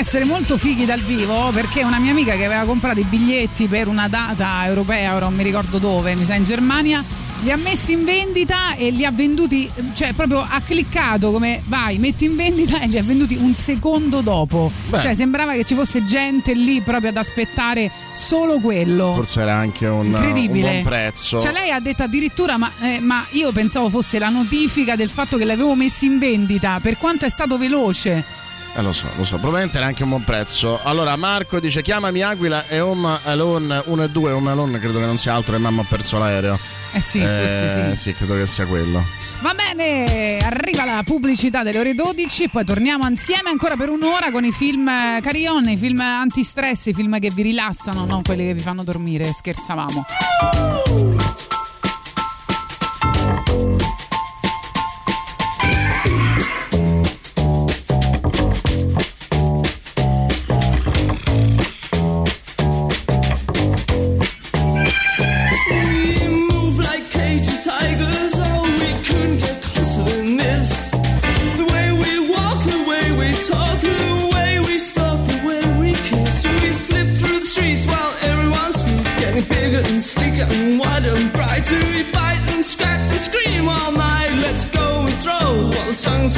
Essere 0.07 0.23
molto 0.23 0.57
fighi 0.57 0.85
dal 0.85 1.01
vivo 1.01 1.51
perché 1.51 1.83
una 1.83 1.99
mia 1.99 2.11
amica 2.11 2.37
che 2.37 2.45
aveva 2.45 2.63
comprato 2.63 3.01
i 3.01 3.03
biglietti 3.03 3.67
per 3.67 3.89
una 3.89 4.07
data 4.07 4.65
europea, 4.65 5.13
ora 5.13 5.25
non 5.25 5.35
mi 5.35 5.43
ricordo 5.43 5.79
dove, 5.79 6.15
mi 6.15 6.23
sa 6.23 6.35
in 6.35 6.45
Germania, 6.45 7.03
li 7.41 7.51
ha 7.51 7.57
messi 7.57 7.91
in 7.91 8.05
vendita 8.05 8.75
e 8.75 8.89
li 8.89 9.03
ha 9.03 9.11
venduti, 9.11 9.69
cioè 9.93 10.13
proprio 10.13 10.39
ha 10.39 10.61
cliccato 10.65 11.29
come 11.31 11.61
vai, 11.65 11.97
metti 11.97 12.23
in 12.23 12.37
vendita 12.37 12.79
e 12.79 12.87
li 12.87 12.97
ha 12.97 13.03
venduti 13.03 13.35
un 13.35 13.53
secondo 13.53 14.21
dopo. 14.21 14.71
Beh. 14.87 15.01
Cioè 15.01 15.13
sembrava 15.13 15.51
che 15.51 15.65
ci 15.65 15.75
fosse 15.75 16.05
gente 16.05 16.53
lì 16.53 16.79
proprio 16.79 17.09
ad 17.09 17.17
aspettare 17.17 17.91
solo 18.13 18.59
quello. 18.59 19.13
Forse 19.13 19.41
era 19.41 19.55
anche 19.55 19.87
un, 19.87 20.13
un 20.13 20.47
buon 20.51 20.81
prezzo. 20.83 21.41
Cioè 21.41 21.51
lei 21.51 21.69
ha 21.71 21.81
detto 21.81 22.03
addirittura 22.03 22.55
ma, 22.55 22.71
eh, 22.79 23.01
ma 23.01 23.25
io 23.31 23.51
pensavo 23.51 23.89
fosse 23.89 24.19
la 24.19 24.29
notifica 24.29 24.95
del 24.95 25.09
fatto 25.09 25.35
che 25.35 25.43
l'avevo 25.43 25.75
messi 25.75 26.05
in 26.05 26.17
vendita 26.17 26.79
per 26.81 26.95
quanto 26.95 27.25
è 27.25 27.29
stato 27.29 27.57
veloce. 27.57 28.36
Eh, 28.77 28.83
lo 28.83 28.93
so, 28.93 29.07
lo 29.15 29.25
so, 29.25 29.37
probabilmente 29.37 29.77
era 29.77 29.87
anche 29.87 30.03
un 30.03 30.09
buon 30.09 30.23
prezzo. 30.23 30.79
Allora, 30.83 31.15
Marco 31.15 31.59
dice: 31.59 31.81
Chiamami 31.81 32.21
Aquila 32.21 32.67
e 32.67 32.79
Home 32.79 33.17
Alone 33.23 33.81
1 33.83 34.03
e 34.03 34.09
2. 34.09 34.31
Home 34.31 34.51
Alone 34.51 34.77
credo 34.77 34.99
che 34.99 35.05
non 35.05 35.17
sia 35.17 35.33
altro 35.33 35.53
che 35.53 35.59
mamma 35.59 35.81
ha 35.81 35.85
perso 35.89 36.19
l'aereo. 36.19 36.59
Eh 36.93 37.01
sì, 37.01 37.19
forse 37.19 37.69
sì. 37.69 37.95
Sì, 37.97 38.13
credo 38.13 38.35
che 38.35 38.45
sia 38.45 38.67
quello. 38.67 39.03
Va 39.41 39.55
bene, 39.55 40.37
arriva 40.37 40.85
la 40.85 41.01
pubblicità 41.03 41.63
delle 41.63 41.79
ore 41.79 41.95
12, 41.95 42.49
poi 42.49 42.65
torniamo 42.65 43.07
insieme 43.07 43.49
ancora 43.49 43.75
per 43.75 43.89
un'ora 43.89 44.29
con 44.29 44.45
i 44.45 44.51
film 44.51 44.87
eh, 44.87 45.21
carillon, 45.23 45.67
i 45.69 45.77
film 45.77 45.99
antistress, 45.99 46.85
i 46.85 46.93
film 46.93 47.19
che 47.19 47.31
vi 47.31 47.41
rilassano, 47.41 48.05
non 48.05 48.21
quelli 48.21 48.45
che 48.45 48.53
vi 48.53 48.61
fanno 48.61 48.83
dormire, 48.83 49.33
scherzavamo. 49.33 50.05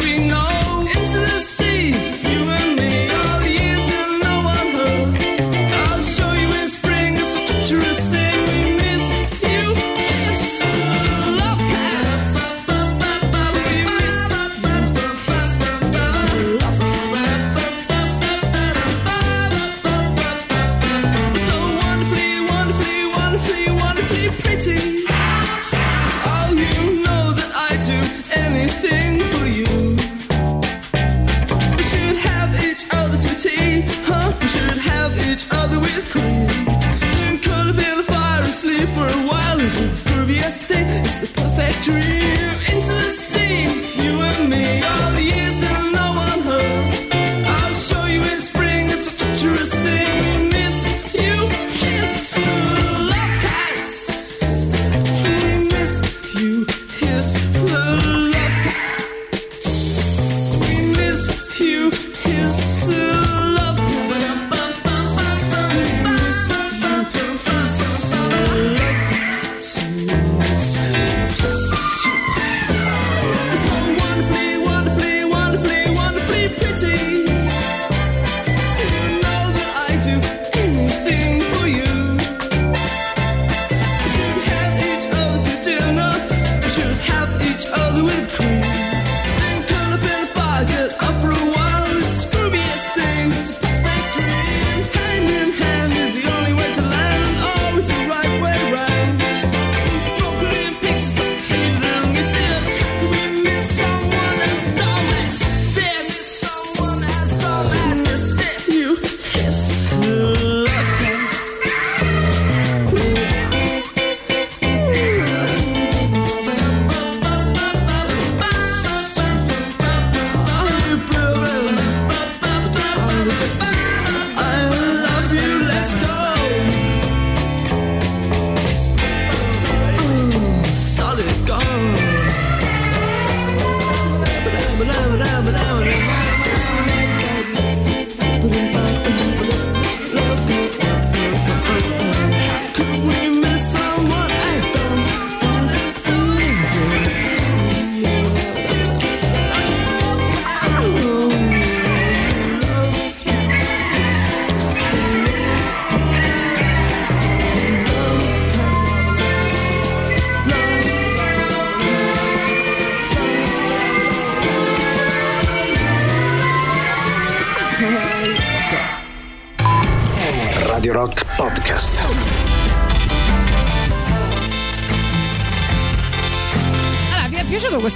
she 0.10 0.18
into 0.88 1.19
the 1.19 1.40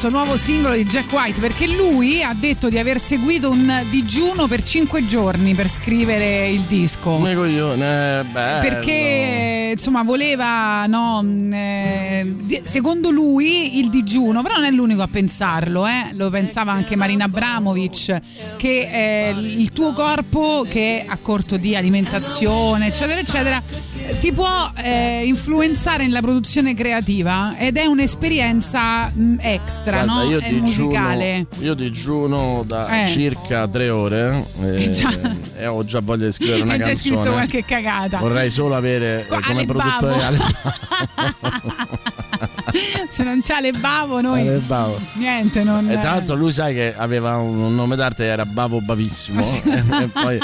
questo 0.03 0.09
nuovo 0.19 0.35
singolo 0.35 0.75
di 0.75 0.83
Jack 0.83 1.13
White? 1.13 1.39
Perché 1.39 1.65
lui 1.65 2.21
ha 2.21 2.33
detto 2.33 2.67
di 2.67 2.77
aver 2.77 2.99
seguito 2.99 3.49
un 3.49 3.85
digiuno 3.89 4.47
per 4.47 4.61
5 4.61 5.05
giorni 5.05 5.55
per 5.55 5.69
scrivere 5.69 6.49
il 6.49 6.63
disco. 6.63 6.99
Come 7.11 7.33
coglione, 7.33 8.19
eh, 8.19 8.23
bello. 8.25 8.59
Perché 8.59 9.69
insomma 9.71 10.03
voleva, 10.03 10.85
no, 10.87 11.21
mh, 11.23 11.53
eh, 11.53 12.61
secondo 12.63 13.11
lui 13.11 13.79
il 13.79 13.87
digiuno, 13.87 14.41
però 14.41 14.55
non 14.55 14.65
è 14.65 14.71
l'unico 14.71 15.03
a 15.03 15.07
pensarlo, 15.07 15.87
eh, 15.87 16.09
lo 16.11 16.29
pensava 16.29 16.73
anche 16.73 16.97
Marina 16.97 17.23
Abramovic, 17.23 18.19
che 18.57 18.89
eh, 18.91 19.29
il 19.29 19.71
tuo 19.71 19.93
corpo 19.93 20.65
che 20.67 21.03
è 21.03 21.05
a 21.07 21.17
corto 21.21 21.55
di 21.55 21.77
alimentazione, 21.77 22.87
eccetera, 22.87 23.21
eccetera, 23.21 23.63
ti 24.23 24.31
può 24.31 24.71
eh, 24.77 25.23
influenzare 25.25 26.03
nella 26.03 26.21
produzione 26.21 26.73
creativa 26.73 27.57
ed 27.57 27.75
è 27.75 27.83
un'esperienza 27.87 29.11
mh, 29.13 29.35
extra, 29.41 30.05
Guarda, 30.05 30.13
no? 30.13 30.29
io 30.29 30.37
è 30.39 30.47
digiuno, 30.49 30.61
musicale. 30.85 31.45
io 31.59 31.73
digiuno 31.73 32.63
da 32.65 33.01
Eh. 33.01 33.05
circa 33.07 33.67
tre 33.67 33.89
ore 33.89 34.45
eh, 34.61 34.83
Eh, 34.85 34.91
già. 34.91 35.11
e 35.57 35.67
ho 35.67 35.83
già 35.83 35.99
voglia 36.01 36.27
di 36.27 36.31
scrivere 36.31 36.61
una 36.63 36.71
Hai 36.71 36.77
già 36.79 36.85
canzone. 36.85 37.15
scritto 37.15 37.31
qualche 37.33 37.65
cagata. 37.65 38.17
Vorrei 38.19 38.49
solo 38.49 38.77
avere 38.77 39.27
eh, 39.29 39.39
come 39.45 39.65
produttore 39.65 40.23
Ale- 40.23 40.37
Se 43.09 43.23
non 43.23 43.39
c'ha 43.41 43.59
le 43.59 43.71
bavo 43.73 44.21
noi 44.21 44.47
Alebavo. 44.47 44.99
niente, 45.15 45.63
non 45.63 45.87
E 45.91 45.99
tra 45.99 46.11
l'altro 46.13 46.35
lui 46.35 46.51
sai 46.51 46.73
che 46.73 46.95
aveva 46.95 47.35
un 47.37 47.75
nome 47.75 47.95
d'arte 47.97 48.23
era 48.23 48.45
Bavo 48.45 48.79
Bavissimo 48.81 49.41
e 49.63 50.07
poi 50.11 50.39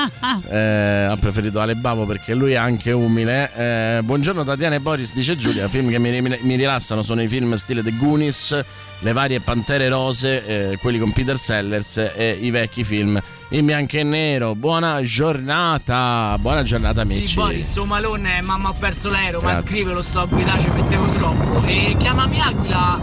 eh, 0.49 1.07
ha 1.09 1.15
preferito 1.17 1.59
Ale 1.59 1.76
Bavo 1.76 2.05
perché 2.05 2.34
lui 2.34 2.53
è 2.53 2.57
anche 2.57 2.91
umile. 2.91 3.51
Eh, 3.55 4.01
buongiorno 4.03 4.43
Tatiana 4.43 4.76
e 4.76 4.80
Boris, 4.80 5.13
dice 5.13 5.38
Giulia, 5.38 5.67
film 5.67 5.89
che 5.89 5.99
mi, 5.99 6.19
mi 6.21 6.55
rilassano 6.55 7.03
sono 7.03 7.21
i 7.21 7.27
film 7.27 7.53
stile 7.55 7.84
The 7.84 7.93
Goonies, 7.95 8.63
le 8.99 9.13
varie 9.13 9.39
Pantere 9.41 9.88
Rose, 9.89 10.45
eh, 10.71 10.77
quelli 10.77 10.97
con 10.99 11.11
Peter 11.13 11.38
Sellers 11.38 11.97
e 12.15 12.38
i 12.41 12.49
vecchi 12.49 12.84
film 12.84 13.19
in 13.49 13.65
bianco 13.65 13.97
e 13.97 14.03
nero. 14.03 14.55
Buona 14.55 15.01
giornata, 15.01 16.35
buona 16.39 16.63
giornata 16.63 17.01
amici. 17.01 17.27
Sì, 17.27 17.35
Boris, 17.35 17.76
o 17.77 17.85
Malone, 17.85 18.41
mamma 18.41 18.69
ho 18.69 18.76
perso 18.77 19.09
l'aereo, 19.09 19.41
ma 19.41 19.51
Grazie. 19.51 19.69
scrivelo 19.69 20.01
sto 20.01 20.19
a 20.21 20.26
guidare, 20.26 20.59
ci 20.61 20.69
mettevo 20.69 21.09
troppo. 21.09 21.63
E 21.65 21.95
chiamami 21.97 22.39
Aquila 22.39 22.99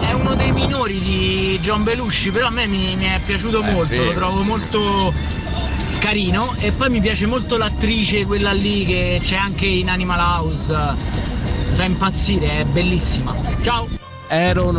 è 0.00 0.12
uno 0.12 0.34
dei 0.34 0.52
minori 0.52 0.98
di 0.98 1.58
John 1.62 1.84
Belushi, 1.84 2.30
però 2.30 2.46
a 2.46 2.50
me 2.50 2.66
mi, 2.66 2.96
mi 2.96 3.04
è 3.04 3.20
piaciuto 3.24 3.62
Eh, 3.62 3.70
molto, 3.70 3.86
figo. 3.86 4.04
lo 4.04 4.12
trovo 4.14 4.42
molto 4.42 5.12
carino 6.02 6.56
e 6.58 6.72
poi 6.72 6.90
mi 6.90 7.00
piace 7.00 7.26
molto 7.26 7.56
l'attrice, 7.56 8.26
quella 8.26 8.50
lì 8.50 8.84
che 8.84 9.20
c'è 9.22 9.36
anche 9.36 9.66
in 9.66 9.88
Animal 9.88 10.18
House. 10.18 10.74
Mi 11.70 11.76
fa 11.76 11.84
impazzire, 11.84 12.58
è 12.58 12.64
bellissima. 12.64 13.32
Ciao! 13.62 13.88
Ero 14.26 14.72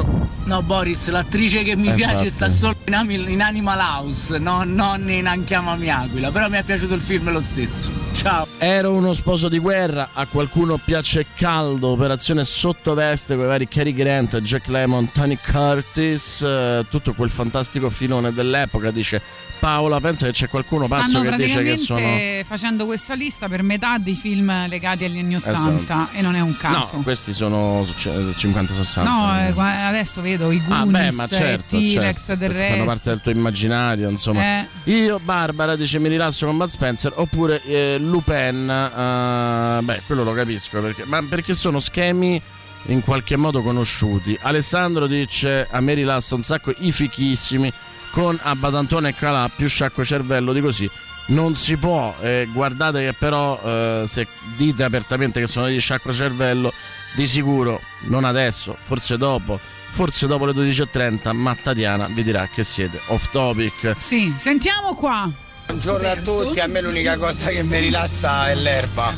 No 0.44 0.62
Boris, 0.64 1.08
l'attrice 1.10 1.64
che 1.64 1.78
mi 1.78 1.88
Eh, 1.88 1.94
piace 1.94 2.26
infatti. 2.26 2.30
sta 2.30 2.50
solo 2.50 2.76
in, 2.88 3.26
in 3.30 3.42
Animal 3.42 3.80
House, 3.80 4.38
no- 4.38 4.64
non 4.66 5.10
in 5.10 5.26
Anchiamami 5.26 5.90
Aquila, 5.90 6.30
però 6.30 6.50
mi 6.50 6.58
è 6.58 6.64
piaciuto 6.64 6.94
il 6.94 7.02
film 7.02 7.32
lo 7.32 7.40
stesso. 7.42 7.90
Ciao! 8.14 8.46
Ero 8.66 8.94
uno 8.94 9.14
sposo 9.14 9.50
di 9.50 9.58
guerra, 9.60 10.12
a 10.14 10.26
qualcuno 10.26 10.78
piace 10.78 11.26
caldo, 11.36 11.90
operazione 11.90 12.46
sottoveste 12.46 13.36
con 13.36 13.44
i 13.44 13.48
vari 13.48 13.68
Cary 13.68 13.94
Grant, 13.94 14.38
Jack 14.40 14.68
Lemmon, 14.70 15.12
Tony 15.12 15.38
Curtis, 15.38 16.42
eh, 16.44 16.86
tutto 16.90 17.12
quel 17.12 17.30
fantastico 17.30 17.90
filone 17.90 18.32
dell'epoca, 18.32 18.90
dice 18.90 19.22
Paola, 19.60 20.00
pensa 20.02 20.26
che 20.28 20.32
c'è 20.34 20.48
qualcuno 20.50 20.88
pazzo 20.88 21.08
Stanno 21.20 21.30
che 21.32 21.38
dice 21.38 21.64
che 21.64 21.78
sono... 21.78 22.06
facendo 22.46 22.86
questa 22.86 23.14
lista 23.14 23.48
per 23.50 23.64
metà 23.64 23.98
dei 23.98 24.16
film 24.16 24.68
legati 24.68 25.06
agli 25.06 25.20
anni 25.20 25.36
80 25.36 25.54
Esatto. 25.94 26.18
e 26.18 26.22
non 26.22 26.36
è 26.36 26.42
un 26.42 26.56
caso. 26.58 26.98
No, 26.98 27.02
questi 27.04 27.32
sono 27.32 27.86
c- 27.96 28.08
50-60. 28.10 29.04
No, 29.04 29.48
eh, 29.48 29.54
qua- 29.54 29.88
adesso 29.88 30.20
vedo 30.22 30.52
i 30.52 30.62
Ah, 30.68 30.84
Goonies, 30.84 30.92
beh, 30.92 31.12
ma 31.16 31.28
certo, 31.28 31.78
i 31.78 31.94
T-Rex 31.94 32.26
certo, 32.26 32.36
del 32.36 32.52
perché 32.52 32.64
fanno 32.64 32.76
resto. 32.84 32.86
parte 32.86 33.10
del 33.12 33.22
tuo 33.22 33.32
immaginario, 33.32 34.10
insomma. 34.10 34.42
Eh. 34.42 34.68
Io, 34.92 35.20
Barbara, 35.20 35.78
dice 35.78 35.98
mi 36.00 36.10
rilasso 36.10 36.46
con 36.46 36.58
Bud 36.58 36.70
Spencer, 36.70 37.14
oppure 37.16 37.62
eh, 37.64 37.96
Lupin, 38.00 38.53
eh, 38.56 39.82
beh, 39.84 40.02
quello 40.06 40.24
lo 40.24 40.34
capisco, 40.34 40.82
perché, 40.82 41.04
ma 41.06 41.24
perché 41.28 41.54
sono 41.54 41.80
schemi 41.80 42.42
in 42.88 43.04
qualche 43.04 43.36
modo 43.36 43.62
conosciuti. 43.62 44.38
Alessandro 44.42 45.08
dice 45.08 45.68
a 45.70 45.80
me 45.82 45.94
rilassa 45.94 46.36
un 46.36 46.44
sacco 46.44 46.74
i 46.80 46.92
fichissimi 46.92 47.72
con 48.12 48.38
Abbadantone 48.42 49.10
e 49.10 49.16
Calà 49.16 49.50
più 49.54 49.68
sciacquo 49.68 50.04
cervello 50.04 50.54
di 50.54 50.62
così. 50.62 50.90
Non 51.26 51.56
si 51.56 51.78
può, 51.78 52.14
eh, 52.20 52.48
guardate 52.52 53.06
che 53.06 53.14
però 53.14 53.60
eh, 53.64 54.04
se 54.06 54.28
dite 54.58 54.84
apertamente 54.84 55.40
che 55.40 55.48
sono 55.48 55.68
degli 55.68 55.80
sciacquo 55.80 56.12
cervello, 56.12 56.74
di 57.16 57.26
sicuro 57.26 57.80
non 58.08 58.26
adesso, 58.26 58.76
forse 58.80 59.18
dopo 59.18 59.60
forse 59.94 60.26
dopo 60.26 60.46
le 60.48 60.54
12.30 60.54 61.32
Mattatiana 61.34 62.08
vi 62.08 62.24
dirà 62.24 62.50
che 62.52 62.64
siete 62.64 63.00
off 63.08 63.30
topic. 63.30 63.96
Sì, 64.00 64.34
sentiamo 64.38 64.96
qua. 64.96 65.30
Buongiorno 65.66 66.08
a 66.08 66.16
tutti, 66.18 66.60
a 66.60 66.68
me 66.68 66.82
l'unica 66.82 67.18
cosa 67.18 67.50
che 67.50 67.64
mi 67.64 67.80
rilassa 67.80 68.50
è 68.50 68.56
l'erba. 68.56 69.14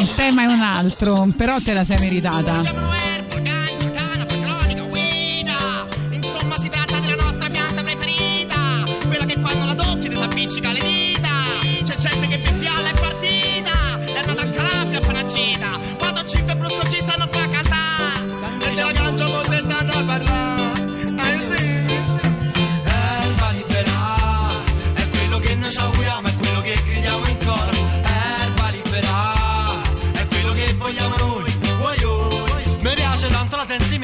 Il 0.00 0.14
tema 0.14 0.42
è 0.42 0.46
un 0.46 0.60
altro, 0.60 1.28
però 1.36 1.58
te 1.58 1.72
la 1.72 1.84
sei 1.84 1.98
meritata. 1.98 3.59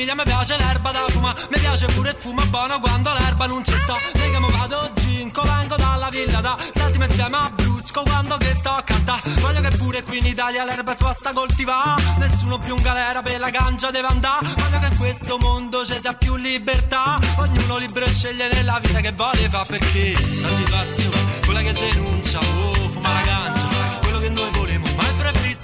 La 0.07 0.15
sensimiglia, 0.15 0.15
mi 0.15 0.23
piace 0.25 0.57
l'erba 0.57 0.93
da 0.93 1.05
fuma, 1.09 1.35
mi 1.51 1.59
piace 1.59 1.87
pure 1.87 2.11
il 2.11 2.17
fumo 2.19 2.45
buono 2.47 2.79
quando 2.81 3.13
l'erba 3.19 3.47
non 3.47 3.65
ci 3.65 3.73
sta. 3.83 3.97
Che 4.13 4.39
mo 4.39 4.49
vado 4.49 4.91
ginco, 4.95 5.43
vengo 5.43 5.77
dalla 5.77 6.09
villa 6.09 6.41
da 6.41 6.57
Sentimi 6.75 7.07
insieme 7.07 7.37
a 7.37 7.51
Brusco 7.51 8.03
quando 8.03 8.37
che 8.37 8.55
sto 8.59 8.71
a 8.71 8.83
cantare. 8.83 9.21
Voglio 9.41 9.61
che 9.61 9.77
pure 9.77 10.03
qui 10.03 10.19
in 10.19 10.27
Italia 10.27 10.65
l'erba 10.65 10.93
si 10.93 11.03
possa 11.03 11.33
coltivare, 11.33 12.03
nessuno 12.19 12.59
più 12.59 12.77
in 12.77 12.83
galera 12.83 13.23
per 13.23 13.41
la 13.41 13.51
cancia 13.51 13.91
deve 13.91 14.09
andare. 14.09 14.47
Voglio 14.57 14.79
che 14.79 14.87
in 14.87 14.97
questo 14.99 15.39
mondo 15.39 15.85
ci 15.85 15.99
sia 16.01 16.15
più 16.15 16.37
libertà, 16.37 17.19
ognuno 17.37 17.79
libero 17.79 18.09
sceglie 18.09 18.49
nella 18.53 18.79
vita 18.81 19.01
che 19.01 19.13
vuole 19.13 19.49
fa 19.49 19.65
perché 19.67 20.17
sta 20.17 20.49
situazione, 20.49 21.41
quella 21.45 21.63
che 21.63 21.73
denuncia, 21.73 22.39
oh, 22.39 22.91
fuma 22.91 23.13
la 23.13 23.21
cancia, 23.21 23.46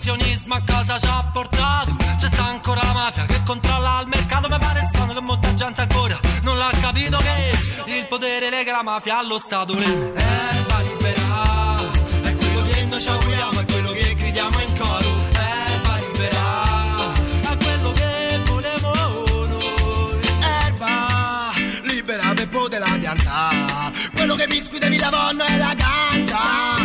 proibizionismo 0.03 0.55
a 0.55 0.62
cosa 0.66 0.99
ci 0.99 1.07
ha 1.07 1.31
portato? 1.33 1.97
C'è 2.19 2.27
sta 2.27 2.47
ancora 2.47 2.83
la 2.83 2.93
mafia 2.93 3.24
che 3.27 3.41
controlla 3.45 4.01
il 4.03 4.09
mercato, 4.09 4.49
mi 4.49 4.59
pare 4.59 4.89
strano 4.93 5.12
che 5.12 5.20
molta 5.20 5.55
gente 5.55 5.81
ancora 5.81 6.19
non 6.43 6.57
l'ha 6.57 6.70
capito 6.81 7.19
che 7.19 7.93
il 7.99 8.07
potere 8.09 8.51
lega 8.51 8.73
la 8.73 8.83
mafia 8.83 9.19
allo 9.19 9.41
Stato. 9.45 9.79
Erba 9.79 10.81
libera, 10.81 11.74
è 12.23 12.37
quello 12.37 12.62
che 12.69 12.85
noi 12.85 13.01
ci 13.01 13.09
auguriamo, 13.09 13.61
è 13.61 13.65
quello 13.65 13.93
che 13.93 14.15
crediamo 14.16 14.61
in 14.61 14.77
coro. 14.77 15.09
Erba 15.33 15.97
libera, 15.99 17.12
è 17.43 17.57
quello 17.57 17.93
che 17.93 18.41
volevo 18.45 19.47
noi. 19.47 20.20
Erba 20.65 21.51
libera 21.85 22.33
per 22.35 22.49
poterla 22.49 22.99
piantare. 22.99 23.93
Quello 24.15 24.35
che 24.35 24.47
mi 24.49 24.61
scudevi 24.62 24.99
la 24.99 25.11
vonna 25.11 25.45
è 25.47 25.57
la 25.59 25.74
cancia. 25.77 26.82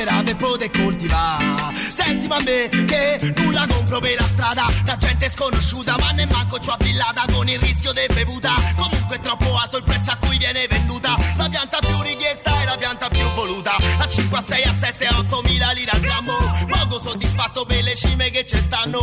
Libera 0.00 0.22
per 0.22 0.36
poter 0.36 0.70
coltivare. 0.70 1.44
Sentimi 1.90 2.32
a 2.32 2.40
me 2.42 2.68
che 2.86 3.34
nulla 3.36 3.66
compro 3.66 4.00
per 4.00 4.16
la 4.18 4.26
strada. 4.26 4.66
Da 4.82 4.96
gente 4.96 5.30
sconosciuta, 5.30 5.94
ma 5.98 6.10
nemmanco 6.12 6.58
c'ho 6.58 6.72
avvillata 6.72 7.24
con 7.30 7.46
il 7.46 7.58
rischio 7.58 7.92
di 7.92 8.06
bevuta. 8.14 8.54
Comunque 8.76 9.16
è 9.16 9.20
troppo 9.20 9.58
alto 9.58 9.76
il 9.76 9.84
prezzo 9.84 10.12
a 10.12 10.16
cui 10.16 10.38
viene 10.38 10.66
venduta. 10.68 11.18
La 11.36 11.50
pianta 11.50 11.80
più 11.80 12.00
richiesta 12.00 12.50
è 12.62 12.64
la 12.64 12.76
pianta 12.76 13.10
più 13.10 13.26
voluta. 13.34 13.76
A 13.98 14.06
5, 14.06 14.38
a 14.38 14.42
6, 14.46 14.62
a 14.62 14.74
7, 14.80 15.06
a 15.06 15.18
8 15.18 15.42
mila 15.42 15.70
lire 15.72 15.90
al 15.90 16.00
grammo. 16.00 16.36
Poco 16.66 16.98
soddisfatto 16.98 17.66
per 17.66 17.82
le 17.82 17.94
cime 17.94 18.30
che 18.30 18.46
ci 18.46 18.56
stanno. 18.56 19.00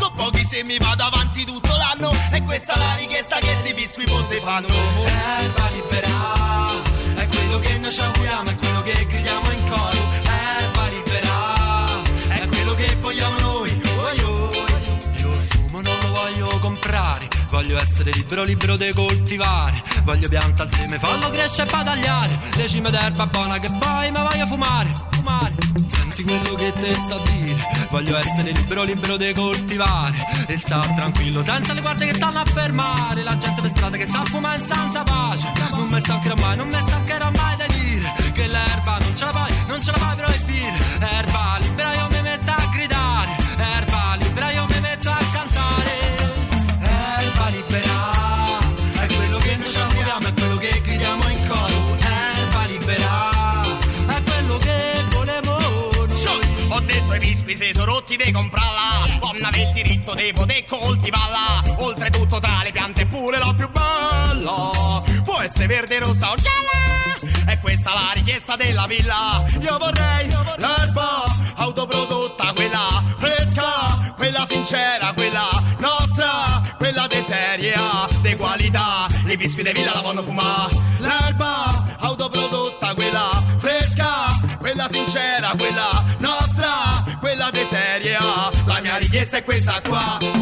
Con 0.00 0.14
pochi 0.16 0.44
semi 0.44 0.78
vado 0.78 1.04
avanti 1.04 1.44
tutto 1.44 1.76
l'anno. 1.76 2.10
E 2.32 2.42
questa 2.42 2.74
è 2.74 2.78
la 2.78 2.94
richiesta 2.98 3.36
che 3.38 3.54
sti 3.60 3.74
biscuit 3.74 4.10
posti 4.10 4.40
fanno. 4.42 4.66
Erba 4.66 5.68
libera, 5.70 7.22
è 7.22 7.28
quello 7.28 7.58
che 7.60 7.78
noi 7.78 7.92
ci 7.92 8.00
auguriamo, 8.00 8.49
voglio 17.50 17.76
essere 17.78 18.12
libero, 18.12 18.44
libero 18.44 18.76
di 18.76 18.90
coltivare. 18.94 19.82
Voglio 20.04 20.28
pianta 20.28 20.62
al 20.62 20.72
seme, 20.72 20.98
farlo 20.98 21.30
crescere 21.30 21.68
e 21.68 21.72
badagliare. 21.72 22.38
Le 22.54 22.68
cime 22.68 22.90
d'erba 22.90 23.26
buona 23.26 23.58
che 23.58 23.68
poi 23.78 24.10
mi 24.10 24.18
voglio 24.18 24.46
fumare, 24.46 24.92
fumare. 25.10 25.54
Senti 25.86 26.22
quello 26.22 26.54
che 26.54 26.72
te 26.72 26.94
sto 26.94 27.16
a 27.16 27.28
dire, 27.30 27.66
voglio 27.90 28.16
essere 28.16 28.52
libero, 28.52 28.84
libero 28.84 29.16
di 29.16 29.32
coltivare. 29.34 30.16
E 30.46 30.56
sta 30.58 30.80
tranquillo, 30.96 31.44
senza 31.44 31.72
le 31.72 31.80
guardie 31.80 32.06
che 32.06 32.14
stanno 32.14 32.38
a 32.38 32.44
fermare. 32.44 33.22
La 33.22 33.36
gente 33.36 33.60
per 33.60 33.70
strada 33.70 33.96
che 33.96 34.08
sta 34.08 34.20
a 34.20 34.24
fumare 34.24 34.58
in 34.58 34.66
santa 34.66 35.02
pace. 35.02 35.52
Non 35.72 35.88
mi 35.88 36.00
stancherò 36.00 36.34
mai, 36.36 36.56
non 36.56 36.68
mi 36.68 36.78
stancherò 36.86 37.30
mai 37.36 37.56
da 37.56 37.66
dire 37.66 38.12
che 38.32 38.46
l'erba 38.46 38.98
non 38.98 39.16
ce 39.16 39.24
la 39.24 39.32
fai, 39.32 39.52
non 39.66 39.80
ce 39.82 39.90
la 39.90 39.98
fai 39.98 40.16
proibire. 40.16 40.78
Erba 41.00 41.58
libera 41.60 41.79
se 57.60 57.74
sono 57.74 57.92
rotti 57.92 58.16
di 58.16 58.32
comprarla 58.32 59.04
avere 59.42 59.66
il 59.66 59.72
diritto 59.74 60.14
di 60.14 60.32
poter 60.32 60.64
coltivarla. 60.64 61.62
Oltretutto 61.80 62.40
tra 62.40 62.60
le 62.62 62.72
piante 62.72 63.04
pure 63.06 63.38
la 63.38 63.52
più 63.54 63.68
bella 63.68 65.02
Può 65.22 65.40
essere 65.42 65.66
verde, 65.66 65.98
rossa 65.98 66.30
o 66.30 66.36
gialla. 66.36 67.52
E 67.52 67.58
questa 67.60 67.92
la 67.92 68.12
richiesta 68.14 68.56
della 68.56 68.86
villa. 68.86 69.44
Io 69.60 69.76
vorrei 69.76 70.28
l'erba 70.56 71.24
autoprodotta 71.56 72.52
Quella 72.54 73.02
fresca, 73.18 74.12
quella 74.16 74.46
sincera 74.48 75.12
Quella 75.12 75.48
nostra, 75.78 76.74
quella 76.78 77.06
di 77.06 77.22
serie 77.26 77.74
A 77.74 78.08
Di 78.22 78.36
qualità, 78.36 79.06
i 79.26 79.36
biscuit 79.36 79.66
di 79.66 79.72
villa 79.72 79.94
la 79.94 80.00
vanno 80.00 80.22
fumare 80.22 80.74
L'erba 80.98 81.69
La 89.20 89.26
mia 89.26 89.36
richiesta 89.36 89.36
è 89.36 89.44
questa 89.44 90.39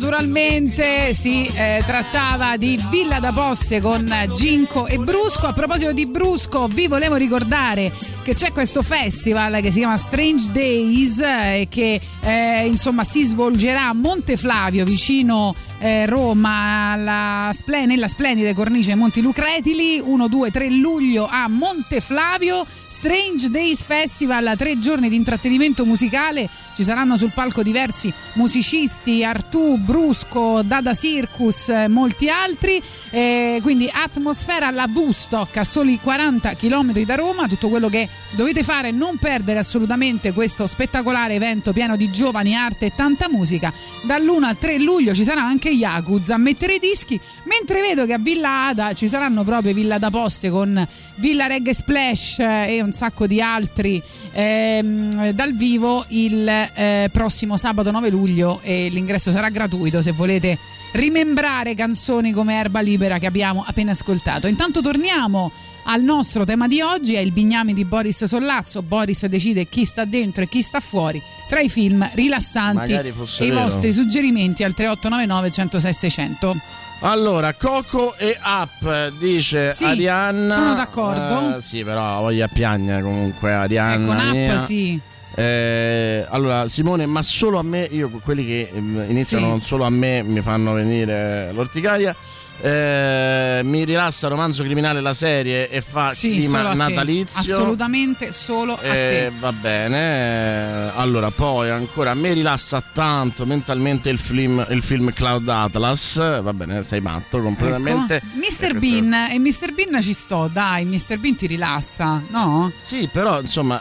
naturalmente 0.00 1.12
si 1.12 1.44
eh, 1.44 1.82
trattava 1.84 2.56
di 2.56 2.82
Villa 2.88 3.20
da 3.20 3.32
Posse 3.32 3.82
con 3.82 4.10
Ginco 4.34 4.86
e 4.86 4.96
Brusco. 4.96 5.46
A 5.46 5.52
proposito 5.52 5.92
di 5.92 6.06
Brusco, 6.06 6.68
vi 6.68 6.86
volevo 6.86 7.16
ricordare 7.16 7.92
che 8.22 8.32
c'è 8.32 8.50
questo 8.50 8.80
festival 8.80 9.60
che 9.60 9.70
si 9.70 9.80
chiama 9.80 9.98
Strange 9.98 10.52
Days 10.52 11.20
eh, 11.20 11.60
e 11.60 11.68
che 11.68 12.00
eh, 12.22 12.66
insomma 12.66 13.04
si 13.04 13.22
svolgerà 13.24 13.88
a 13.88 13.92
Monteflavio 13.92 14.86
vicino 14.86 15.54
eh, 15.80 16.06
Roma 16.06 16.92
alla 16.92 17.50
splen- 17.52 17.88
nella 17.88 18.06
splendida 18.08 18.52
cornice 18.54 18.94
Monti 18.94 19.20
Lucretili 19.20 20.00
1, 20.02 20.28
2, 20.28 20.50
3 20.50 20.70
luglio 20.70 21.26
a 21.28 21.48
Monteflavio 21.48 22.66
Strange 22.86 23.48
Days 23.48 23.82
Festival 23.82 24.54
tre 24.56 24.78
giorni 24.78 25.08
di 25.08 25.16
intrattenimento 25.16 25.84
musicale 25.84 26.48
ci 26.76 26.84
saranno 26.84 27.16
sul 27.16 27.32
palco 27.34 27.62
diversi 27.62 28.12
musicisti 28.34 29.24
Artù, 29.24 29.76
Brusco, 29.78 30.62
Dada 30.62 30.94
Circus 30.94 31.68
eh, 31.70 31.88
molti 31.88 32.28
altri 32.28 32.80
eh, 33.10 33.58
quindi 33.62 33.90
atmosfera 33.90 34.66
alla 34.66 34.88
Woodstock 34.92 35.56
a 35.56 35.64
soli 35.64 35.98
40 35.98 36.54
km 36.54 36.92
da 37.04 37.14
Roma 37.14 37.48
tutto 37.48 37.68
quello 37.68 37.88
che 37.88 38.08
dovete 38.32 38.62
fare 38.62 38.90
non 38.90 39.16
perdere 39.16 39.58
assolutamente 39.58 40.32
questo 40.32 40.66
spettacolare 40.66 41.34
evento 41.34 41.72
pieno 41.72 41.96
di 41.96 42.10
giovani, 42.10 42.54
arte 42.54 42.86
e 42.86 42.92
tanta 42.94 43.28
musica. 43.28 43.72
Dall'1 44.02 44.42
al 44.44 44.58
3 44.58 44.78
luglio 44.78 45.14
ci 45.14 45.24
sarà 45.24 45.42
anche 45.42 45.69
Yakuza 45.70 46.34
a 46.34 46.38
mettere 46.38 46.74
i 46.74 46.78
dischi 46.78 47.18
mentre 47.44 47.80
vedo 47.80 48.06
che 48.06 48.12
a 48.12 48.18
Villa 48.18 48.68
Ada 48.68 48.92
ci 48.94 49.08
saranno 49.08 49.44
proprio 49.44 49.72
Villa 49.72 49.98
da 49.98 50.10
Posse 50.10 50.50
con 50.50 50.86
Villa 51.16 51.46
Reggae 51.46 51.74
Splash 51.74 52.38
eh, 52.38 52.76
e 52.76 52.82
un 52.82 52.92
sacco 52.92 53.26
di 53.26 53.40
altri 53.40 54.02
ehm, 54.32 55.30
dal 55.30 55.54
vivo 55.54 56.04
il 56.08 56.48
eh, 56.48 57.08
prossimo 57.12 57.56
sabato 57.56 57.90
9 57.90 58.10
luglio 58.10 58.60
e 58.62 58.88
l'ingresso 58.88 59.30
sarà 59.30 59.48
gratuito 59.48 60.02
se 60.02 60.12
volete 60.12 60.58
rimembrare 60.92 61.74
canzoni 61.74 62.32
come 62.32 62.58
Erba 62.58 62.80
Libera 62.80 63.18
che 63.18 63.26
abbiamo 63.26 63.64
appena 63.66 63.92
ascoltato. 63.92 64.46
Intanto 64.46 64.80
torniamo 64.80 65.50
al 65.92 66.02
nostro 66.02 66.44
tema 66.44 66.68
di 66.68 66.80
oggi, 66.80 67.14
è 67.14 67.18
il 67.18 67.32
bignami 67.32 67.74
di 67.74 67.84
Boris 67.84 68.22
Sollazzo. 68.24 68.80
Boris 68.82 69.26
decide 69.26 69.66
chi 69.66 69.84
sta 69.84 70.04
dentro 70.04 70.44
e 70.44 70.48
chi 70.48 70.62
sta 70.62 70.78
fuori. 70.78 71.20
tra 71.48 71.58
i 71.58 71.68
film 71.68 72.08
rilassanti 72.14 72.92
e 72.92 73.46
i 73.46 73.50
vostri 73.50 73.92
suggerimenti 73.92 74.62
al 74.62 74.72
3899 74.72 75.50
106 75.50 75.92
600. 75.92 76.56
Allora, 77.00 77.54
Coco 77.54 78.14
e 78.16 78.38
Up, 78.40 79.12
dice 79.18 79.72
Sì, 79.72 79.84
Arianna. 79.84 80.54
sono 80.54 80.74
d'accordo. 80.74 81.56
Eh, 81.56 81.60
sì, 81.60 81.82
però 81.82 82.20
voglia 82.20 82.46
piagne 82.46 83.02
comunque 83.02 83.52
Arianna. 83.52 84.06
con 84.06 84.16
Up 84.16 84.32
mia. 84.32 84.58
sì. 84.58 85.00
Eh, 85.34 86.24
allora, 86.28 86.68
Simone, 86.68 87.06
ma 87.06 87.22
solo 87.22 87.58
a 87.58 87.62
me, 87.62 87.88
io 87.90 88.10
quelli 88.22 88.44
che 88.44 88.70
ehm, 88.72 89.06
iniziano 89.08 89.44
Sì. 89.44 89.50
non 89.50 89.60
solo 89.62 89.84
a 89.84 89.90
me 89.90 90.22
mi 90.22 90.40
fanno 90.40 90.72
venire 90.72 91.50
l'orticaria. 91.52 92.14
Eh, 92.62 93.60
mi 93.64 93.84
rilassa 93.84 94.28
Romanzo 94.28 94.62
Criminale 94.62 95.00
la 95.00 95.14
serie 95.14 95.68
e 95.70 95.80
fa 95.80 96.10
Sì, 96.10 96.30
clima 96.32 96.70
te. 96.70 96.76
natalizio. 96.76 97.54
Assolutamente 97.56 98.32
solo 98.32 98.74
a 98.74 98.82
Eh, 98.84 98.88
te. 99.30 99.32
va 99.38 99.52
bene. 99.52 100.90
Allora, 100.94 101.30
poi 101.30 101.70
ancora 101.70 102.10
a 102.10 102.14
me 102.14 102.32
rilassa 102.32 102.82
tanto 102.92 103.46
mentalmente 103.46 104.10
il 104.10 104.18
film, 104.18 104.64
il 104.70 104.82
film 104.82 105.12
Cloud 105.12 105.48
Atlas. 105.48 106.16
Va 106.16 106.52
bene, 106.52 106.82
sei 106.82 107.00
matto 107.00 107.40
completamente. 107.40 108.16
Ecco. 108.16 108.26
Mr. 108.34 108.42
Eh, 108.42 108.48
questo- 108.48 108.78
Bean 108.78 109.12
e 109.30 109.38
Mr. 109.38 109.72
Bean 109.72 110.02
ci 110.02 110.12
sto, 110.12 110.48
dai, 110.52 110.84
Mr. 110.84 111.18
Bean 111.18 111.36
ti 111.36 111.46
rilassa, 111.46 112.22
no? 112.28 112.70
Sì, 112.82 113.08
però 113.10 113.40
insomma, 113.40 113.80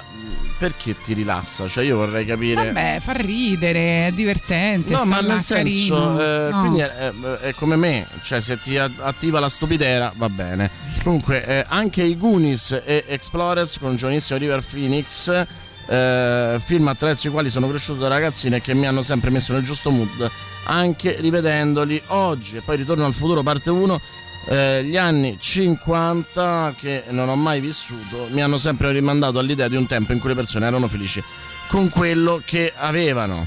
perché 0.60 0.96
ti 1.02 1.14
rilassa? 1.14 1.68
Cioè, 1.68 1.84
io 1.86 1.96
vorrei 1.96 2.26
capire. 2.26 2.66
Vabbè, 2.66 2.98
fa 3.00 3.14
ridere, 3.14 4.08
è 4.08 4.12
divertente, 4.14 4.92
No, 4.94 5.06
ma 5.06 5.22
nel 5.22 5.44
senso, 5.44 5.54
carino. 5.96 6.20
eh, 6.22 6.50
No. 6.52 6.60
quindi 6.60 6.80
è, 6.82 6.88
è- 6.90 7.14
è 7.48 7.54
come 7.54 7.76
me, 7.78 8.06
cioè 8.22 8.42
se 8.42 8.60
ti 8.60 8.78
attiva 8.78 9.40
la 9.40 9.50
stupidera 9.50 10.12
va 10.16 10.30
bene. 10.30 10.70
Comunque, 11.04 11.46
eh, 11.46 11.66
anche 11.70 12.04
i 12.04 12.18
Goonies 12.18 12.82
e 12.86 13.06
Explorers 13.08 13.78
con 13.80 13.96
giovanissimo 13.96 14.38
River 14.38 14.62
Phoenix, 14.64 15.46
eh, 15.88 16.60
film 16.64 16.88
attraverso 16.88 17.28
i 17.28 17.32
quali 17.32 17.50
sono 17.50 17.68
cresciuto 17.68 18.02
da 18.02 18.10
ragazzino 18.10 18.58
e 18.58 18.62
che 18.62 18.74
mi 18.76 18.86
hanno 18.86 19.02
sempre 19.02 19.30
messo 19.32 19.54
nel 19.54 19.64
giusto 19.64 19.90
mood, 19.90 20.30
anche 20.66 21.16
rivedendoli 21.20 22.00
oggi. 22.08 22.58
E 22.58 22.62
poi 22.62 22.76
Ritorno 22.78 23.06
al 23.06 23.14
futuro, 23.14 23.42
parte 23.42 23.70
1. 23.72 24.00
Eh, 24.48 24.84
gli 24.84 24.98
anni 24.98 25.38
50 25.40 26.74
che 26.78 27.04
non 27.10 27.30
ho 27.30 27.36
mai 27.36 27.60
vissuto 27.60 28.28
mi 28.32 28.42
hanno 28.42 28.58
sempre 28.58 28.92
rimandato 28.92 29.40
all'idea 29.40 29.68
di 29.68 29.76
un 29.76 29.86
tempo 29.86 30.14
in 30.14 30.20
cui 30.20 30.30
le 30.30 30.36
persone 30.36 30.66
erano 30.66 30.88
felici 30.88 31.22
con 31.68 31.90
quello 31.90 32.42
che 32.44 32.74
avevano. 32.76 33.46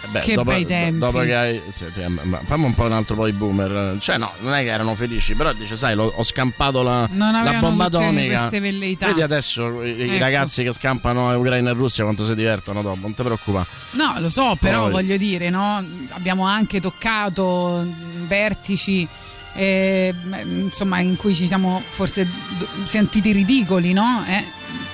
Eh 0.00 0.06
beh, 0.06 0.20
Che 0.20 0.34
dopo, 0.36 0.50
bei 0.52 0.64
tempi. 0.64 0.98
dopo 1.00 1.18
che 1.18 1.34
hai. 1.34 1.60
fammi 2.44 2.64
un 2.64 2.72
po' 2.74 2.84
un 2.84 2.92
altro 2.92 3.16
po' 3.16 3.26
i 3.26 3.32
boomer. 3.32 3.96
Cioè, 3.98 4.16
no, 4.16 4.30
non 4.42 4.54
è 4.54 4.62
che 4.62 4.68
erano 4.68 4.94
felici, 4.94 5.34
però 5.34 5.52
dice, 5.52 5.74
sai, 5.76 5.96
l'ho- 5.96 6.12
ho 6.14 6.22
scampato 6.22 6.84
la, 6.84 7.08
la 7.12 7.56
bomba 7.58 7.86
atomica. 7.86 8.48
Vedi 8.48 9.20
adesso 9.22 9.82
i, 9.82 10.00
Ecco. 10.02 10.18
ragazzi 10.18 10.62
che 10.62 10.72
scampano 10.72 11.36
Ucraina 11.36 11.70
e 11.70 11.72
Russia 11.72 12.04
quanto 12.04 12.24
si 12.24 12.36
divertono 12.36 12.80
dopo, 12.80 12.98
non 13.00 13.12
ti 13.14 13.22
preoccupare. 13.24 13.66
No, 13.92 14.14
lo 14.20 14.28
so, 14.28 14.56
però 14.60 14.82
Poi- 14.82 14.92
voglio 14.92 15.16
dire, 15.16 15.50
no? 15.50 15.84
Abbiamo 16.10 16.44
anche 16.46 16.80
toccato 16.80 17.84
vertici. 18.28 19.06
Eh, 19.58 20.14
insomma, 20.44 21.00
in 21.00 21.16
cui 21.16 21.34
ci 21.34 21.46
siamo 21.46 21.82
forse 21.86 22.26
sentiti 22.84 23.32
ridicoli, 23.32 23.92
no? 23.92 24.24
Eh, 24.28 24.44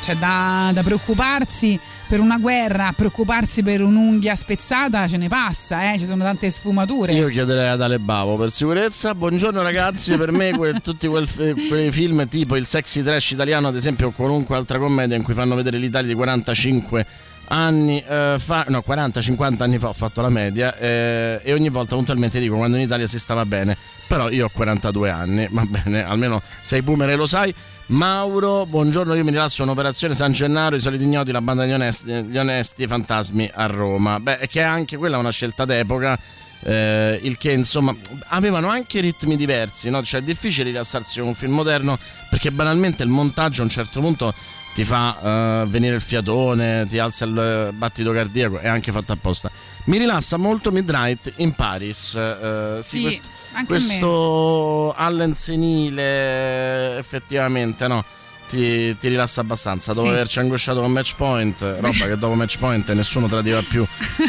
Cioè, 0.03 0.17
da, 0.17 0.71
da 0.73 0.83
preoccuparsi 0.83 1.79
per 2.07 2.21
una 2.21 2.37
guerra, 2.39 2.93
preoccuparsi 2.95 3.63
per 3.63 3.81
un'unghia 3.81 4.35
spezzata, 4.37 5.09
ce 5.09 5.17
ne 5.17 5.29
passa, 5.29 5.93
eh? 5.93 5.99
Ci 5.99 6.05
sono 6.05 6.23
tante 6.23 6.51
sfumature. 6.51 7.13
Io 7.15 7.29
chiederei 7.29 7.69
ad 7.69 7.81
Ale 7.81 7.99
Bavo 7.99 8.37
per 8.37 8.51
sicurezza. 8.51 9.15
Buongiorno 9.15 9.63
ragazzi, 9.63 10.15
per 10.17 10.31
me 10.31 10.51
que- 10.53 10.81
tutti 10.83 11.07
quel- 11.09 11.29
quei 11.69 11.91
film 11.91 12.29
tipo 12.29 12.57
il 12.57 12.67
sexy 12.67 13.03
trash 13.03 13.31
italiano, 13.31 13.69
ad 13.69 13.77
esempio, 13.77 14.09
o 14.09 14.11
qualunque 14.11 14.55
altra 14.57 14.79
commedia 14.79 15.17
in 15.17 15.23
cui 15.23 15.33
fanno 15.35 15.55
vedere 15.55 15.79
l'Italia 15.79 16.09
di 16.09 16.15
45 16.15 17.07
anni 17.49 18.03
eh, 18.07 18.37
fa, 18.39 18.65
no 18.69 18.83
40-50 18.87 19.63
anni 19.63 19.79
fa 19.79 19.89
ho 19.89 19.93
fatto 19.93 20.21
la 20.21 20.31
media 20.31 20.77
eh, 20.77 21.41
e 21.43 21.53
ogni 21.53 21.69
volta 21.69 21.95
puntualmente 21.95 22.39
dico 22.39 22.57
quando 22.57 22.77
in 22.77 22.83
Italia 22.83 23.07
si 23.07 23.19
stava 23.19 23.45
bene, 23.45 23.77
però 24.07 24.31
io 24.31 24.47
ho 24.47 24.51
42 24.53 25.11
anni, 25.11 25.49
va 25.51 25.65
bene, 25.65 26.03
almeno 26.07 26.43
sei 26.61 26.83
boomer 26.83 27.11
e 27.11 27.17
lo 27.17 27.27
sai. 27.27 27.55
Mauro, 27.87 28.65
buongiorno, 28.65 29.13
io 29.13 29.25
mi 29.25 29.31
rilasso 29.31 29.63
un'operazione 29.63 30.15
San 30.15 30.33
Gennaro, 30.33 30.75
i 30.75 30.81
soliti 30.81 31.05
ignoti, 31.05 31.33
la 31.33 31.43
banda 31.43 31.65
degli 31.65 31.75
onesti, 31.75 32.11
gli 32.25 32.39
onesti 32.39 32.87
fantasmi 32.87 33.51
a 33.53 33.67
Roma. 33.67 34.19
Beh, 34.21 34.47
che 34.49 34.63
anche 34.63 34.97
quella 34.97 35.19
una 35.19 35.31
scelta 35.31 35.67
d'epoca. 35.67 36.19
eh, 36.67 37.21
il 37.23 37.37
che 37.37 37.53
insomma 37.53 37.95
avevano 38.29 38.69
anche 38.69 39.01
ritmi 39.01 39.37
diversi, 39.37 39.91
no? 39.91 40.03
cioè 40.03 40.21
è 40.21 40.25
difficile 40.25 40.71
rilassarsi 40.71 41.19
con 41.19 41.29
un 41.29 41.35
film 41.35 41.53
moderno 41.53 41.99
perché 42.31 42.51
banalmente 42.51 43.03
il 43.03 43.11
montaggio 43.11 43.61
a 43.61 43.65
un 43.65 43.71
certo 43.71 44.01
punto 44.01 44.33
ti 44.75 44.85
fa 44.85 45.63
eh, 45.63 45.67
venire 45.69 45.95
il 45.95 46.01
fiatone, 46.01 46.87
ti 46.89 46.99
alza 46.99 47.25
il 47.25 47.71
battito 47.75 48.11
cardiaco, 48.13 48.59
è 48.59 48.67
anche 48.69 48.91
fatto 48.93 49.13
apposta. 49.13 49.51
Mi 49.85 49.99
rilassa 49.99 50.37
molto 50.37 50.71
Midnight 50.73 51.33
in 51.37 51.53
Paris. 51.55 52.15
eh, 52.17 52.79
sì, 52.83 52.97
Sì, 52.99 53.03
questo, 53.03 53.29
anche 53.53 53.59
a 53.59 53.61
me. 53.61 53.67
questo 53.67 54.93
Allen 54.97 55.35
senile 55.35 56.99
effettivamente 56.99 57.87
no. 57.87 58.05
Ti, 58.47 58.97
ti 58.99 59.09
rilassa 59.09 59.41
abbastanza 59.41 59.93
dopo 59.95 60.07
Sì. 60.07 60.13
averci 60.13 60.39
angosciato 60.39 60.81
con 60.81 60.93
match 60.93 61.15
point, 61.17 61.61
roba 61.61 61.89
che 62.07 62.17
dopo 62.19 62.35
match 62.35 62.59
point 62.59 62.89
nessuno 62.93 63.27
tradiva 63.27 63.61
più 63.67 63.85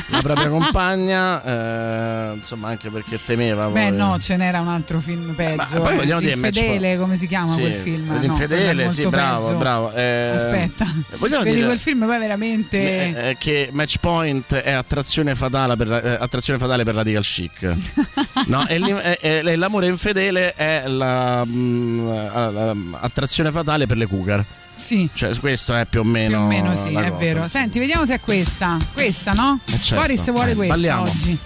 la 0.08 0.22
propria 0.22 0.48
compagna, 0.48 1.44
eh, 1.44 2.34
insomma 2.36 2.70
anche 2.70 2.90
perché 2.90 3.20
temeva. 3.24 3.68
Beh, 3.68 3.90
poi- 3.90 3.98
no, 3.98 4.18
ce 4.18 4.36
n'era 4.38 4.62
un 4.62 4.70
altro 4.70 5.00
film 5.00 5.34
peggio. 5.36 5.82
poi 5.82 5.94
eh. 5.94 5.98
vogliamo 5.98 6.22
dire, 6.22 6.34
Infedele, 6.34 6.88
match- 6.90 7.00
come 7.02 7.16
si 7.18 7.28
chiama 7.28 7.54
Sì, 7.54 7.60
quel 7.60 7.74
film? 7.74 8.08
No, 8.14 8.20
L'infedele, 8.20 8.86
è 8.86 8.90
sì, 8.90 9.08
bravo, 9.08 9.46
peggio. 9.48 9.58
bravo. 9.58 9.92
eh, 9.94 10.32
Aspetta, 10.34 10.86
vogliamo 11.18 11.44
vedi 11.44 11.56
dire- 11.56 11.68
quel 11.68 11.80
film 11.80 12.06
poi 12.06 12.18
veramente. 12.20 12.78
eh, 12.78 13.30
eh, 13.32 13.36
che 13.38 13.70
Match 13.74 13.98
Point 14.00 14.56
è 14.56 14.72
attrazione 14.72 15.36
fatale 15.36 15.76
per, 15.76 15.92
eh, 15.92 16.18
attrazione 16.20 16.58
fatale 16.58 16.84
per 16.84 16.96
radical 16.96 17.24
chic. 17.24 17.74
no, 18.48 18.66
e 18.68 19.56
l'amore 19.58 19.88
infedele 19.88 20.54
è 20.54 20.84
la, 20.88 21.44
mm, 21.46 22.08
la- 22.08 22.50
la- 22.50 22.76
attrazione 23.02 23.52
fatale 23.52 23.86
per 23.86 23.98
le 23.98 24.05
cougar. 24.08 24.44
Sì. 24.76 25.08
Cioè, 25.14 25.38
questo 25.40 25.74
è 25.76 25.86
più 25.86 26.02
o 26.02 26.04
meno. 26.04 26.38
Più 26.38 26.46
o 26.46 26.48
meno 26.48 26.76
sì, 26.76 26.90
è 26.90 26.94
cosa. 26.94 27.12
vero. 27.12 27.48
Senti, 27.48 27.80
vediamo 27.80 28.06
se 28.06 28.16
è 28.16 28.20
questa. 28.20 28.78
Questa, 28.94 29.32
no? 29.32 29.60
Eh, 29.66 29.72
certo. 29.80 29.96
Boris 29.96 30.32
vuole 30.32 30.52
Eh, 30.52 30.56
questa 30.56 30.74
balliamo. 30.74 31.02
oggi. 31.04 31.38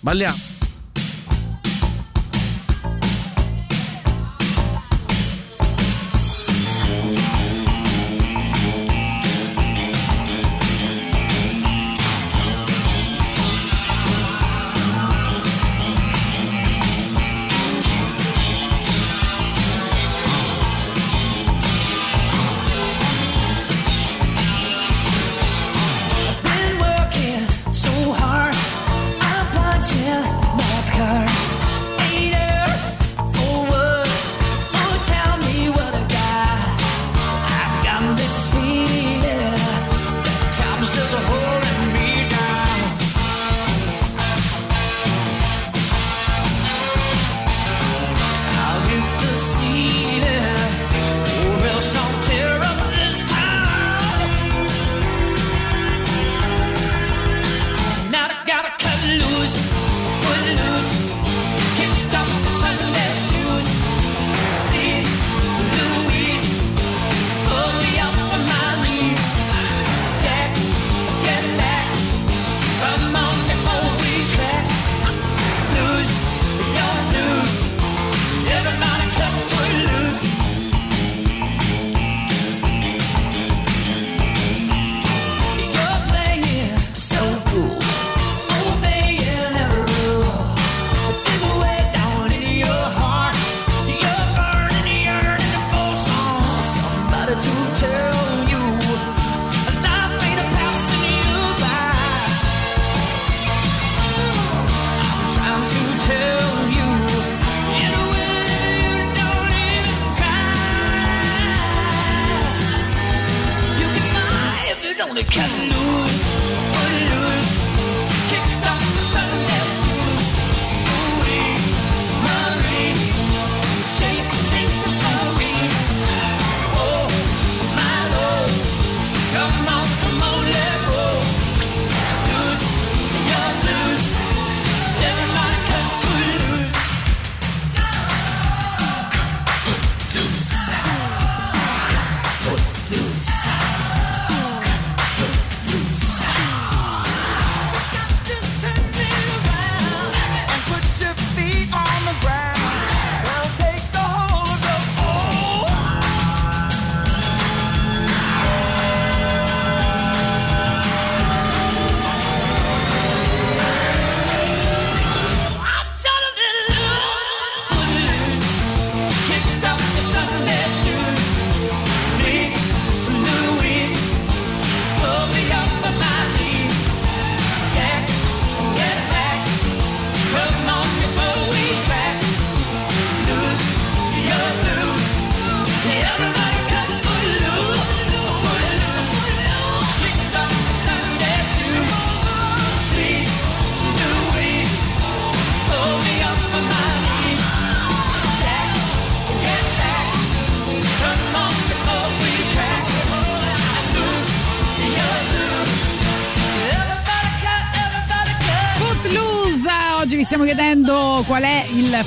Balliamo. 0.00 0.36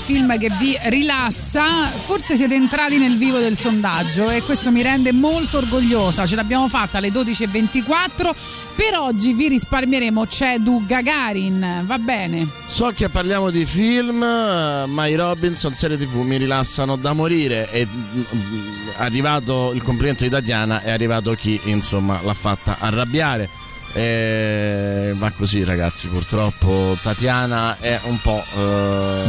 Film 0.02 0.38
che 0.38 0.50
vi 0.60 0.78
rilassa. 0.84 1.86
Forse 1.86 2.36
siete 2.36 2.56
entrati 2.56 2.98
nel 2.98 3.18
vivo 3.18 3.38
del 3.38 3.56
sondaggio 3.56 4.30
e 4.30 4.42
questo 4.42 4.72
mi 4.72 4.82
rende 4.82 5.12
molto 5.12 5.60
orgogliosa. 5.60 6.26
Ce 6.26 6.36
l'abbiamo 6.36 6.68
fatta 6.68 6.98
alle 6.98 7.10
12.24. 7.10 8.34
Per 8.76 8.98
oggi 8.98 9.34
vi 9.34 9.48
risparmieremo 9.50 10.26
C'è 10.26 10.58
Du 10.58 10.84
Gagarin, 10.86 11.84
va 11.86 11.98
bene? 12.00 12.48
So 12.68 12.92
che 12.96 13.10
parliamo 13.10 13.52
di 13.52 13.66
film, 13.66 14.24
eh, 14.24 14.86
ma 14.88 15.06
i 15.06 15.16
Robinson 15.16 15.76
serie 15.76 15.98
tv 15.98 16.22
mi 16.22 16.38
rilassano 16.38 16.96
da 16.96 17.14
morire 17.14 17.70
e 17.72 17.86
mm, 17.86 18.20
mm, 18.20 18.88
arrivato 18.98 19.72
il 19.74 19.84
complimento 19.84 20.24
di 20.24 20.30
Tatiana 20.30 20.82
è 20.82 20.90
arrivato 20.90 21.34
chi 21.34 21.60
insomma 21.66 22.20
l'ha 22.24 22.34
fatta 22.34 22.78
arrabbiare. 22.80 23.50
E 23.94 25.14
va 25.16 25.32
così 25.32 25.64
ragazzi, 25.64 26.08
purtroppo 26.08 26.98
Tatiana 27.02 27.78
è 27.80 28.00
un 28.04 28.20
po' 28.22 28.44
eh, 28.58 29.24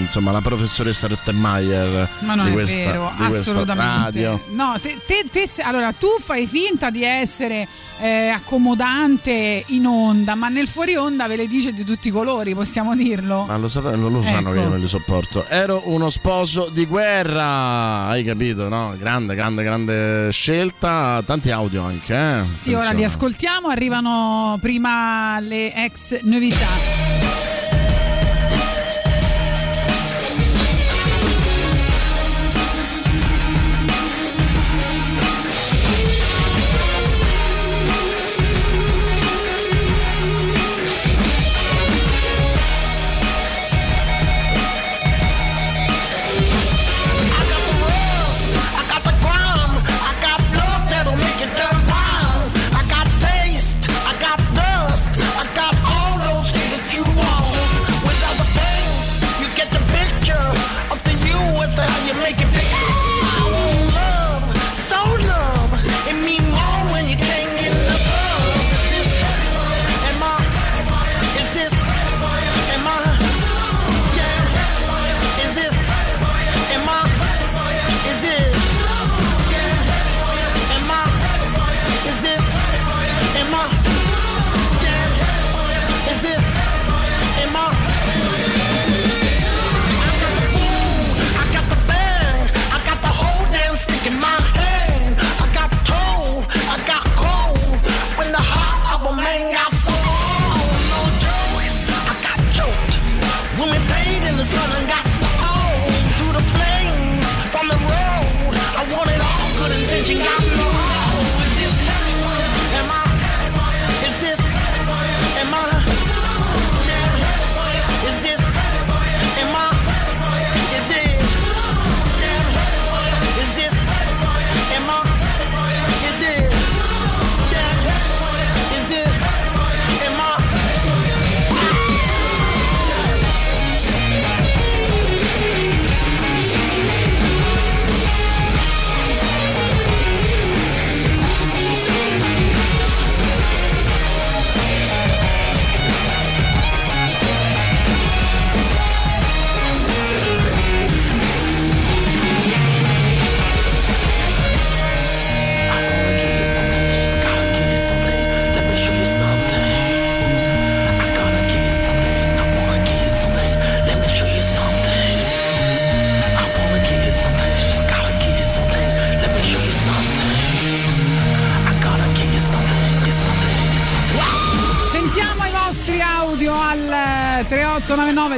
insomma 0.00 0.30
la 0.32 0.40
professoressa 0.40 1.06
Rottenmeier 1.06 2.08
Ma 2.20 2.34
non 2.34 2.44
di 2.46 2.50
è 2.50 2.54
questa, 2.54 2.76
vero, 2.78 3.12
di 3.16 3.24
questa 3.24 3.50
assolutamente. 3.50 4.02
radio. 4.02 4.44
No, 4.50 4.76
te, 4.80 4.98
te- 5.06 5.24
te 5.30 5.44
allora 5.62 5.92
tu 5.92 6.08
fai 6.20 6.46
finta 6.46 6.90
di 6.90 7.02
essere 7.04 7.66
eh, 7.98 8.28
accomodante 8.28 9.64
in 9.68 9.86
onda, 9.86 10.34
ma 10.34 10.48
nel 10.48 10.66
fuori 10.66 10.96
onda 10.96 11.26
ve 11.26 11.36
le 11.36 11.46
dice 11.46 11.72
di 11.72 11.84
tutti 11.84 12.08
i 12.08 12.10
colori, 12.10 12.54
possiamo 12.54 12.94
dirlo. 12.96 13.44
Ma 13.44 13.56
lo, 13.56 13.70
non 13.96 14.12
lo 14.12 14.22
sanno 14.22 14.38
Ecco. 14.48 14.52
che 14.52 14.58
io 14.58 14.68
non 14.68 14.80
li 14.80 14.88
sopporto. 14.88 15.46
Ero 15.48 15.82
uno 15.86 16.10
sposo 16.10 16.68
di 16.72 16.86
guerra, 16.86 18.06
hai 18.06 18.24
capito, 18.24 18.68
no? 18.68 18.94
Grande, 18.98 19.34
grande, 19.34 19.62
grande 19.62 20.28
scelta. 20.32 21.22
Tanti 21.24 21.50
audio 21.50 21.84
anche, 21.84 22.14
eh? 22.14 22.42
Sì, 22.54 22.74
ora 22.74 22.90
li 22.90 23.04
ascoltiamo, 23.04 23.68
arrivano 23.94 24.58
prima 24.60 25.38
le 25.40 25.72
ex 25.72 26.20
novità. 26.22 27.53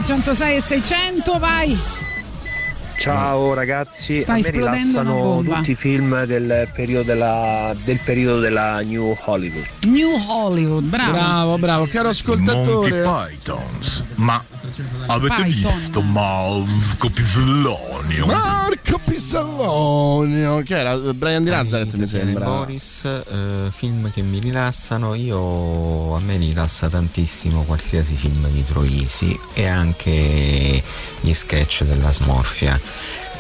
106 0.07 0.55
e 0.55 0.61
600, 0.61 1.39
vai. 1.41 1.77
Ciao 2.97 3.55
ragazzi, 3.55 4.23
Sta 4.23 4.33
a 4.33 4.35
me 4.35 4.41
esplodendo 4.41 5.01
una 5.01 5.11
rilassano 5.11 5.43
tutti 5.43 5.71
i 5.73 5.75
film 5.75 6.25
del 6.27 6.71
periodo 6.73 7.03
della, 7.03 7.75
del 7.83 7.99
periodo 8.05 8.39
della 8.39 8.81
New 8.83 9.17
Hollywood. 9.25 9.67
New 9.83 10.13
Hollywood, 10.29 10.85
bravo. 10.85 11.11
Bravo, 11.11 11.59
bravo, 11.59 11.87
caro 11.87 12.11
ascoltatore. 12.11 13.03
Monty 13.03 13.35
Pythons. 13.35 14.05
Ma 14.15 14.41
avete 15.07 15.43
Python. 15.43 15.75
visto 15.75 16.01
Marco 16.03 17.11
Pisellonio? 17.11 18.27
Marco 18.27 18.76
Pisellonio, 19.05 20.63
che 20.63 20.79
era 20.79 20.97
Brian 20.97 21.43
di 21.43 21.51
Nazareth 21.51 21.95
mi 21.95 22.07
sembra. 22.07 22.45
Boris, 22.45 23.05
eh, 23.05 23.71
film 23.71 24.11
che 24.13 24.23
mi 24.23 24.39
rilassano, 24.39 25.15
io 25.15 26.15
a 26.15 26.21
me 26.21 26.37
rilassa 26.37 26.89
tantissimo 26.89 27.63
qualsiasi 27.65 28.15
film 28.15 28.47
di 28.49 28.65
Troisi 28.65 29.39
e 29.55 29.67
anche 29.67 30.83
gli 31.21 31.33
sketch 31.33 31.85
della 31.85 32.13
smorfia. 32.13 32.81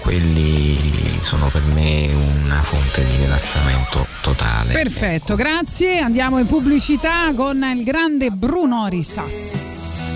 Quelli 0.00 0.78
sono 1.20 1.48
per 1.48 1.62
me 1.74 2.08
una 2.44 2.62
fonte 2.62 3.04
di 3.04 3.16
rilassamento 3.16 4.06
totale. 4.22 4.72
Perfetto, 4.72 5.34
grazie. 5.34 5.98
Andiamo 5.98 6.38
in 6.38 6.46
pubblicità 6.46 7.32
con 7.34 7.62
il 7.76 7.82
grande 7.82 8.30
Bruno 8.30 8.86
Risas. 8.86 10.15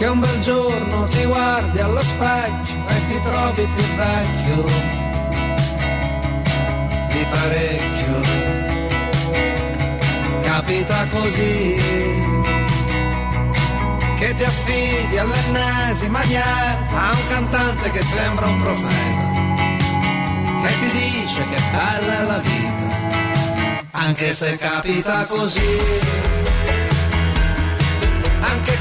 Che 0.00 0.06
un 0.06 0.18
bel 0.18 0.40
giorno 0.40 1.04
ti 1.08 1.22
guardi 1.24 1.78
allo 1.78 2.02
specchio 2.02 2.88
e 2.88 3.06
ti 3.06 3.20
trovi 3.20 3.68
più 3.68 3.84
vecchio 3.96 4.64
di 7.10 7.26
parecchio. 7.28 8.20
Capita 10.40 11.06
così 11.12 11.76
che 14.16 14.34
ti 14.34 14.42
affidi 14.42 15.18
all'ennesima 15.18 16.24
dieta 16.24 16.96
a 16.96 17.10
un 17.10 17.28
cantante 17.28 17.90
che 17.90 18.02
sembra 18.02 18.46
un 18.46 18.56
profeta, 18.56 19.28
che 20.66 20.78
ti 20.78 20.90
dice 20.92 21.46
che 21.46 21.60
bella 21.72 22.20
è 22.20 22.24
la 22.24 22.38
vita, 22.38 23.90
anche 23.90 24.32
se 24.32 24.56
capita 24.56 25.26
così. 25.26 26.39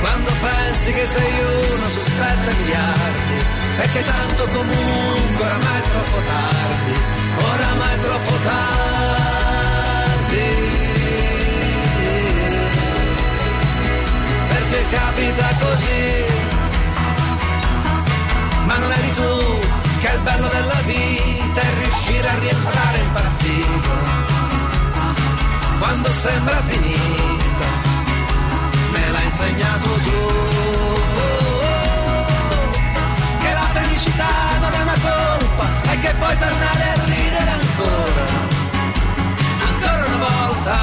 quando 0.00 0.30
pensi 0.40 0.92
che 0.92 1.06
sei 1.06 1.32
uno 1.72 1.88
su 1.88 2.00
sette 2.00 2.54
miliardi, 2.60 3.36
che 3.92 4.04
tanto 4.04 4.46
comunque 4.46 5.44
oramai 5.44 5.78
è 5.78 5.82
troppo 5.82 6.18
tardi, 6.26 6.94
oramai 7.36 7.94
è 7.94 8.00
troppo 8.00 8.34
tardi, 8.44 8.66
perché 14.48 14.84
capita 14.90 15.46
così 15.60 16.26
ma 18.66 18.76
non 18.76 18.92
eri 18.92 19.12
tu 19.14 19.77
che 20.00 20.12
il 20.14 20.20
bello 20.20 20.48
della 20.48 20.80
vita 20.84 21.60
è 21.60 21.74
riuscire 21.74 22.28
a 22.28 22.38
rientrare 22.38 22.98
in 22.98 23.12
partito. 23.12 23.90
Quando 25.78 26.10
sembra 26.10 26.62
finita 26.66 27.66
me 28.92 29.10
l'ha 29.10 29.22
insegnato 29.22 29.88
tu. 30.06 30.26
Che 33.42 33.52
la 33.52 33.68
felicità 33.72 34.32
non 34.60 34.72
è 34.72 34.82
una 34.82 34.98
colpa 35.08 35.66
e 35.92 35.98
che 35.98 36.14
puoi 36.18 36.38
tornare 36.38 36.84
a 36.94 37.04
ridere 37.04 37.50
ancora. 37.60 38.26
Ancora 39.68 40.04
una 40.06 40.20
volta. 40.28 40.76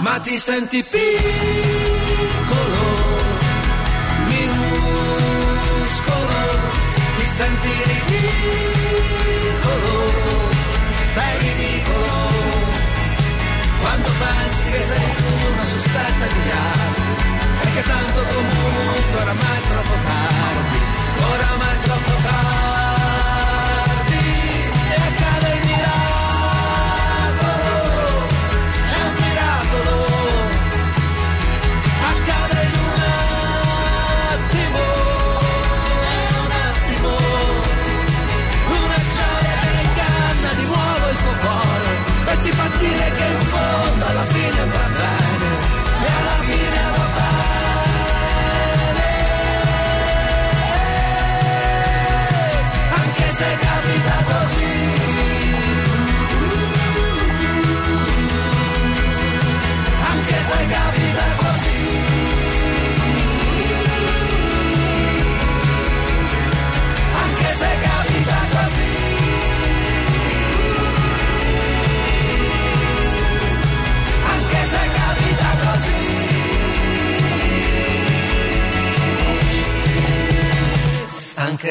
Ma 0.00 0.20
ti 0.20 0.38
senti 0.38 0.82
piccolo 0.82 2.67
senti 7.38 7.70
ridicolo, 7.86 9.30
sei 11.04 11.38
ridicolo, 11.38 12.16
quando 13.80 14.10
pensi 14.18 14.70
che 14.70 14.82
sei 14.82 15.14
uno 15.46 15.64
su 15.64 15.78
sette 15.78 16.26
miliardi, 16.34 17.12
e 17.62 17.66
che 17.74 17.82
tanto 17.82 18.20
comunque 18.34 19.20
oramai 19.22 19.56
è 19.56 19.60
troppo 19.70 19.94
tardi, 20.08 20.78
oramai 21.32 21.74
è 21.76 21.78
troppo 21.86 22.14
tardi, 22.26 22.77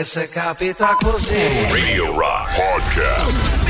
se 0.08 0.30
capita 0.30 0.96
così. 0.98 1.36
Radio 1.70 2.18
Rock 2.18 2.56
Podcast. 2.56 3.66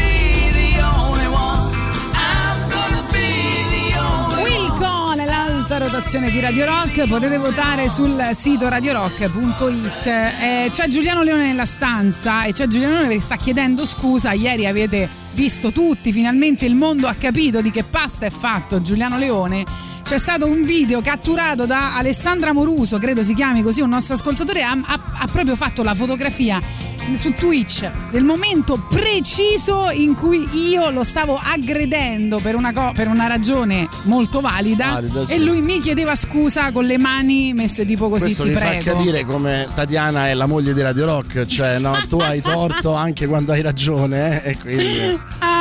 Rotazione 5.79 6.31
di 6.31 6.39
Radio 6.39 6.65
Rock 6.65 7.07
potete 7.07 7.37
votare 7.37 7.87
sul 7.87 8.29
sito 8.33 8.67
radiorock.it 8.67 10.05
Eh, 10.05 10.69
c'è 10.71 10.87
Giuliano 10.87 11.21
Leone 11.21 11.47
nella 11.47 11.65
stanza 11.65 12.45
e 12.45 12.51
c'è 12.51 12.67
Giuliano 12.67 12.95
Leone 12.95 13.15
che 13.15 13.21
sta 13.21 13.35
chiedendo 13.35 13.85
scusa 13.85 14.31
ieri 14.31 14.65
avete 14.65 15.07
visto 15.33 15.71
tutti 15.71 16.11
finalmente 16.11 16.65
il 16.65 16.73
mondo 16.73 17.07
ha 17.07 17.13
capito 17.13 17.61
di 17.61 17.69
che 17.69 17.83
pasta 17.83 18.25
è 18.25 18.31
fatto 18.31 18.81
Giuliano 18.81 19.17
Leone 19.17 19.63
c'è 20.07 20.19
stato 20.19 20.47
un 20.47 20.63
video 20.63 21.01
catturato 21.01 21.65
da 21.65 21.97
Alessandra 21.97 22.53
Moruso 22.53 22.97
credo 22.97 23.23
si 23.23 23.33
chiami 23.33 23.61
così 23.61 23.81
un 23.81 23.89
nostro 23.89 24.13
ascoltatore 24.13 24.63
ha, 24.63 24.71
ha- 24.71 24.99
ha 25.17 25.27
proprio 25.27 25.57
fatto 25.57 25.83
la 25.83 25.93
fotografia 25.93 26.61
su 27.15 27.33
Twitch 27.33 27.89
del 28.09 28.23
momento 28.23 28.85
preciso 28.89 29.89
in 29.89 30.15
cui 30.15 30.69
io 30.69 30.89
lo 30.91 31.03
stavo 31.03 31.37
aggredendo 31.41 32.39
per 32.39 32.55
una, 32.55 32.71
co- 32.71 32.91
per 32.93 33.07
una 33.09 33.27
ragione 33.27 33.87
molto 34.03 34.39
valida, 34.39 34.91
Valida, 34.93 35.25
sì. 35.25 35.33
e 35.33 35.39
lui 35.39 35.61
mi 35.61 35.79
chiedeva 35.79 36.15
scusa 36.15 36.71
con 36.71 36.85
le 36.85 36.97
mani 36.97 37.53
messe 37.53 37.85
tipo 37.85 38.07
così 38.09 38.25
Questo 38.25 38.43
ti 38.43 38.49
mi 38.49 38.55
prego 38.55 38.83
fa 38.83 38.91
capire 38.91 39.25
come 39.25 39.67
Tatiana 39.73 40.29
è 40.29 40.33
la 40.33 40.45
moglie 40.45 40.73
di 40.73 40.81
Radio 40.81 41.05
Rock, 41.05 41.45
cioè 41.45 41.79
no, 41.79 41.97
tu 42.07 42.17
hai 42.17 42.41
torto 42.41 42.93
anche 42.93 43.25
quando 43.27 43.51
hai 43.53 43.61
ragione, 43.61 44.43
eh, 44.43 44.51
e 44.51 44.57
quindi 44.57 45.19
ah 45.39 45.56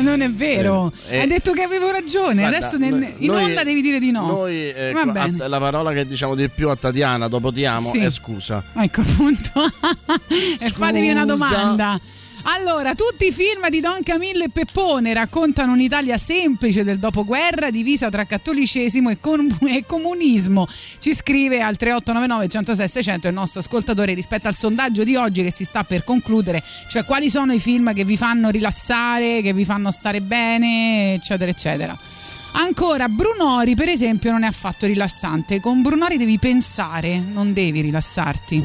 non 0.00 0.20
è 0.22 0.30
vero 0.30 0.92
Sì. 0.94 1.12
Eh, 1.14 1.20
hai 1.20 1.26
detto 1.26 1.52
che 1.52 1.62
avevo 1.62 1.90
ragione 1.90 2.40
Guarda, 2.42 2.56
adesso 2.56 2.76
nel- 2.78 2.94
noi- 2.94 3.14
in 3.18 3.30
onda 3.30 3.64
devi 3.64 3.80
dire 3.82 3.98
di 3.98 4.10
no 4.10 4.26
Noi 4.26 4.70
eh, 4.70 4.92
a- 4.94 5.48
la 5.48 5.58
parola 5.58 5.92
che 5.92 6.06
diciamo 6.06 6.34
di 6.34 6.48
più 6.48 6.68
a 6.68 6.76
Tatiana 6.76 7.28
dopo 7.28 7.52
ti 7.52 7.64
amo 7.64 7.90
Sì. 7.90 7.98
è 7.98 8.10
scusa. 8.10 8.62
ecco 8.76 9.00
appunto 9.02 9.50
e 10.58 10.68
fatevi 10.70 11.10
una 11.10 11.24
domanda 11.24 12.00
Allora, 12.44 12.94
tutti 12.94 13.26
i 13.26 13.32
film 13.32 13.68
di 13.68 13.80
Don 13.80 14.02
Camillo 14.02 14.44
e 14.44 14.48
Peppone 14.48 15.12
raccontano 15.12 15.72
un'Italia 15.72 16.16
semplice 16.16 16.84
del 16.84 16.98
dopoguerra 16.98 17.70
divisa 17.70 18.08
tra 18.08 18.24
cattolicesimo 18.24 19.10
e, 19.10 19.20
com- 19.20 19.58
e 19.68 19.84
comunismo. 19.86 20.66
Ci 20.98 21.14
scrive 21.14 21.60
al 21.60 21.76
3899 21.76 22.48
106 22.48 22.88
600 22.88 23.28
il 23.28 23.34
nostro 23.34 23.60
ascoltatore 23.60 24.14
rispetto 24.14 24.48
al 24.48 24.54
sondaggio 24.54 25.04
di 25.04 25.16
oggi 25.16 25.42
che 25.42 25.52
si 25.52 25.64
sta 25.64 25.84
per 25.84 26.02
concludere, 26.02 26.62
cioè 26.88 27.04
quali 27.04 27.28
sono 27.28 27.52
i 27.52 27.60
film 27.60 27.92
che 27.92 28.04
vi 28.04 28.16
fanno 28.16 28.48
rilassare, 28.48 29.42
che 29.42 29.52
vi 29.52 29.64
fanno 29.66 29.90
stare 29.90 30.22
bene, 30.22 31.14
eccetera, 31.14 31.50
eccetera. 31.50 31.98
Ancora, 32.52 33.08
Brunori, 33.08 33.74
per 33.74 33.88
esempio, 33.88 34.32
non 34.32 34.44
è 34.44 34.46
affatto 34.46 34.86
rilassante. 34.86 35.60
Con 35.60 35.82
Brunori 35.82 36.16
devi 36.16 36.38
pensare, 36.38 37.18
non 37.18 37.52
devi 37.52 37.82
rilassarti. 37.82 38.62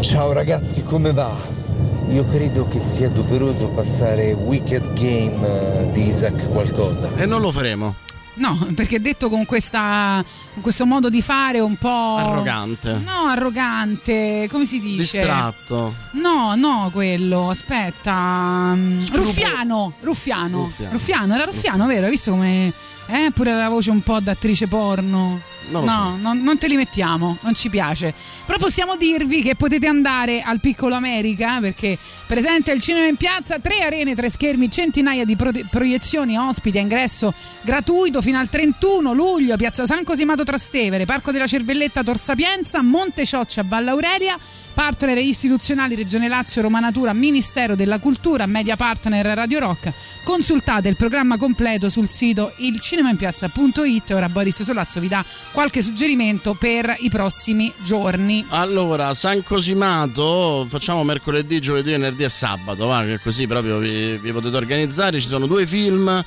Ciao 0.00 0.32
ragazzi, 0.32 0.82
come 0.82 1.12
va? 1.12 1.65
Io 2.08 2.24
credo 2.24 2.66
che 2.68 2.80
sia 2.80 3.08
doveroso 3.08 3.68
passare 3.70 4.32
Wicked 4.32 4.92
Game 4.92 5.46
eh, 5.46 5.90
di 5.92 6.06
Isaac 6.06 6.48
qualcosa. 6.50 7.10
E 7.16 7.26
non 7.26 7.40
lo 7.40 7.50
faremo. 7.50 7.94
No, 8.34 8.68
perché 8.74 9.00
detto 9.00 9.28
con, 9.30 9.44
questa, 9.46 10.22
con 10.52 10.62
questo 10.62 10.84
modo 10.86 11.08
di 11.08 11.20
fare 11.22 11.58
un 11.58 11.74
po'. 11.76 12.16
Arrogante. 12.16 12.92
No, 13.02 13.26
arrogante, 13.28 14.46
come 14.50 14.66
si 14.66 14.78
dice? 14.78 15.18
Distratto. 15.20 15.94
No, 16.12 16.54
no, 16.54 16.90
quello, 16.92 17.50
aspetta. 17.50 18.72
mm, 18.74 19.00
Scrupo- 19.02 19.22
Ruffiano, 19.24 19.92
Ruffiano. 20.00 20.58
Ruffiano. 20.64 20.92
Ruffiano, 20.92 21.34
era 21.34 21.44
Ruffiano, 21.44 21.86
vero? 21.86 22.04
Hai 22.04 22.10
visto 22.10 22.30
come. 22.30 22.72
Eh, 23.08 23.30
pure 23.32 23.54
la 23.54 23.68
voce 23.68 23.90
un 23.90 24.00
po' 24.02 24.20
d'attrice 24.20 24.66
porno. 24.66 25.40
Non 25.68 25.84
no, 25.84 26.16
non, 26.20 26.42
non 26.42 26.58
te 26.58 26.68
li 26.68 26.76
mettiamo, 26.76 27.38
non 27.40 27.54
ci 27.54 27.68
piace. 27.70 28.14
Però 28.44 28.58
possiamo 28.58 28.96
dirvi 28.96 29.42
che 29.42 29.56
potete 29.56 29.86
andare 29.86 30.42
al 30.42 30.60
Piccolo 30.60 30.94
America 30.94 31.58
perché 31.60 31.98
presente 32.26 32.72
il 32.72 32.80
cinema 32.80 33.06
in 33.06 33.16
piazza, 33.16 33.58
tre 33.58 33.82
arene, 33.82 34.14
tre 34.14 34.30
schermi, 34.30 34.70
centinaia 34.70 35.24
di 35.24 35.36
pro- 35.36 35.50
proiezioni, 35.70 36.36
ospiti 36.36 36.78
a 36.78 36.80
ingresso 36.80 37.34
gratuito 37.62 38.22
fino 38.22 38.38
al 38.38 38.48
31 38.48 39.12
luglio, 39.12 39.56
Piazza 39.56 39.84
San 39.84 40.04
Cosimato 40.04 40.44
Trastevere, 40.44 41.04
Parco 41.04 41.32
della 41.32 41.46
Cervelletta 41.46 42.02
Tor 42.02 42.18
Sapienza, 42.18 42.82
Monte 42.82 43.24
Cioccia 43.24 43.62
Valle 43.64 43.90
Aurelia. 43.90 44.38
Partner 44.76 45.16
istituzionali 45.16 45.94
Regione 45.94 46.28
Lazio, 46.28 46.60
Roma 46.60 46.80
Natura, 46.80 47.14
Ministero 47.14 47.74
della 47.74 47.98
Cultura, 47.98 48.44
Media 48.44 48.76
Partner 48.76 49.24
Radio 49.24 49.58
Rock. 49.58 49.90
Consultate 50.22 50.90
il 50.90 50.96
programma 50.96 51.38
completo 51.38 51.88
sul 51.88 52.10
sito 52.10 52.52
ilcinemainpiazza.it. 52.58 54.10
Ora 54.10 54.28
Boris 54.28 54.62
Solazzo 54.62 55.00
vi 55.00 55.08
dà 55.08 55.24
qualche 55.52 55.80
suggerimento 55.80 56.52
per 56.52 56.94
i 56.98 57.08
prossimi 57.08 57.72
giorni. 57.78 58.44
Allora, 58.50 59.14
San 59.14 59.42
Cosimato, 59.42 60.66
facciamo 60.68 61.02
mercoledì, 61.04 61.58
giovedì, 61.58 61.92
venerdì 61.92 62.24
e 62.24 62.28
sabato, 62.28 62.86
va, 62.86 63.02
che 63.02 63.18
così 63.18 63.46
proprio 63.46 63.78
vi, 63.78 64.18
vi 64.18 64.30
potete 64.30 64.56
organizzare. 64.56 65.18
Ci 65.18 65.26
sono 65.26 65.46
due 65.46 65.66
film 65.66 66.22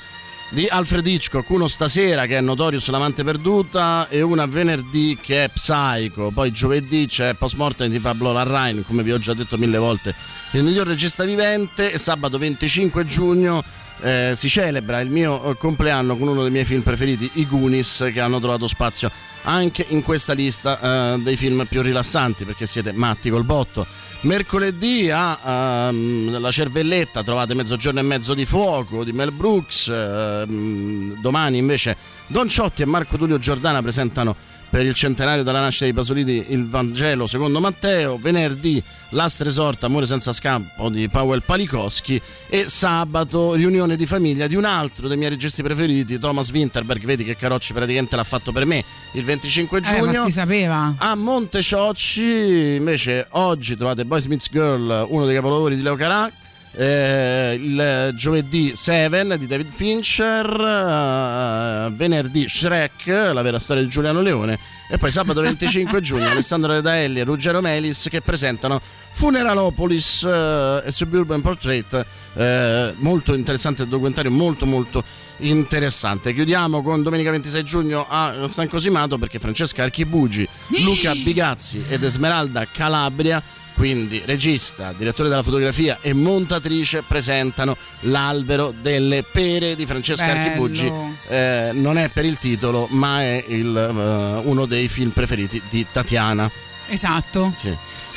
di 0.50 0.68
Alfred 0.68 1.06
Hitchcock, 1.06 1.48
uno 1.50 1.68
stasera 1.68 2.26
che 2.26 2.38
è 2.38 2.42
Notorious 2.42 2.90
l'amante 2.90 3.24
perduta 3.24 4.08
e 4.10 4.22
una 4.22 4.48
venerdì 4.48 5.18
che 5.22 5.44
è 5.44 5.50
Psycho. 5.50 6.32
Poi 6.32 6.52
giovedì 6.52 7.06
c'è 7.06 7.36
Post 7.36 7.56
Mortem 7.56 7.90
di 7.90 8.00
Pablo 8.00 8.32
Larrain, 8.32 8.84
come 8.86 9.04
vi 9.04 9.12
ho 9.12 9.20
già 9.20 9.34
detto 9.34 9.58
mille 9.58 9.78
volte, 9.78 10.14
il 10.52 10.64
miglior 10.64 10.88
regista 10.88 11.24
vivente. 11.24 11.92
E 11.92 11.98
sabato 12.00 12.38
25 12.40 13.06
giugno 13.06 13.64
eh, 14.02 14.34
si 14.36 14.50
celebra 14.50 15.00
il 15.02 15.10
mio 15.10 15.52
eh, 15.52 15.58
compleanno 15.58 16.18
con 16.18 16.28
uno 16.28 16.42
dei 16.42 16.52
miei 16.52 16.66
film 16.66 16.82
preferiti, 16.82 17.30
I 17.34 17.48
Goonies, 17.48 18.10
che 18.12 18.20
hanno 18.20 18.40
trovato 18.40 18.68
spazio 18.68 19.12
anche 19.44 19.86
in 19.90 20.04
questa 20.04 20.34
lista 20.34 21.14
eh, 21.14 21.20
dei 21.20 21.38
film 21.38 21.66
più 21.68 21.82
rilassanti 21.82 22.44
perché 22.44 22.66
siete 22.66 22.92
matti 22.92 23.30
col 23.30 23.44
botto. 23.44 23.86
Mercoledì 24.22 25.10
a 25.10 25.88
ehm, 25.88 26.42
La 26.42 26.52
Cervelletta 26.52 27.24
trovate 27.24 27.54
Mezzogiorno 27.54 28.02
e 28.02 28.04
mezzo 28.04 28.34
di 28.34 28.46
fuoco 28.46 29.06
di 29.06 29.14
Mel 29.14 29.32
Brooks. 29.32 29.88
ehm, 29.88 31.22
domani 31.22 31.58
invece 31.58 31.96
Don 32.28 32.50
Ciotti 32.50 32.82
e 32.82 32.86
Marco 32.86 33.16
Tullio 33.16 33.40
Giordana 33.40 33.82
presentano 33.82 34.36
per 34.70 34.86
il 34.86 34.94
centenario 34.94 35.44
della 35.44 35.62
nascita 35.62 35.86
di 35.86 35.94
Pasolini 35.94 36.48
il 36.50 36.68
Vangelo 36.68 37.28
secondo 37.28 37.62
Matteo. 37.62 38.18
Venerdì 38.18 38.84
Last 39.12 39.42
Resort 39.42 39.84
Amore 39.86 40.06
senza 40.06 40.34
scampo 40.34 40.90
di 40.90 41.08
Powell 41.08 41.42
Palikowski. 41.44 42.22
E 42.50 42.68
sabato 42.68 43.54
riunione 43.54 43.96
di 43.96 44.06
famiglia 44.06 44.48
di 44.48 44.56
un 44.56 44.66
altro 44.66 45.08
dei 45.08 45.18
miei 45.18 45.30
registi 45.30 45.64
preferiti, 45.64 46.20
Thomas 46.20 46.52
Winterberg. 46.52 47.04
Vedi 47.06 47.24
che 47.24 47.38
Carocci 47.38 47.72
praticamente 47.72 48.18
l'ha 48.18 48.24
fatto 48.26 48.52
per 48.52 48.66
me 48.66 48.84
il 49.14 49.24
25 49.24 49.78
Eh, 49.78 49.82
giugno. 49.82 50.06
ma 50.06 50.24
si 50.26 50.32
sapeva. 50.32 50.94
A 50.98 51.16
Monte 51.16 51.62
Ciocci 51.62 52.76
invece 52.76 53.28
oggi 53.32 53.76
trovate 53.76 54.06
Boy 54.06 54.22
Meets 54.28 54.50
Girl, 54.52 55.06
uno 55.10 55.26
dei 55.26 55.36
capolavori 55.36 55.76
di 55.76 55.82
Leo 55.82 55.96
Carac. 55.96 56.32
eh, 56.72 57.58
il 57.60 58.12
giovedì 58.16 58.74
Seven 58.76 59.36
di 59.40 59.48
David 59.48 59.70
Fincher, 59.72 60.46
eh, 60.46 61.92
venerdì 61.96 62.48
Shrek, 62.48 63.08
la 63.08 63.42
vera 63.42 63.58
storia 63.60 63.82
di 63.82 63.90
Giuliano 63.90 64.22
Leone, 64.22 64.58
e 64.88 64.98
poi 65.00 65.10
sabato 65.12 65.42
25 65.42 66.00
giugno 66.02 66.30
Alessandro 66.30 66.72
Redaelli 66.74 67.20
e 67.20 67.24
Ruggero 67.24 67.60
Melis 67.62 68.08
che 68.10 68.22
presentano 68.22 68.80
Funeralopolis 69.12 70.24
eh, 70.24 70.84
e 70.86 70.92
Suburban 70.92 71.42
Portrait, 71.42 72.06
eh, 72.36 72.94
molto 72.98 73.34
interessante 73.34 73.88
documentario, 73.88 74.30
molto 74.30 74.66
molto 74.68 75.04
interessante. 75.40 76.34
Chiudiamo 76.34 76.82
con 76.82 77.04
domenica 77.04 77.32
26 77.32 77.64
giugno 77.64 78.06
a 78.08 78.48
San 78.50 78.68
Cosimato 78.68 79.18
perché 79.18 79.40
Francesca 79.40 79.84
Archibugi, 79.84 80.48
Luca 80.84 81.14
Bigazzi 81.14 81.84
ed 81.88 82.04
Esmeralda 82.04 82.66
Calabria, 82.72 83.42
quindi 83.76 84.22
regista, 84.26 84.94
direttore 84.96 85.30
della 85.30 85.44
fotografia 85.44 86.00
e 86.02 86.14
montatrice, 86.14 87.04
presentano 87.08 87.78
L'albero 88.02 88.74
delle 88.82 89.24
pere 89.24 89.76
di 89.76 89.86
Francesca 89.86 90.26
Bello. 90.26 90.40
Archibugi. 90.40 90.92
Eh, 91.28 91.70
non 91.74 91.98
è 91.98 92.10
per 92.10 92.26
il 92.26 92.38
titolo, 92.38 92.88
ma 92.92 93.22
è 93.22 93.44
il, 93.48 93.76
eh, 93.76 94.48
uno 94.48 94.66
dei 94.66 94.88
film 94.88 95.12
preferiti 95.12 95.62
di 95.70 95.86
Tatiana. 95.92 96.50
Esatto. 96.90 97.52
Sì. 97.56 97.76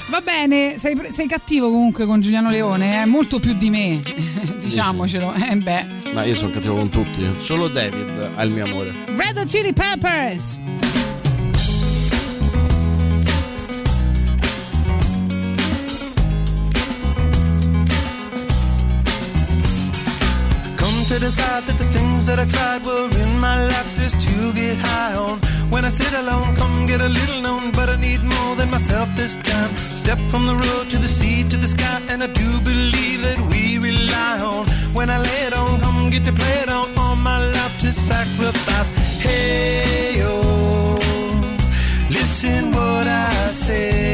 Va 0.09 0.20
bene, 0.20 0.79
sei, 0.79 0.99
sei 1.09 1.27
cattivo 1.27 1.70
comunque 1.70 2.05
con 2.05 2.20
Giuliano 2.20 2.51
Leone, 2.51 3.01
eh? 3.01 3.07
molto 3.07 3.39
più 3.39 3.55
di 3.55 3.70
me, 3.70 4.03
diciamocelo. 4.61 5.33
Eh, 5.35 5.57
beh. 5.57 5.87
Ma 6.12 6.24
io 6.24 6.35
sono 6.35 6.53
cattivo 6.53 6.74
con 6.74 6.91
tutti, 6.91 7.27
solo 7.39 7.69
David 7.69 8.33
ha 8.35 8.43
il 8.43 8.51
mio 8.51 8.65
amore. 8.65 8.93
Red 9.16 9.39
Hot 9.39 9.47
Chili 9.47 9.73
Peppers. 9.73 10.59
Come 20.77 21.05
to 21.07 21.19
decide 21.19 21.62
that 21.65 21.79
the 21.79 21.85
things 21.93 22.24
that 22.27 22.39
I 22.39 22.47
tried 22.47 22.85
were 22.85 23.09
in 23.09 23.39
my 23.39 23.66
life 23.66 23.99
just 23.99 24.20
to 24.20 24.53
get 24.53 24.77
high 24.79 25.15
on. 25.16 25.52
When 25.73 25.86
I 25.86 25.89
sit 25.89 26.12
alone, 26.12 26.55
come 26.55 26.86
get 26.86 27.01
a 27.01 27.09
little 27.09 27.40
known, 27.40 27.70
but 27.73 27.89
I 27.89 27.97
need 27.97 28.23
more 28.23 28.55
than 28.57 28.69
myself 28.70 29.09
this 29.16 29.36
time. 29.36 29.70
Step 30.03 30.19
from 30.31 30.44
the 30.47 30.55
road 30.55 30.90
to 30.90 30.99
the 30.99 31.09
sea 31.09 31.49
to 31.49 31.57
the 31.57 31.66
sky, 31.66 31.99
and 32.11 32.23
I 32.23 32.27
do 32.27 32.49
believe 32.61 33.23
that 33.23 33.40
we 33.51 33.78
rely 33.78 34.39
on. 34.53 34.66
When 34.93 35.09
I 35.09 35.19
lay 35.19 35.40
it 35.49 35.55
on, 35.55 35.81
come 35.81 36.11
get 36.11 36.27
to 36.27 36.32
play 36.32 36.57
it 36.65 36.69
on, 36.69 36.86
all 36.99 37.16
my 37.16 37.39
life 37.57 37.74
to 37.81 37.90
sacrifice. 37.90 38.90
Hey, 39.24 40.20
oh, 40.23 41.01
listen 42.11 42.70
what 42.73 43.07
I 43.07 43.32
say, 43.53 44.12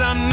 some 0.00 0.29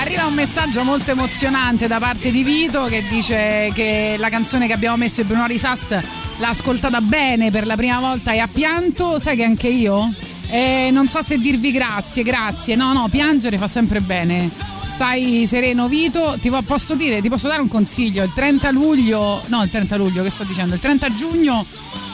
Arriva 0.00 0.26
un 0.26 0.34
messaggio 0.34 0.84
molto 0.84 1.10
emozionante 1.10 1.86
da 1.86 1.98
parte 1.98 2.30
di 2.30 2.42
Vito 2.42 2.84
che 2.84 3.04
dice 3.08 3.70
che 3.74 4.16
la 4.18 4.28
canzone 4.28 4.66
che 4.66 4.72
abbiamo 4.72 4.96
messo 4.96 5.22
di 5.22 5.28
Bruno 5.28 5.46
Risas 5.46 5.98
l'ha 6.38 6.48
ascoltata 6.48 7.00
bene 7.00 7.50
per 7.50 7.66
la 7.66 7.76
prima 7.76 8.00
volta 8.00 8.32
e 8.32 8.38
ha 8.38 8.48
pianto, 8.48 9.18
sai 9.18 9.36
che 9.36 9.44
anche 9.44 9.68
io? 9.68 10.12
Eh, 10.48 10.90
non 10.92 11.06
so 11.06 11.22
se 11.22 11.38
dirvi 11.38 11.70
grazie, 11.70 12.22
grazie. 12.22 12.74
No, 12.76 12.92
no, 12.92 13.08
piangere 13.08 13.58
fa 13.58 13.68
sempre 13.68 14.00
bene. 14.00 14.69
Stai 15.00 15.46
sereno, 15.46 15.88
Vito. 15.88 16.36
Ti 16.38 16.50
po- 16.50 16.60
posso 16.60 16.94
dire, 16.94 17.22
ti 17.22 17.30
posso 17.30 17.48
dare 17.48 17.62
un 17.62 17.68
consiglio. 17.68 18.22
Il 18.22 18.32
30 18.34 18.70
luglio, 18.70 19.40
no, 19.46 19.62
il 19.62 19.70
30 19.70 19.96
luglio, 19.96 20.22
che 20.22 20.28
sto 20.28 20.44
dicendo? 20.44 20.74
Il 20.74 20.80
30 20.80 21.14
giugno 21.14 21.64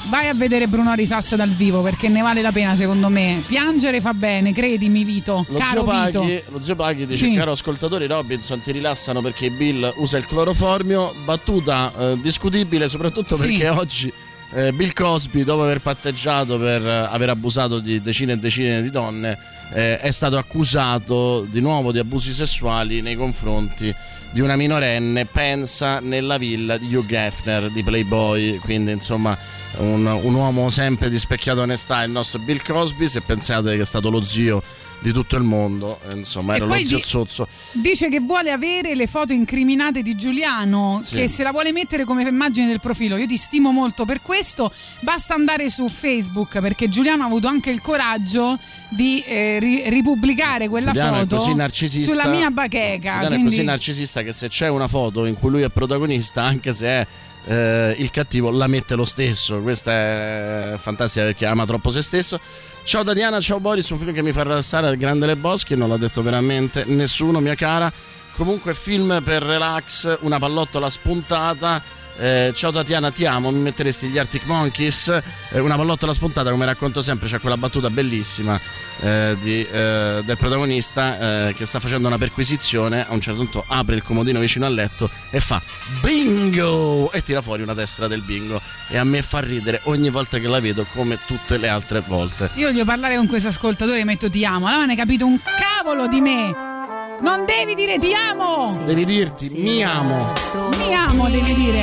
vai 0.08 0.28
a 0.28 0.34
vedere 0.34 0.68
Bruno 0.68 0.94
Risas 0.94 1.34
dal 1.34 1.48
vivo 1.48 1.82
perché 1.82 2.06
ne 2.06 2.20
vale 2.22 2.42
la 2.42 2.52
pena, 2.52 2.76
secondo 2.76 3.08
me. 3.08 3.42
Piangere 3.44 4.00
fa 4.00 4.12
bene, 4.14 4.52
credimi, 4.52 5.02
Vito. 5.02 5.44
Lo 5.48 5.58
caro 5.58 5.82
zio, 5.82 6.04
Vito. 6.04 6.20
Paghi, 6.20 6.42
lo 6.48 6.62
zio 6.62 6.76
Paghi 6.76 7.06
dice: 7.06 7.26
Sì. 7.26 7.34
Caro 7.34 7.50
ascoltatori, 7.50 8.06
Robinson 8.06 8.62
ti 8.62 8.70
rilassano 8.70 9.20
perché 9.20 9.50
Bill 9.50 9.92
usa 9.96 10.16
il 10.18 10.26
cloroformio. 10.26 11.12
Battuta 11.24 11.92
eh, 11.98 12.18
discutibile, 12.20 12.88
soprattutto 12.88 13.34
Sì. 13.34 13.48
perché 13.48 13.68
oggi 13.68 14.12
eh, 14.54 14.72
Bill 14.72 14.92
Cosby, 14.92 15.42
dopo 15.42 15.64
aver 15.64 15.80
patteggiato 15.80 16.56
per 16.56 16.86
eh, 16.86 17.08
aver 17.10 17.30
abusato 17.30 17.80
di 17.80 18.00
decine 18.00 18.34
e 18.34 18.38
decine 18.38 18.80
di 18.80 18.90
donne, 18.90 19.36
eh, 19.72 19.98
è 19.98 20.10
stato 20.10 20.36
accusato 20.36 21.46
di 21.48 21.60
nuovo 21.60 21.92
di 21.92 21.98
abusi 21.98 22.32
sessuali 22.32 23.00
nei 23.00 23.14
confronti 23.14 23.94
di 24.30 24.40
una 24.40 24.56
minorenne. 24.56 25.26
Pensa 25.26 26.00
nella 26.00 26.38
villa 26.38 26.76
di 26.76 26.94
Hugh 26.94 27.10
Hefner 27.10 27.70
di 27.70 27.82
Playboy. 27.82 28.58
Quindi, 28.58 28.92
insomma, 28.92 29.36
un, 29.78 30.06
un 30.06 30.34
uomo 30.34 30.68
sempre 30.70 31.10
di 31.10 31.18
specchiata 31.18 31.62
onestà, 31.62 32.02
il 32.02 32.10
nostro 32.10 32.38
Bill 32.40 32.62
Cosby. 32.64 33.08
Se 33.08 33.20
pensate 33.20 33.76
che 33.76 33.82
è 33.82 33.86
stato 33.86 34.10
lo 34.10 34.24
zio 34.24 34.62
di 34.98 35.12
tutto 35.12 35.36
il 35.36 35.42
mondo, 35.42 36.00
eh, 36.10 36.16
insomma, 36.16 36.56
era 36.56 36.64
lo 36.64 36.74
zio 36.76 36.96
di- 36.96 37.02
zozzo. 37.04 37.46
Dice 37.72 38.08
che 38.08 38.18
vuole 38.20 38.50
avere 38.50 38.94
le 38.94 39.06
foto 39.06 39.32
incriminate 39.32 40.02
di 40.02 40.16
Giuliano, 40.16 41.00
Sì. 41.02 41.16
che 41.16 41.28
se 41.28 41.42
la 41.42 41.52
vuole 41.52 41.70
mettere 41.72 42.04
come 42.04 42.22
immagine 42.22 42.66
del 42.66 42.80
profilo. 42.80 43.16
Io 43.16 43.26
ti 43.26 43.36
stimo 43.36 43.70
molto 43.72 44.04
per 44.04 44.20
questo. 44.22 44.72
Basta 45.00 45.34
andare 45.34 45.70
su 45.70 45.88
Facebook 45.88 46.60
perché 46.60 46.88
Giuliano 46.88 47.22
ha 47.22 47.26
avuto 47.26 47.46
anche 47.46 47.70
il 47.70 47.80
coraggio 47.80 48.58
di 48.88 49.22
eh, 49.26 49.58
ri- 49.60 49.88
ripubblicare 49.88 50.68
quella 50.68 50.92
Giuliano 50.92 51.16
è 51.16 51.20
foto 51.20 51.36
così 51.36 51.54
narcisista. 51.54 52.10
sulla 52.10 52.26
mia 52.26 52.50
bacheca. 52.50 52.96
Giuliano 53.12 53.24
è 53.24 53.28
quindi- 53.28 53.44
così 53.50 53.62
narcisista 53.62 54.22
che 54.22 54.32
se 54.32 54.48
c'è 54.48 54.68
una 54.68 54.88
foto 54.88 55.24
in 55.26 55.34
cui 55.38 55.50
lui 55.50 55.62
è 55.62 55.68
protagonista, 55.70 56.42
anche 56.42 56.72
se 56.72 56.86
è 56.86 57.06
eh, 57.48 57.94
il 57.98 58.10
cattivo, 58.10 58.50
la 58.50 58.66
mette 58.66 58.96
lo 58.96 59.04
stesso. 59.04 59.60
Questa 59.60 59.92
è 59.92 60.74
fantastica 60.80 61.26
perché 61.26 61.46
ama 61.46 61.64
troppo 61.64 61.92
se 61.92 62.02
stesso. 62.02 62.40
Ciao 62.86 63.02
Tatiana, 63.02 63.40
ciao 63.40 63.58
Boris, 63.58 63.90
un 63.90 63.98
film 63.98 64.12
che 64.12 64.22
mi 64.22 64.30
fa 64.30 64.44
rilassare 64.44 64.86
al 64.86 64.96
Grande 64.96 65.26
Le 65.26 65.34
Boschi, 65.34 65.74
non 65.74 65.88
l'ha 65.88 65.96
detto 65.96 66.22
veramente 66.22 66.84
nessuno, 66.84 67.40
mia 67.40 67.56
cara. 67.56 67.92
Comunque 68.36 68.74
film 68.74 69.20
per 69.24 69.42
relax, 69.42 70.18
una 70.20 70.38
pallottola 70.38 70.88
spuntata. 70.88 71.82
Eh, 72.18 72.52
ciao 72.54 72.72
Tatiana, 72.72 73.10
ti 73.10 73.26
amo, 73.26 73.50
mi 73.50 73.60
metteresti 73.60 74.08
gli 74.08 74.18
Arctic 74.18 74.46
Monkeys, 74.46 75.20
Eh, 75.50 75.60
una 75.60 75.76
pallottola 75.76 76.12
spuntata 76.12 76.50
come 76.50 76.64
racconto 76.64 77.02
sempre, 77.02 77.28
c'è 77.28 77.40
quella 77.40 77.56
battuta 77.56 77.90
bellissima 77.90 78.58
eh, 79.00 79.36
di, 79.40 79.64
eh, 79.64 80.22
del 80.24 80.36
protagonista 80.36 81.48
eh, 81.48 81.54
che 81.54 81.66
sta 81.66 81.78
facendo 81.78 82.08
una 82.08 82.18
perquisizione, 82.18 83.06
a 83.06 83.12
un 83.12 83.20
certo 83.20 83.40
punto 83.40 83.64
apre 83.66 83.96
il 83.96 84.02
comodino 84.02 84.40
vicino 84.40 84.66
al 84.66 84.74
letto 84.74 85.10
e 85.30 85.40
fa 85.40 85.60
bingo 86.00 87.12
e 87.12 87.22
tira 87.22 87.42
fuori 87.42 87.62
una 87.62 87.74
tessera 87.74 88.08
del 88.08 88.22
bingo 88.22 88.60
e 88.88 88.96
a 88.96 89.04
me 89.04 89.22
fa 89.22 89.40
ridere 89.40 89.80
ogni 89.84 90.10
volta 90.10 90.38
che 90.38 90.48
la 90.48 90.60
vedo 90.60 90.86
come 90.94 91.18
tutte 91.26 91.58
le 91.58 91.68
altre 91.68 92.02
volte. 92.06 92.50
Io 92.54 92.68
voglio 92.68 92.84
parlare 92.84 93.16
con 93.16 93.26
questo 93.26 93.48
ascoltatore 93.48 94.00
e 94.00 94.04
metto 94.04 94.30
ti 94.30 94.44
amo. 94.44 94.66
Allora 94.66 94.86
hai 94.86 94.96
capito 94.96 95.26
un 95.26 95.38
cavolo 95.38 96.06
di 96.06 96.20
me. 96.20 96.75
Non 97.20 97.44
devi 97.44 97.74
dire 97.74 97.98
ti 97.98 98.12
amo. 98.12 98.76
Devi 98.84 99.04
dirti 99.04 99.50
mi 99.54 99.82
amo. 99.82 100.32
Mi 100.78 100.94
amo, 100.94 101.28
devi 101.28 101.54
dire. 101.54 101.80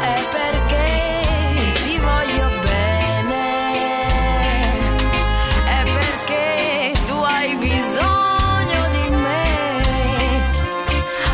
È 0.00 0.20
perché 0.32 1.22
ti 1.84 1.96
voglio 1.98 2.48
bene, 2.62 3.70
è 5.66 5.82
perché 5.84 6.92
tu 7.06 7.12
hai 7.14 7.54
bisogno 7.56 8.88
di 8.92 9.08
me, 9.14 9.44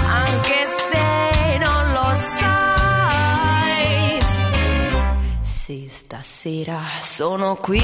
anche 0.07 0.67
se 0.89 1.57
non 1.59 1.93
lo 1.93 2.15
sai. 2.15 4.21
Sì, 5.41 5.89
stasera 5.91 6.81
sono 7.01 7.55
qui. 7.55 7.83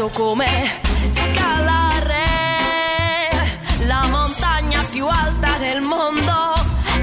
È 0.00 0.02
stato 0.02 0.08
come 0.08 0.48
scalare 1.10 2.24
la 3.86 4.06
montagna 4.08 4.82
più 4.90 5.06
alta 5.06 5.58
del 5.58 5.82
mondo 5.82 6.54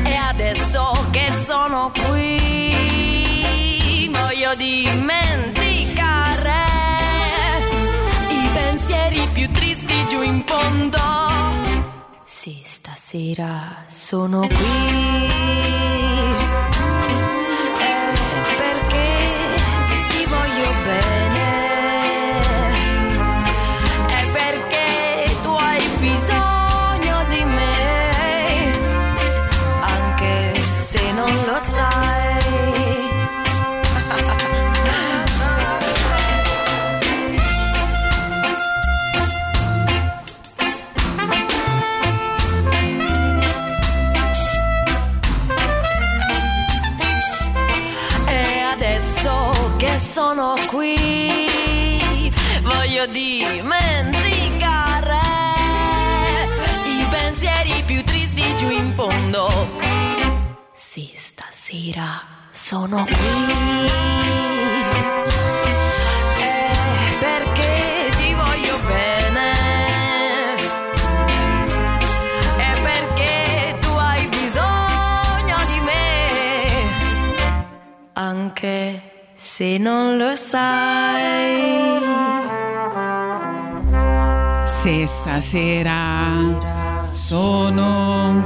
e 0.03 0.15
adesso 0.15 1.05
che 1.11 1.31
sono 1.45 1.91
qui 2.07 4.09
voglio 4.11 4.55
dimenticare 4.55 6.65
i 8.29 8.49
pensieri 8.51 9.27
più 9.31 9.51
tristi 9.51 10.07
giù 10.09 10.23
in 10.23 10.41
fondo. 10.43 10.97
Sì, 12.25 12.59
stasera 12.63 13.83
sono 13.85 14.47
qui. 14.47 15.37
Qui, 50.67 52.31
voglio 52.61 53.05
dimenticare 53.07 54.25
i 56.85 57.05
pensieri 57.09 57.83
più 57.85 58.03
tristi 58.03 58.43
giù 58.57 58.69
in 58.69 58.93
fondo. 58.95 59.49
Sì, 60.73 61.11
stasera 61.15 62.21
sono 62.51 63.05
qui. 63.05 63.15
Anche 78.19 79.06
se 79.57 79.79
non 79.79 80.17
lo 80.17 80.35
sai. 80.35 81.99
Se 84.65 85.07
stasera 85.07 87.09
sono 87.11 88.45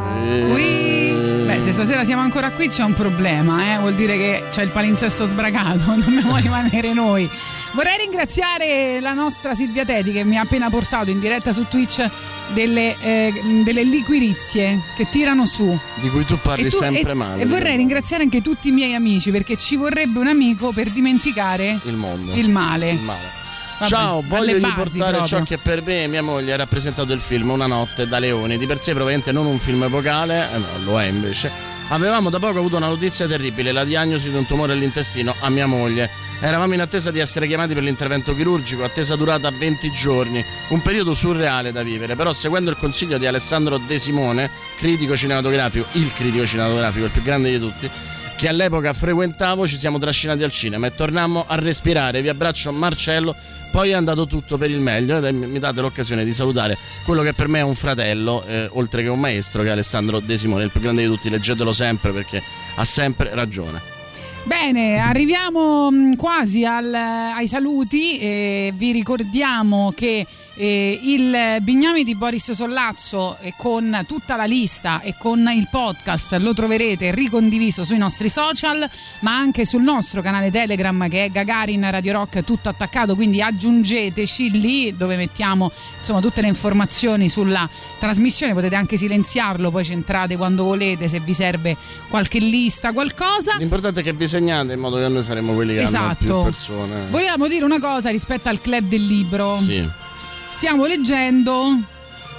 qui. 0.54 1.44
Beh, 1.48 1.60
se 1.60 1.74
stasera 1.74 2.06
siamo 2.06 2.22
ancora 2.22 2.52
qui 2.52 2.70
c'è 2.70 2.84
un 2.84 2.94
problema, 2.94 3.74
eh? 3.74 3.80
vuol 3.80 3.96
dire 3.96 4.16
che 4.16 4.44
c'è 4.50 4.64
il 4.64 4.70
palinsesto 4.70 5.26
sbragato, 5.26 5.84
dobbiamo 6.00 6.38
rimanere 6.38 6.94
noi. 6.94 7.30
Vorrei 7.74 7.98
ringraziare 8.00 9.00
la 9.00 9.14
nostra 9.14 9.56
Silvia 9.56 9.86
Teti 9.86 10.12
che 10.12 10.26
mi 10.26 10.38
ha 10.38 10.42
appena 10.42 10.70
portato 10.70 11.10
in 11.10 11.22
diretta 11.22 11.54
su 11.54 11.68
Twitch 11.70 12.06
delle, 12.54 12.98
eh, 13.02 13.34
delle 13.64 13.84
liquirizie 13.84 14.82
che 14.98 15.08
tirano 15.10 15.46
su. 15.46 15.78
Di 16.02 16.10
cui 16.10 16.26
tu 16.26 16.38
parli 16.42 16.70
tu- 16.70 16.78
sempre 16.80 17.12
e- 17.12 17.16
male. 17.16 17.42
E 17.42 17.46
vorrei 17.46 17.78
ringraziare 17.78 18.24
anche 18.24 18.42
tutti 18.42 18.68
i 18.68 18.72
miei 18.72 18.94
amici 18.94 19.32
perché 19.32 19.58
ci 19.58 19.78
vorrebbe 19.78 20.20
un 20.20 20.28
amico 20.28 20.72
per 20.74 20.90
dimenticare 20.90 21.80
il 21.84 21.94
mondo. 21.94 22.34
il 22.34 22.50
male. 22.50 22.92
Il 22.92 23.00
male. 23.00 23.40
Vabbè, 23.80 23.90
Ciao, 23.90 24.24
voglio 24.28 24.54
riportare 24.58 25.12
proprio. 25.18 25.26
ciò 25.26 25.42
che 25.44 25.58
per 25.58 25.82
me 25.82 26.04
e 26.04 26.08
mia 26.08 26.22
moglie 26.22 26.54
ha 26.54 26.58
rappresentato 26.58 27.14
il 27.14 27.20
film 27.22 27.50
Una 27.52 27.68
notte 27.68 28.06
da 28.06 28.20
leoni. 28.20 28.58
Di 28.58 28.66
per 28.68 28.80
sé, 28.82 28.92
probabilmente 28.92 29.32
non 29.32 29.46
un 29.46 29.58
film 29.58 29.82
epocale, 29.84 30.50
eh, 30.54 30.58
no, 30.58 30.68
lo 30.84 31.00
è 31.02 31.06
invece. 31.06 31.50
Avevamo 31.88 32.30
da 32.30 32.38
poco 32.38 32.60
avuto 32.60 32.76
una 32.76 32.88
notizia 32.88 33.28
terribile: 33.28 33.72
la 33.72 33.86
diagnosi 33.86 34.30
di 34.30 34.36
un 34.36 34.46
tumore 34.46 34.74
all'intestino 34.74 35.34
a 35.40 35.50
mia 35.50 35.66
moglie. 35.68 36.10
Eravamo 36.44 36.74
in 36.74 36.82
attesa 36.82 37.12
di 37.12 37.20
essere 37.20 37.46
chiamati 37.46 37.76
per 37.76 37.84
l'intervento 37.84 38.34
chirurgico, 38.34 38.84
attesa 38.84 39.16
durata 39.16 39.52
20 39.52 39.92
giorni, 39.92 40.44
un 40.70 40.82
periodo 40.82 41.14
surreale 41.14 41.72
da 41.72 41.84
vivere, 41.84 42.16
però 42.16 42.34
seguendo 42.34 42.72
il 42.72 42.78
consiglio 42.78 43.20
di 43.20 43.28
Alessandro 43.28 43.78
De 43.78 44.00
Simone, 44.00 44.50
critico 44.76 45.16
cinematografico, 45.16 45.86
il 45.92 46.12
critico 46.16 46.44
cinematografico, 46.48 47.06
il 47.06 47.12
più 47.12 47.22
grande 47.22 47.52
di 47.52 47.60
tutti, 47.60 47.88
che 48.36 48.48
all'epoca 48.48 48.92
frequentavo, 48.92 49.68
ci 49.68 49.78
siamo 49.78 50.00
trascinati 50.00 50.42
al 50.42 50.50
cinema 50.50 50.88
e 50.88 50.96
tornammo 50.96 51.46
a 51.48 51.54
respirare. 51.58 52.24
Vi 52.24 52.30
abbraccio 52.30 52.72
Marcello, 52.72 53.36
poi 53.70 53.92
è 53.92 53.94
andato 53.94 54.26
tutto 54.26 54.58
per 54.58 54.72
il 54.72 54.80
meglio 54.80 55.24
ed 55.24 55.36
mi 55.36 55.60
date 55.60 55.80
l'occasione 55.80 56.26
di 56.26 56.34
salutare 56.34 56.76
quello 57.06 57.22
che 57.22 57.34
per 57.34 57.50
me 57.50 57.60
è 57.60 57.64
un 57.64 57.76
fratello, 57.76 58.44
eh, 58.48 58.68
oltre 58.72 59.04
che 59.04 59.10
un 59.10 59.20
maestro, 59.20 59.62
che 59.62 59.68
è 59.68 59.72
Alessandro 59.74 60.20
De 60.20 60.36
Simone, 60.38 60.64
il 60.64 60.72
più 60.72 60.82
grande 60.82 61.04
di 61.04 61.08
tutti, 61.08 61.30
leggetelo 61.30 61.72
sempre 61.72 62.12
perché 62.12 62.42
ha 62.74 62.84
sempre 62.84 63.30
ragione. 63.32 64.01
Bene, 64.44 64.98
arriviamo 64.98 65.90
mh, 65.92 66.16
quasi 66.16 66.66
al- 66.66 66.94
ai 66.94 67.48
saluti. 67.48 68.18
eh, 68.20 68.74
vi 68.76 68.92
ricordiamo 68.92 69.92
che 69.96 70.26
eh, 70.56 71.00
il 71.02 71.62
Bignami 71.62 72.04
di 72.04 72.16
Boris 72.16 72.52
Sollazzo 72.52 73.38
eh, 73.42 73.54
con 73.56 74.04
tutta 74.08 74.36
la 74.36 74.44
lista 74.44 75.02
e 75.02 75.16
con 75.18 75.50
il 75.54 75.68
podcast 75.70 76.34
lo 76.36 76.54
troverete 76.54 77.12
ricondiviso 77.14 77.84
sui 77.84 77.98
nostri 77.98 78.30
social, 78.30 78.88
ma 79.20 79.36
anche 79.38 79.66
sul 79.66 79.82
nostro 79.82 80.22
canale 80.22 80.52
Telegram 80.52 81.08
che 81.08 81.26
è 81.26 81.30
Gagarin 81.30 81.90
Radio 81.90 82.14
Rock 82.14 82.44
tutto 82.44 82.70
attaccato, 82.70 83.16
quindi 83.16 83.42
aggiungeteci 83.42 84.52
lì 84.52 84.96
dove 84.96 85.16
mettiamo 85.16 85.72
insomma 85.98 86.20
tutte 86.20 86.42
le 86.42 86.48
informazioni 86.48 87.30
sulla 87.30 87.68
trasmissione, 87.98 88.54
potete 88.54 88.76
anche 88.76 88.98
silenziarlo, 88.98 89.72
poi 89.72 89.86
ci 89.86 89.94
entrate 89.94 90.38
quando 90.38 90.64
volete 90.64 91.08
se 91.08 91.20
vi 91.20 91.34
serve 91.34 91.78
qualche 92.10 92.40
lista, 92.40 92.92
qualcosa. 92.92 93.56
L'importante 93.58 94.02
è 94.02 94.04
che 94.04 94.14
vi 94.14 94.28
segnate 94.28 94.74
in 94.74 94.80
modo 94.80 94.98
che 94.98 95.08
noi 95.08 95.24
saremo 95.24 95.54
quelli 95.54 95.74
che 95.76 95.84
hanno 95.84 96.16
più 96.16 96.26
Esatto. 96.28 96.44
persone. 96.44 97.06
Volevamo 97.10 97.48
dire 97.48 97.64
una 97.64 97.80
cosa 97.80 98.10
rispetto 98.10 98.50
al 98.50 98.60
club 98.60 98.88
del 98.88 99.06
libro. 99.06 99.58
Sì. 99.60 100.10
Stiamo 100.52 100.86
leggendo. 100.86 101.80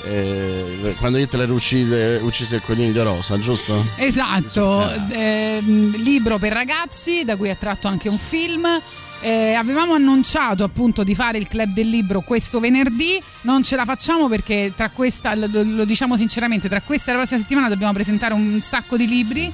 Eh, 0.05 0.94
quando 0.98 1.18
Hitler 1.18 1.51
uccide, 1.51 2.18
uccise 2.22 2.56
il 2.56 2.62
coniglio 2.62 3.02
rosa, 3.02 3.39
giusto? 3.39 3.84
Esatto, 3.97 4.89
ehm, 5.09 5.97
libro 6.02 6.39
per 6.39 6.52
ragazzi, 6.52 7.24
da 7.24 7.36
cui 7.36 7.48
è 7.48 7.56
tratto 7.59 7.89
anche 7.89 8.09
un 8.09 8.18
film. 8.18 8.66
Eh, 9.22 9.55
avevamo 9.55 9.94
annunciato 9.94 10.62
appunto 10.62 11.02
di 11.02 11.14
fare 11.14 11.39
il 11.39 11.48
club 11.48 11.72
del 11.72 11.89
libro 11.89 12.20
questo 12.20 12.60
venerdì, 12.60 13.20
non 13.43 13.62
ce 13.62 13.76
la 13.76 13.84
facciamo 13.84 14.28
perché 14.28 14.72
tra 14.76 14.90
questa, 14.90 15.34
lo, 15.34 15.48
lo 15.51 15.84
diciamo 15.84 16.16
sinceramente, 16.16 16.68
tra 16.68 16.80
questa 16.80 17.10
e 17.10 17.14
la 17.14 17.20
prossima 17.20 17.40
settimana 17.40 17.68
dobbiamo 17.68 17.93
presentare 17.93 18.34
un 18.34 18.60
sacco 18.62 18.97
di 18.97 19.06
libri 19.06 19.52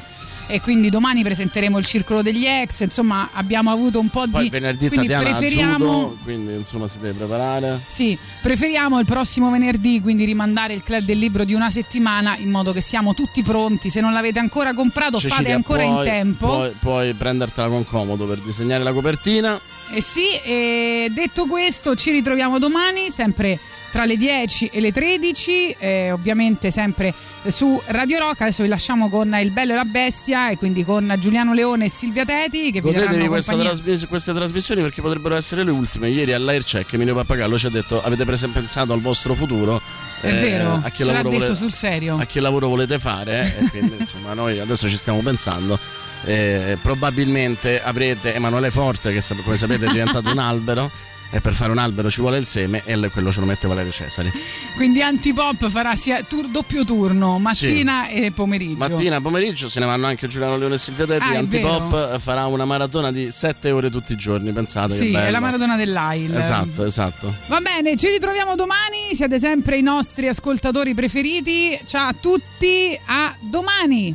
e 0.48 0.60
quindi 0.60 0.88
domani 0.88 1.22
presenteremo 1.22 1.78
il 1.78 1.84
circolo 1.84 2.22
degli 2.22 2.46
ex, 2.46 2.80
insomma 2.80 3.28
abbiamo 3.32 3.70
avuto 3.70 4.00
un 4.00 4.08
po' 4.08 4.24
Poi 4.28 4.44
di... 4.44 4.48
venerdì 4.48 4.88
quindi 4.88 5.06
Tatiana 5.06 5.36
preferiamo... 5.36 5.84
judo, 5.84 6.18
quindi 6.24 6.54
insomma 6.54 6.88
si 6.88 6.98
deve 6.98 7.18
preparare. 7.18 7.78
Sì, 7.86 8.16
preferiamo 8.40 8.98
il 8.98 9.04
prossimo 9.04 9.50
venerdì, 9.50 10.00
quindi 10.00 10.24
rimandare 10.24 10.72
il 10.72 10.82
club 10.82 11.02
del 11.02 11.18
libro 11.18 11.44
di 11.44 11.54
una 11.54 11.70
settimana 11.70 12.36
in 12.38 12.50
modo 12.50 12.72
che 12.72 12.80
siamo 12.80 13.14
tutti 13.14 13.42
pronti. 13.42 13.90
Se 13.90 14.00
non 14.00 14.12
l'avete 14.12 14.38
ancora 14.38 14.72
comprato, 14.74 15.18
fate 15.18 15.28
Cecilia, 15.28 15.54
ancora 15.54 15.82
in 15.82 15.92
puoi- 15.92 16.06
tempo. 16.06 16.46
Puoi, 16.46 16.70
puoi 16.80 17.12
prendertela 17.12 17.68
con 17.68 17.84
comodo 17.84 18.24
per 18.24 18.38
disegnare 18.38 18.82
la 18.82 18.92
copertina. 18.92 19.60
Eh 19.92 20.02
sì, 20.02 20.34
e 20.42 21.10
detto 21.14 21.46
questo, 21.46 21.94
ci 21.94 22.10
ritroviamo 22.10 22.58
domani, 22.58 23.10
sempre 23.10 23.58
tra 23.90 24.04
le 24.04 24.16
10 24.16 24.66
e 24.72 24.80
le 24.80 24.92
13, 24.92 25.76
eh, 25.78 26.10
ovviamente 26.12 26.70
sempre 26.70 27.12
su 27.46 27.80
Radio 27.86 28.18
Rock. 28.18 28.42
Adesso 28.42 28.62
vi 28.62 28.68
lasciamo 28.68 29.08
con 29.08 29.34
Il 29.40 29.50
Bello 29.50 29.72
e 29.72 29.76
la 29.76 29.84
Bestia 29.84 30.50
e 30.50 30.56
quindi 30.56 30.84
con 30.84 31.14
Giuliano 31.18 31.52
Leone 31.54 31.86
e 31.86 31.88
Silvia 31.88 32.24
Teti 32.24 32.70
che 32.70 32.80
vi 32.80 32.92
Godetevi 32.92 33.26
questa 33.28 33.56
trasmis- 33.56 34.06
queste 34.06 34.32
trasmissioni 34.32 34.82
perché 34.82 35.00
potrebbero 35.00 35.34
essere 35.36 35.64
le 35.64 35.70
ultime. 35.70 36.08
Ieri 36.08 36.32
all'Aircheck 36.32 36.92
Emilio 36.92 37.14
Pappagallo 37.14 37.58
ci 37.58 37.66
ha 37.66 37.70
detto 37.70 38.02
avete 38.02 38.24
prese- 38.24 38.48
pensato 38.48 38.92
al 38.92 39.00
vostro 39.00 39.34
futuro. 39.34 39.80
È 40.20 40.26
eh, 40.28 40.32
vero, 40.32 40.80
a 40.82 40.90
che 40.90 41.04
ce 41.04 41.04
l'ha 41.04 41.12
lavoro 41.12 41.30
detto 41.30 41.44
vole- 41.44 41.54
sul 41.54 41.72
serio. 41.72 42.18
a 42.18 42.26
che 42.26 42.40
lavoro 42.40 42.66
volete 42.66 42.98
fare 42.98 43.42
eh? 43.42 43.68
quindi 43.70 43.96
insomma 44.00 44.34
noi 44.34 44.58
adesso 44.58 44.88
ci 44.88 44.96
stiamo 44.96 45.20
pensando 45.20 45.78
Eh, 46.24 46.76
probabilmente 46.82 47.80
avrete 47.80 48.34
Emanuele 48.34 48.72
Forte 48.72 49.12
che 49.12 49.22
come 49.44 49.56
sapete 49.56 49.86
è 49.86 49.90
diventato 49.92 50.28
un 50.28 50.38
albero 50.42 50.90
e 51.30 51.40
per 51.40 51.52
fare 51.52 51.70
un 51.70 51.78
albero 51.78 52.10
ci 52.10 52.20
vuole 52.20 52.38
il 52.38 52.46
seme 52.46 52.82
e 52.84 52.96
quello 53.10 53.30
ce 53.30 53.40
lo 53.40 53.46
mette 53.46 53.66
Valerio 53.68 53.92
Cesari 53.92 54.30
Quindi 54.76 55.02
Antipop 55.02 55.68
farà 55.68 55.94
sia 55.94 56.22
tur- 56.22 56.48
doppio 56.48 56.84
turno, 56.84 57.38
mattina 57.38 58.08
e 58.08 58.30
pomeriggio. 58.32 58.76
mattina 58.88 59.20
pomeriggio 59.20 59.68
se 59.68 59.78
ne 59.80 59.86
vanno 59.86 60.06
anche 60.06 60.26
Giuliano 60.26 60.56
Leone 60.56 60.74
e 60.74 60.78
Silvia 60.78 61.06
Tetti 61.06 61.22
Ah, 61.34 61.38
Antipop 61.38 62.18
farà 62.18 62.46
una 62.46 62.64
maratona 62.64 63.12
di 63.12 63.30
7 63.30 63.70
ore 63.70 63.90
tutti 63.90 64.12
i 64.12 64.16
giorni 64.16 64.52
pensate 64.52 64.94
Sì, 64.94 65.12
è 65.12 65.30
la 65.30 65.40
maratona 65.40 65.76
dell'AIL. 65.76 66.34
esatto 66.36 66.84
esatto 66.84 67.34
Va 67.48 67.60
bene, 67.60 67.96
ci 67.96 68.08
ritroviamo 68.08 68.54
domani. 68.54 69.14
Siete 69.14 69.38
sempre 69.38 69.76
i 69.78 69.82
nostri 69.82 70.28
ascoltatori 70.28 70.94
preferiti. 70.94 71.78
Ciao 71.86 72.08
a 72.08 72.14
tutti, 72.18 72.98
a 73.06 73.34
domani. 73.40 74.14